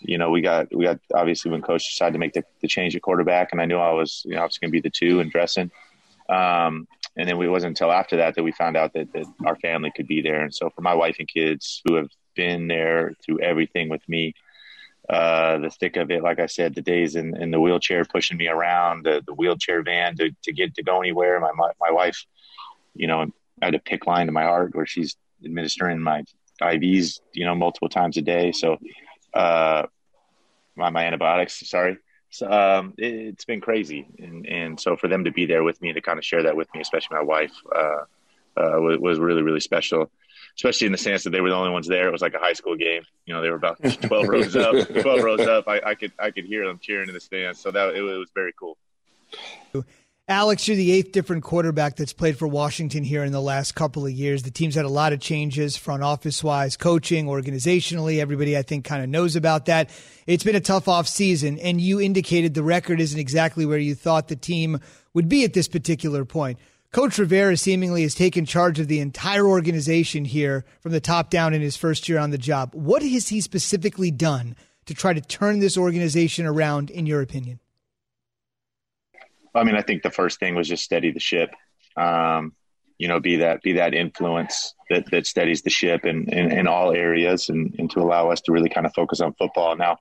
you 0.02 0.18
know 0.18 0.30
we 0.30 0.42
got 0.42 0.74
we 0.76 0.86
got 0.86 1.00
obviously 1.14 1.52
when 1.52 1.62
coach 1.62 1.88
decided 1.88 2.14
to 2.14 2.20
make 2.20 2.34
the, 2.34 2.44
the 2.62 2.68
change 2.68 2.96
at 2.96 3.02
quarterback 3.02 3.52
and 3.52 3.62
I 3.62 3.66
knew 3.66 3.78
I 3.78 3.92
was 3.92 4.24
you 4.26 4.36
know 4.36 4.42
I 4.42 4.46
was 4.46 4.58
going 4.58 4.70
to 4.70 4.72
be 4.72 4.82
the 4.82 4.90
two 4.90 5.20
and 5.20 5.32
dressing. 5.32 5.72
Um, 6.30 6.88
and 7.16 7.28
then 7.28 7.42
it 7.42 7.48
wasn't 7.48 7.72
until 7.72 7.92
after 7.92 8.18
that 8.18 8.36
that 8.36 8.44
we 8.44 8.52
found 8.52 8.76
out 8.76 8.94
that, 8.94 9.12
that 9.14 9.26
our 9.46 9.56
family 9.56 9.92
could 9.96 10.08
be 10.08 10.22
there. 10.22 10.42
And 10.42 10.54
so 10.54 10.70
for 10.70 10.82
my 10.82 10.94
wife 10.94 11.16
and 11.20 11.28
kids 11.28 11.82
who 11.88 11.96
have 11.96 12.10
been 12.36 12.68
there 12.68 13.14
through 13.26 13.40
everything 13.40 13.90
with 13.90 14.08
me 14.08 14.34
uh, 15.10 15.58
the 15.60 15.70
thick 15.70 15.96
of 15.96 16.12
it 16.12 16.22
like 16.22 16.38
I 16.38 16.48
said 16.48 16.76
the 16.76 16.82
days 16.82 17.16
in, 17.16 17.36
in 17.42 17.50
the 17.50 17.62
wheelchair 17.62 18.04
pushing 18.04 18.36
me 18.36 18.50
around 18.50 19.06
the, 19.06 19.24
the 19.26 19.34
wheelchair 19.34 19.82
van 19.82 20.18
to, 20.18 20.32
to 20.44 20.52
get 20.52 20.76
to 20.76 20.84
go 20.84 21.00
anywhere 21.00 21.40
my, 21.40 21.52
my, 21.56 21.72
my 21.80 21.92
wife 21.92 22.26
you 22.94 23.08
know 23.08 23.22
I 23.62 23.66
had 23.66 23.76
a 23.76 23.80
PICC 23.80 24.06
line 24.06 24.26
to 24.26 24.34
my 24.34 24.44
heart 24.44 24.76
where 24.76 24.86
she's 24.86 25.16
administering 25.44 26.00
my 26.00 26.24
IVs, 26.62 27.20
you 27.34 27.46
know, 27.46 27.56
multiple 27.56 27.90
times 27.90 28.18
a 28.18 28.22
day. 28.22 28.52
So, 28.52 28.78
uh, 29.34 29.84
my, 30.76 30.90
my 30.90 31.06
antibiotics, 31.06 31.68
sorry. 31.70 31.98
So, 32.30 32.52
um, 32.52 32.94
it, 32.98 33.36
has 33.36 33.46
been 33.46 33.62
crazy. 33.62 34.08
And, 34.20 34.46
and 34.46 34.80
so 34.80 34.96
for 34.96 35.08
them 35.08 35.24
to 35.26 35.32
be 35.32 35.46
there 35.46 35.64
with 35.64 35.82
me, 35.82 35.94
to 35.94 36.02
kind 36.02 36.18
of 36.18 36.26
share 36.26 36.44
that 36.44 36.56
with 36.56 36.68
me, 36.74 36.82
especially 36.82 37.16
my 37.16 37.24
wife, 37.24 37.54
uh, 37.76 38.04
uh, 38.58 38.80
was, 38.82 39.00
was 39.00 39.20
really, 39.20 39.44
really 39.44 39.60
special, 39.60 40.12
especially 40.56 40.88
in 40.88 40.92
the 40.92 40.98
sense 40.98 41.24
that 41.24 41.30
they 41.30 41.42
were 41.42 41.50
the 41.50 41.56
only 41.56 41.72
ones 41.72 41.88
there. 41.88 42.08
It 42.08 42.12
was 42.12 42.22
like 42.22 42.34
a 42.34 42.40
high 42.40 42.54
school 42.54 42.76
game. 42.76 43.04
You 43.26 43.34
know, 43.34 43.42
they 43.42 43.50
were 43.50 43.56
about 43.56 43.78
12 44.02 44.28
rows 44.28 44.56
up, 44.56 44.74
12 44.88 45.24
rows 45.24 45.48
up. 45.48 45.68
I, 45.68 45.82
I 45.86 45.96
could, 45.96 46.12
I 46.20 46.32
could 46.32 46.46
hear 46.46 46.66
them 46.66 46.80
cheering 46.80 47.08
in 47.08 47.14
the 47.14 47.20
stands. 47.20 47.60
So 47.60 47.72
that, 47.72 47.90
it, 47.90 47.98
it 47.98 48.18
was 48.18 48.30
very 48.34 48.54
cool. 48.54 48.78
Alex, 50.30 50.68
you're 50.68 50.76
the 50.76 50.92
eighth 50.92 51.14
different 51.14 51.42
quarterback 51.42 51.96
that's 51.96 52.12
played 52.12 52.38
for 52.38 52.50
Washington 52.50 53.02
here 53.02 53.24
in 53.24 53.32
the 53.32 53.42
last 53.42 53.76
couple 53.76 54.06
of 54.06 54.12
years. 54.12 54.44
The 54.44 54.52
team's 54.52 54.76
had 54.76 54.84
a 54.84 54.90
lot 54.90 55.14
of 55.14 55.22
changes, 55.22 55.78
front 55.78 56.04
office 56.04 56.44
wise, 56.44 56.76
coaching, 56.76 57.28
organizationally. 57.28 58.20
Everybody, 58.20 58.58
I 58.58 58.62
think, 58.62 58.84
kind 58.84 59.02
of 59.02 59.08
knows 59.08 59.38
about 59.38 59.68
that. 59.68 59.90
It's 60.26 60.44
been 60.44 60.58
a 60.58 60.60
tough 60.60 60.90
off 60.90 61.08
season, 61.08 61.58
and 61.60 61.80
you 61.80 62.02
indicated 62.02 62.56
the 62.56 62.64
record 62.64 63.00
isn't 63.00 63.18
exactly 63.18 63.66
where 63.66 63.78
you 63.78 63.96
thought 63.96 64.28
the 64.28 64.36
team 64.36 64.82
would 65.14 65.30
be 65.30 65.46
at 65.46 65.54
this 65.54 65.70
particular 65.70 66.26
point. 66.26 66.60
Coach 66.92 67.18
Rivera 67.18 67.56
seemingly 67.56 68.02
has 68.02 68.14
taken 68.14 68.46
charge 68.46 68.82
of 68.82 68.90
the 68.90 69.00
entire 69.00 69.46
organization 69.46 70.26
here 70.26 70.66
from 70.82 70.92
the 70.92 71.00
top 71.00 71.30
down 71.30 71.54
in 71.54 71.62
his 71.62 71.78
first 71.78 72.10
year 72.10 72.20
on 72.20 72.32
the 72.32 72.38
job. 72.38 72.72
What 72.74 73.02
has 73.02 73.30
he 73.30 73.40
specifically 73.40 74.12
done 74.12 74.58
to 74.88 74.94
try 74.94 75.14
to 75.14 75.22
turn 75.22 75.60
this 75.60 75.78
organization 75.78 76.46
around, 76.46 76.90
in 76.90 77.06
your 77.06 77.22
opinion? 77.22 77.62
I 79.58 79.64
mean, 79.64 79.76
I 79.76 79.82
think 79.82 80.04
the 80.04 80.12
first 80.12 80.40
thing 80.40 80.56
was 80.56 80.68
just 80.68 80.84
steady 80.84 81.12
the 81.12 81.20
ship. 81.20 81.54
Um, 81.96 82.54
you 82.98 83.08
know, 83.08 83.20
be 83.20 83.38
that 83.38 83.62
be 83.62 83.74
that 83.74 83.94
influence 83.94 84.74
that, 84.90 85.10
that 85.12 85.28
steadies 85.28 85.62
the 85.62 85.70
ship 85.70 86.06
in, 86.06 86.30
in, 86.30 86.52
in 86.52 86.68
all 86.68 86.92
areas, 86.92 87.50
and, 87.50 87.76
and 87.78 87.92
to 87.92 88.00
allow 88.00 88.32
us 88.32 88.42
to 88.42 88.52
really 88.52 88.70
kind 88.70 88.86
of 88.86 88.94
focus 88.94 89.22
on 89.22 89.34
football. 89.34 89.76
Now, 89.76 89.98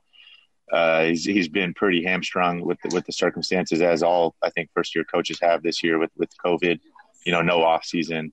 uh, 0.72 1.04
he's 1.04 1.24
he's 1.24 1.48
been 1.48 1.74
pretty 1.74 2.04
hamstrung 2.04 2.62
with 2.62 2.78
the, 2.82 2.94
with 2.94 3.04
the 3.06 3.12
circumstances, 3.12 3.82
as 3.82 4.02
all 4.02 4.34
I 4.42 4.50
think 4.50 4.70
first 4.74 4.94
year 4.94 5.04
coaches 5.04 5.38
have 5.42 5.62
this 5.62 5.82
year 5.82 5.98
with 5.98 6.10
with 6.16 6.30
COVID. 6.44 6.80
You 7.24 7.32
know, 7.32 7.42
no 7.42 7.62
off 7.62 7.84
season. 7.84 8.32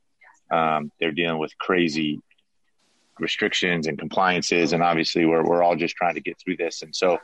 Um, 0.50 0.92
they're 1.00 1.12
dealing 1.12 1.40
with 1.40 1.58
crazy 1.58 2.22
restrictions 3.20 3.88
and 3.88 3.98
compliances, 3.98 4.74
and 4.74 4.82
obviously 4.82 5.26
we're 5.26 5.44
we're 5.44 5.64
all 5.64 5.76
just 5.76 5.96
trying 5.96 6.16
to 6.16 6.22
get 6.22 6.40
through 6.40 6.58
this. 6.58 6.84
And 6.84 6.96
so, 6.96 7.20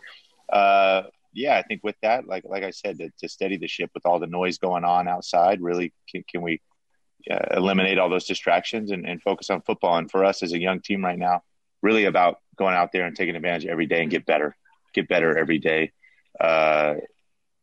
uh, 0.52 1.04
yeah, 1.40 1.58
I 1.58 1.62
think 1.62 1.84
with 1.84 1.96
that, 2.02 2.28
like 2.28 2.44
like 2.46 2.64
I 2.64 2.72
said, 2.72 2.98
to, 2.98 3.10
to, 3.20 3.30
steady 3.30 3.56
the 3.56 3.68
ship 3.68 3.92
with 3.94 4.06
all 4.06 4.20
the 4.20 4.28
noise 4.28 4.58
going 4.58 4.84
on 4.84 5.08
outside, 5.08 5.62
really, 5.62 5.94
can, 6.10 6.24
can 6.30 6.42
we 6.42 6.62
uh, 7.32 7.40
eliminate 7.52 7.98
all 7.98 8.10
those 8.10 8.26
distractions 8.26 8.92
and, 8.92 9.08
and, 9.08 9.22
focus 9.22 9.50
on 9.50 9.62
football? 9.62 9.98
And 9.98 10.12
for 10.12 10.26
us 10.26 10.44
as 10.44 10.52
a 10.52 10.60
young 10.60 10.82
team 10.82 11.04
right 11.04 11.18
now, 11.18 11.44
really 11.82 12.06
about 12.06 12.40
going 12.58 12.76
out 12.76 12.92
there 12.92 13.06
and 13.06 13.16
taking 13.16 13.38
advantage 13.38 13.66
every 13.66 13.86
day 13.86 14.02
and 14.02 14.12
get 14.12 14.26
better, 14.26 14.54
get 14.94 15.08
better 15.08 15.38
every 15.38 15.60
day. 15.60 15.94
Uh, 16.40 16.96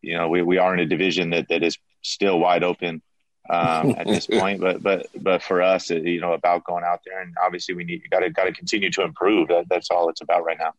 you 0.00 0.16
know, 0.16 0.28
we, 0.28 0.40
we 0.40 0.56
are 0.56 0.72
in 0.72 0.80
a 0.80 0.86
division 0.86 1.30
that, 1.30 1.48
that 1.48 1.62
is 1.62 1.76
still 2.02 2.38
wide 2.38 2.64
open 2.64 3.02
um, 3.50 3.94
at 3.98 4.06
this 4.06 4.26
point, 4.38 4.58
but 4.58 4.82
but 4.82 5.06
but 5.20 5.42
for 5.42 5.60
us, 5.60 5.90
you 5.90 6.20
know, 6.20 6.32
about 6.32 6.64
going 6.64 6.82
out 6.82 7.00
there 7.04 7.20
and 7.20 7.34
obviously 7.44 7.74
we 7.74 7.84
need 7.84 8.02
you 8.02 8.08
got 8.08 8.20
to 8.20 8.30
got 8.30 8.44
to 8.44 8.52
continue 8.52 8.90
to 8.92 9.02
improve. 9.02 9.48
That, 9.48 9.66
that's 9.68 9.90
all 9.90 10.08
it's 10.08 10.22
about 10.22 10.44
right 10.46 10.58
now. 10.58 10.72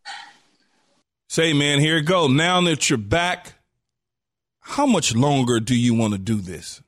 Say, 1.29 1.53
man, 1.53 1.79
here 1.79 1.97
it 1.97 2.03
go. 2.03 2.27
Now 2.27 2.61
that 2.61 2.89
you're 2.89 2.97
back, 2.97 3.55
how 4.61 4.85
much 4.85 5.15
longer 5.15 5.59
do 5.59 5.75
you 5.75 5.93
want 5.93 6.13
to 6.13 6.19
do 6.19 6.35
this? 6.35 6.81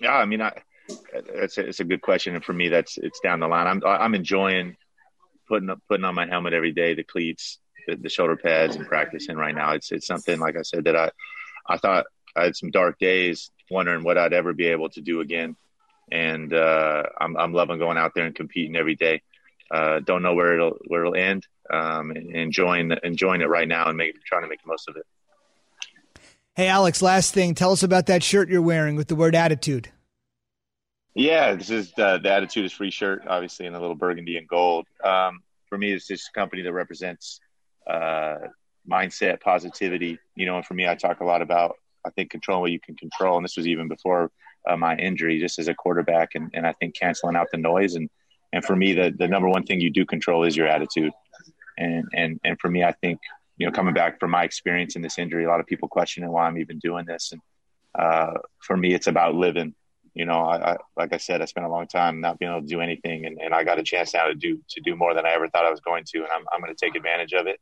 Yeah, 0.00 0.14
I 0.14 0.24
mean, 0.24 0.42
I, 0.42 0.52
it's 1.12 1.58
a, 1.58 1.66
it's 1.68 1.80
a 1.80 1.84
good 1.84 2.02
question, 2.02 2.34
and 2.34 2.44
for 2.44 2.52
me, 2.52 2.68
that's 2.68 2.98
it's 2.98 3.20
down 3.20 3.40
the 3.40 3.48
line. 3.48 3.66
I'm 3.66 3.82
I'm 3.84 4.14
enjoying 4.14 4.76
putting 5.48 5.70
putting 5.88 6.04
on 6.04 6.14
my 6.14 6.26
helmet 6.26 6.52
every 6.52 6.72
day, 6.72 6.94
the 6.94 7.04
cleats, 7.04 7.58
the, 7.86 7.96
the 7.96 8.08
shoulder 8.08 8.36
pads, 8.36 8.76
and 8.76 8.86
practicing 8.86 9.36
right 9.36 9.54
now. 9.54 9.72
It's 9.72 9.92
it's 9.92 10.06
something 10.06 10.38
like 10.38 10.56
I 10.56 10.62
said 10.62 10.84
that 10.84 10.96
I 10.96 11.10
I 11.68 11.76
thought 11.78 12.06
I 12.36 12.44
had 12.44 12.56
some 12.56 12.70
dark 12.70 12.98
days 12.98 13.50
wondering 13.70 14.02
what 14.02 14.18
I'd 14.18 14.32
ever 14.32 14.52
be 14.52 14.66
able 14.66 14.88
to 14.90 15.00
do 15.00 15.20
again, 15.20 15.56
and 16.10 16.52
uh, 16.52 17.04
I'm 17.20 17.36
I'm 17.36 17.52
loving 17.52 17.78
going 17.78 17.98
out 17.98 18.12
there 18.14 18.26
and 18.26 18.34
competing 18.34 18.76
every 18.76 18.94
day. 18.94 19.22
Uh, 19.70 20.00
don't 20.00 20.22
know 20.22 20.34
where 20.34 20.54
it'll 20.54 20.78
where 20.86 21.02
it'll 21.02 21.14
end. 21.14 21.46
Um, 21.70 22.12
enjoying 22.12 22.92
enjoying 23.02 23.42
it 23.42 23.48
right 23.48 23.68
now 23.68 23.86
and 23.88 23.98
make, 23.98 24.22
trying 24.24 24.42
to 24.42 24.48
make 24.48 24.62
the 24.62 24.68
most 24.68 24.88
of 24.88 24.96
it. 24.96 25.04
Hey, 26.54 26.66
Alex. 26.66 27.02
Last 27.02 27.34
thing, 27.34 27.54
tell 27.54 27.72
us 27.72 27.82
about 27.82 28.06
that 28.06 28.22
shirt 28.22 28.48
you're 28.48 28.62
wearing 28.62 28.96
with 28.96 29.08
the 29.08 29.14
word 29.14 29.34
attitude. 29.34 29.90
Yeah, 31.14 31.54
this 31.54 31.70
is 31.70 31.92
the, 31.96 32.18
the 32.22 32.30
attitude 32.30 32.64
is 32.64 32.72
free 32.72 32.90
shirt, 32.90 33.24
obviously 33.26 33.66
in 33.66 33.74
a 33.74 33.80
little 33.80 33.96
burgundy 33.96 34.36
and 34.36 34.46
gold. 34.46 34.86
Um, 35.02 35.40
for 35.68 35.76
me, 35.76 35.92
it's 35.92 36.06
just 36.06 36.28
a 36.28 36.32
company 36.38 36.62
that 36.62 36.72
represents 36.72 37.40
uh, 37.88 38.36
mindset, 38.88 39.40
positivity. 39.40 40.18
You 40.34 40.46
know, 40.46 40.56
and 40.56 40.64
for 40.66 40.74
me, 40.74 40.88
I 40.88 40.94
talk 40.94 41.20
a 41.20 41.24
lot 41.24 41.42
about 41.42 41.76
I 42.06 42.10
think 42.10 42.30
controlling 42.30 42.62
what 42.62 42.70
you 42.70 42.80
can 42.80 42.96
control, 42.96 43.36
and 43.36 43.44
this 43.44 43.56
was 43.56 43.66
even 43.66 43.88
before 43.88 44.30
uh, 44.68 44.76
my 44.76 44.96
injury 44.96 45.40
just 45.40 45.58
as 45.58 45.68
a 45.68 45.74
quarterback, 45.74 46.30
and, 46.34 46.50
and 46.54 46.66
I 46.66 46.72
think 46.72 46.94
canceling 46.94 47.36
out 47.36 47.48
the 47.52 47.58
noise 47.58 47.94
and 47.94 48.08
and 48.52 48.64
for 48.64 48.74
me, 48.74 48.94
the 48.94 49.14
the 49.16 49.28
number 49.28 49.48
one 49.48 49.64
thing 49.64 49.80
you 49.80 49.90
do 49.90 50.04
control 50.04 50.44
is 50.44 50.56
your 50.56 50.66
attitude, 50.66 51.12
and 51.76 52.04
and 52.14 52.40
and 52.44 52.58
for 52.60 52.68
me, 52.68 52.82
I 52.82 52.92
think 52.92 53.20
you 53.56 53.66
know 53.66 53.72
coming 53.72 53.94
back 53.94 54.18
from 54.18 54.30
my 54.30 54.44
experience 54.44 54.96
in 54.96 55.02
this 55.02 55.18
injury, 55.18 55.44
a 55.44 55.48
lot 55.48 55.60
of 55.60 55.66
people 55.66 55.88
questioning 55.88 56.30
why 56.30 56.46
I'm 56.46 56.58
even 56.58 56.78
doing 56.78 57.04
this, 57.04 57.32
and 57.32 57.40
uh, 57.98 58.34
for 58.60 58.76
me, 58.76 58.94
it's 58.94 59.06
about 59.06 59.34
living. 59.34 59.74
You 60.14 60.24
know, 60.24 60.40
I, 60.40 60.72
I, 60.72 60.76
like 60.96 61.12
I 61.12 61.18
said, 61.18 61.42
I 61.42 61.44
spent 61.44 61.66
a 61.66 61.68
long 61.68 61.86
time 61.86 62.20
not 62.20 62.38
being 62.38 62.50
able 62.50 62.62
to 62.62 62.66
do 62.66 62.80
anything, 62.80 63.26
and, 63.26 63.38
and 63.40 63.54
I 63.54 63.62
got 63.64 63.78
a 63.78 63.82
chance 63.82 64.14
now 64.14 64.26
to 64.26 64.34
do 64.34 64.60
to 64.70 64.80
do 64.80 64.96
more 64.96 65.14
than 65.14 65.26
I 65.26 65.30
ever 65.32 65.48
thought 65.48 65.66
I 65.66 65.70
was 65.70 65.80
going 65.80 66.04
to, 66.08 66.18
and 66.18 66.28
I'm 66.32 66.44
I'm 66.52 66.60
going 66.60 66.74
to 66.74 66.86
take 66.86 66.96
advantage 66.96 67.34
of 67.34 67.46
it, 67.46 67.60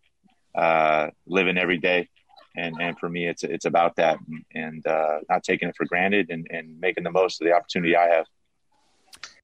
uh, 0.55 1.11
living 1.27 1.59
every 1.59 1.79
day, 1.79 2.09
and 2.57 2.77
and 2.81 2.99
for 2.99 3.09
me, 3.09 3.27
it's 3.27 3.43
it's 3.43 3.65
about 3.65 3.97
that, 3.97 4.19
and, 4.29 4.45
and 4.55 4.87
uh, 4.87 5.19
not 5.29 5.43
taking 5.43 5.69
it 5.69 5.77
for 5.77 5.85
granted, 5.85 6.31
and, 6.31 6.47
and 6.51 6.79
making 6.79 7.05
the 7.05 7.11
most 7.11 7.41
of 7.41 7.47
the 7.47 7.53
opportunity 7.53 7.97
I 7.97 8.07
have. 8.15 8.27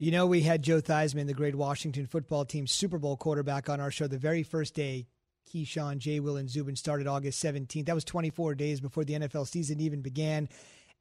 You 0.02 0.10
know, 0.10 0.26
we 0.26 0.40
had 0.40 0.62
Joe 0.62 0.80
Theismann, 0.80 1.28
the 1.28 1.32
great 1.32 1.54
Washington 1.54 2.06
football 2.06 2.44
team 2.44 2.66
Super 2.66 2.98
Bowl 2.98 3.16
quarterback, 3.16 3.68
on 3.68 3.78
our 3.78 3.92
show 3.92 4.08
the 4.08 4.18
very 4.18 4.42
first 4.42 4.74
day. 4.74 5.06
Keyshawn, 5.48 5.98
J. 5.98 6.18
Will, 6.18 6.38
and 6.38 6.50
Zubin 6.50 6.74
started 6.74 7.06
August 7.06 7.40
17th. 7.40 7.86
That 7.86 7.94
was 7.94 8.02
24 8.02 8.56
days 8.56 8.80
before 8.80 9.04
the 9.04 9.14
NFL 9.14 9.46
season 9.46 9.78
even 9.78 10.00
began. 10.00 10.48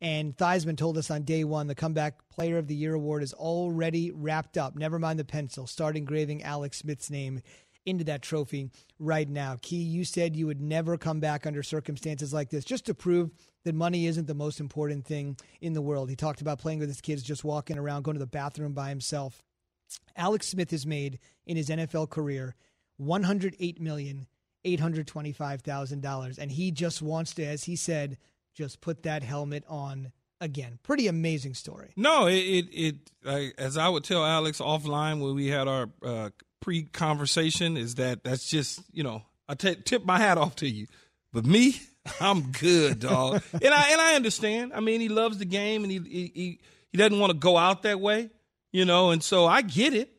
And 0.01 0.37
Theismann 0.37 0.77
told 0.77 0.99
us 0.99 1.09
on 1.09 1.23
day 1.23 1.43
one 1.43 1.65
the 1.65 1.73
Comeback 1.73 2.29
Player 2.29 2.59
of 2.59 2.67
the 2.67 2.75
Year 2.75 2.93
award 2.93 3.23
is 3.23 3.33
already 3.33 4.11
wrapped 4.11 4.55
up. 4.55 4.75
Never 4.75 4.99
mind 4.99 5.17
the 5.17 5.25
pencil. 5.25 5.65
Start 5.65 5.97
engraving 5.97 6.43
Alex 6.43 6.77
Smith's 6.77 7.09
name 7.09 7.41
into 7.85 8.03
that 8.05 8.21
trophy 8.21 8.69
right 8.99 9.27
now. 9.27 9.57
Key, 9.61 9.81
you 9.81 10.03
said 10.03 10.35
you 10.35 10.47
would 10.47 10.61
never 10.61 10.97
come 10.97 11.19
back 11.19 11.45
under 11.45 11.63
circumstances 11.63 12.33
like 12.33 12.49
this 12.49 12.65
just 12.65 12.85
to 12.85 12.93
prove 12.93 13.31
that 13.63 13.75
money 13.75 14.05
isn't 14.05 14.27
the 14.27 14.33
most 14.33 14.59
important 14.59 15.05
thing 15.05 15.37
in 15.61 15.73
the 15.73 15.81
world. 15.81 16.09
He 16.09 16.15
talked 16.15 16.41
about 16.41 16.59
playing 16.59 16.79
with 16.79 16.89
his 16.89 17.01
kids, 17.01 17.23
just 17.23 17.43
walking 17.43 17.77
around, 17.77 18.03
going 18.03 18.15
to 18.15 18.19
the 18.19 18.27
bathroom 18.27 18.73
by 18.73 18.89
himself. 18.89 19.43
Alex 20.15 20.47
Smith 20.47 20.71
has 20.71 20.85
made 20.85 21.19
in 21.45 21.57
his 21.57 21.69
NFL 21.69 22.09
career 22.09 22.55
$108 22.99 23.79
million. 23.79 24.27
$825,000. 24.65 26.37
And 26.37 26.51
he 26.51 26.71
just 26.71 27.01
wants 27.01 27.33
to, 27.35 27.43
as 27.43 27.63
he 27.63 27.75
said, 27.75 28.17
just 28.53 28.81
put 28.81 29.03
that 29.03 29.23
helmet 29.23 29.63
on 29.67 30.11
again. 30.41 30.79
Pretty 30.83 31.07
amazing 31.07 31.53
story. 31.53 31.93
No, 31.95 32.27
it, 32.27 32.33
it, 32.33 32.95
it 33.23 33.53
as 33.57 33.77
I 33.77 33.87
would 33.87 34.03
tell 34.03 34.25
Alex 34.25 34.59
offline 34.59 35.21
when 35.21 35.35
we 35.35 35.47
had 35.47 35.67
our 35.69 35.89
uh, 36.03 36.29
pre 36.59 36.83
conversation, 36.83 37.77
is 37.77 37.95
that 37.95 38.23
that's 38.23 38.49
just, 38.49 38.81
you 38.91 39.03
know, 39.03 39.21
I 39.47 39.53
t- 39.55 39.75
tip 39.75 40.03
my 40.03 40.17
hat 40.17 40.37
off 40.37 40.57
to 40.57 40.67
you. 40.67 40.87
But 41.31 41.45
me, 41.45 41.75
I'm 42.19 42.51
good, 42.51 42.99
dog. 42.99 43.41
and 43.53 43.73
I 43.73 43.91
and 43.91 44.01
I 44.01 44.15
understand. 44.15 44.73
I 44.73 44.81
mean, 44.81 44.99
he 44.99 45.07
loves 45.07 45.37
the 45.37 45.45
game 45.45 45.83
and 45.83 45.91
he 45.91 45.99
he 45.99 46.59
he 46.91 46.97
doesn't 46.97 47.19
want 47.19 47.31
to 47.31 47.37
go 47.37 47.55
out 47.57 47.83
that 47.83 48.01
way, 48.01 48.29
you 48.73 48.83
know. 48.83 49.11
And 49.11 49.23
so 49.23 49.45
I 49.45 49.61
get 49.61 49.93
it. 49.93 50.11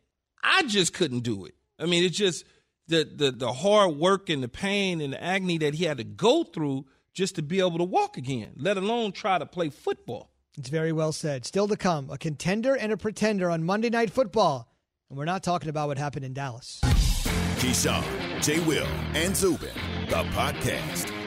I 0.43 0.63
just 0.63 0.95
couldn't 0.95 1.21
do 1.21 1.45
it. 1.45 1.55
I 1.79 1.87
mean, 1.87 2.05
it's 2.05 2.17
just 2.17 2.45
the 2.89 3.05
the 3.05 3.31
the 3.33 3.53
hard 3.53 3.97
work 3.97 4.31
and 4.31 4.43
the 4.43 4.49
pain 4.49 5.01
and 5.01 5.13
the 5.13 5.23
agony 5.23 5.59
that 5.59 5.75
he 5.75 5.85
had 5.85 5.99
to 5.99 6.05
go 6.05 6.45
through 6.45 6.87
just 7.13 7.37
to 7.37 7.43
be 7.43 7.61
able 7.61 7.79
to 7.79 7.85
walk 7.85 8.17
again, 8.17 8.53
let 8.57 8.77
alone 8.77 9.13
try 9.13 9.39
to 9.39 9.47
play 9.47 9.69
football. 9.69 10.31
It's 10.59 10.69
very 10.69 10.93
well 10.93 11.13
said. 11.13 11.47
Still 11.47 11.69
to 11.69 11.77
come, 11.77 12.11
a 12.11 12.19
contender 12.19 12.75
and 12.75 12.93
a 12.93 12.97
pretender 12.97 13.51
on 13.51 13.65
Monday 13.65 13.91
Night 13.91 14.11
Football. 14.11 14.69
And 15.09 15.19
we're 15.19 15.25
not 15.25 15.43
talking 15.43 15.69
about 15.69 15.89
what 15.89 15.99
happened 15.99 16.25
in 16.25 16.35
Dallas. 16.35 16.81
Keyshawn, 16.83 18.43
J. 18.43 18.61
Will, 18.61 18.87
and 19.15 19.37
Zubin, 19.37 19.71
the 20.09 20.25
podcast. 20.35 21.22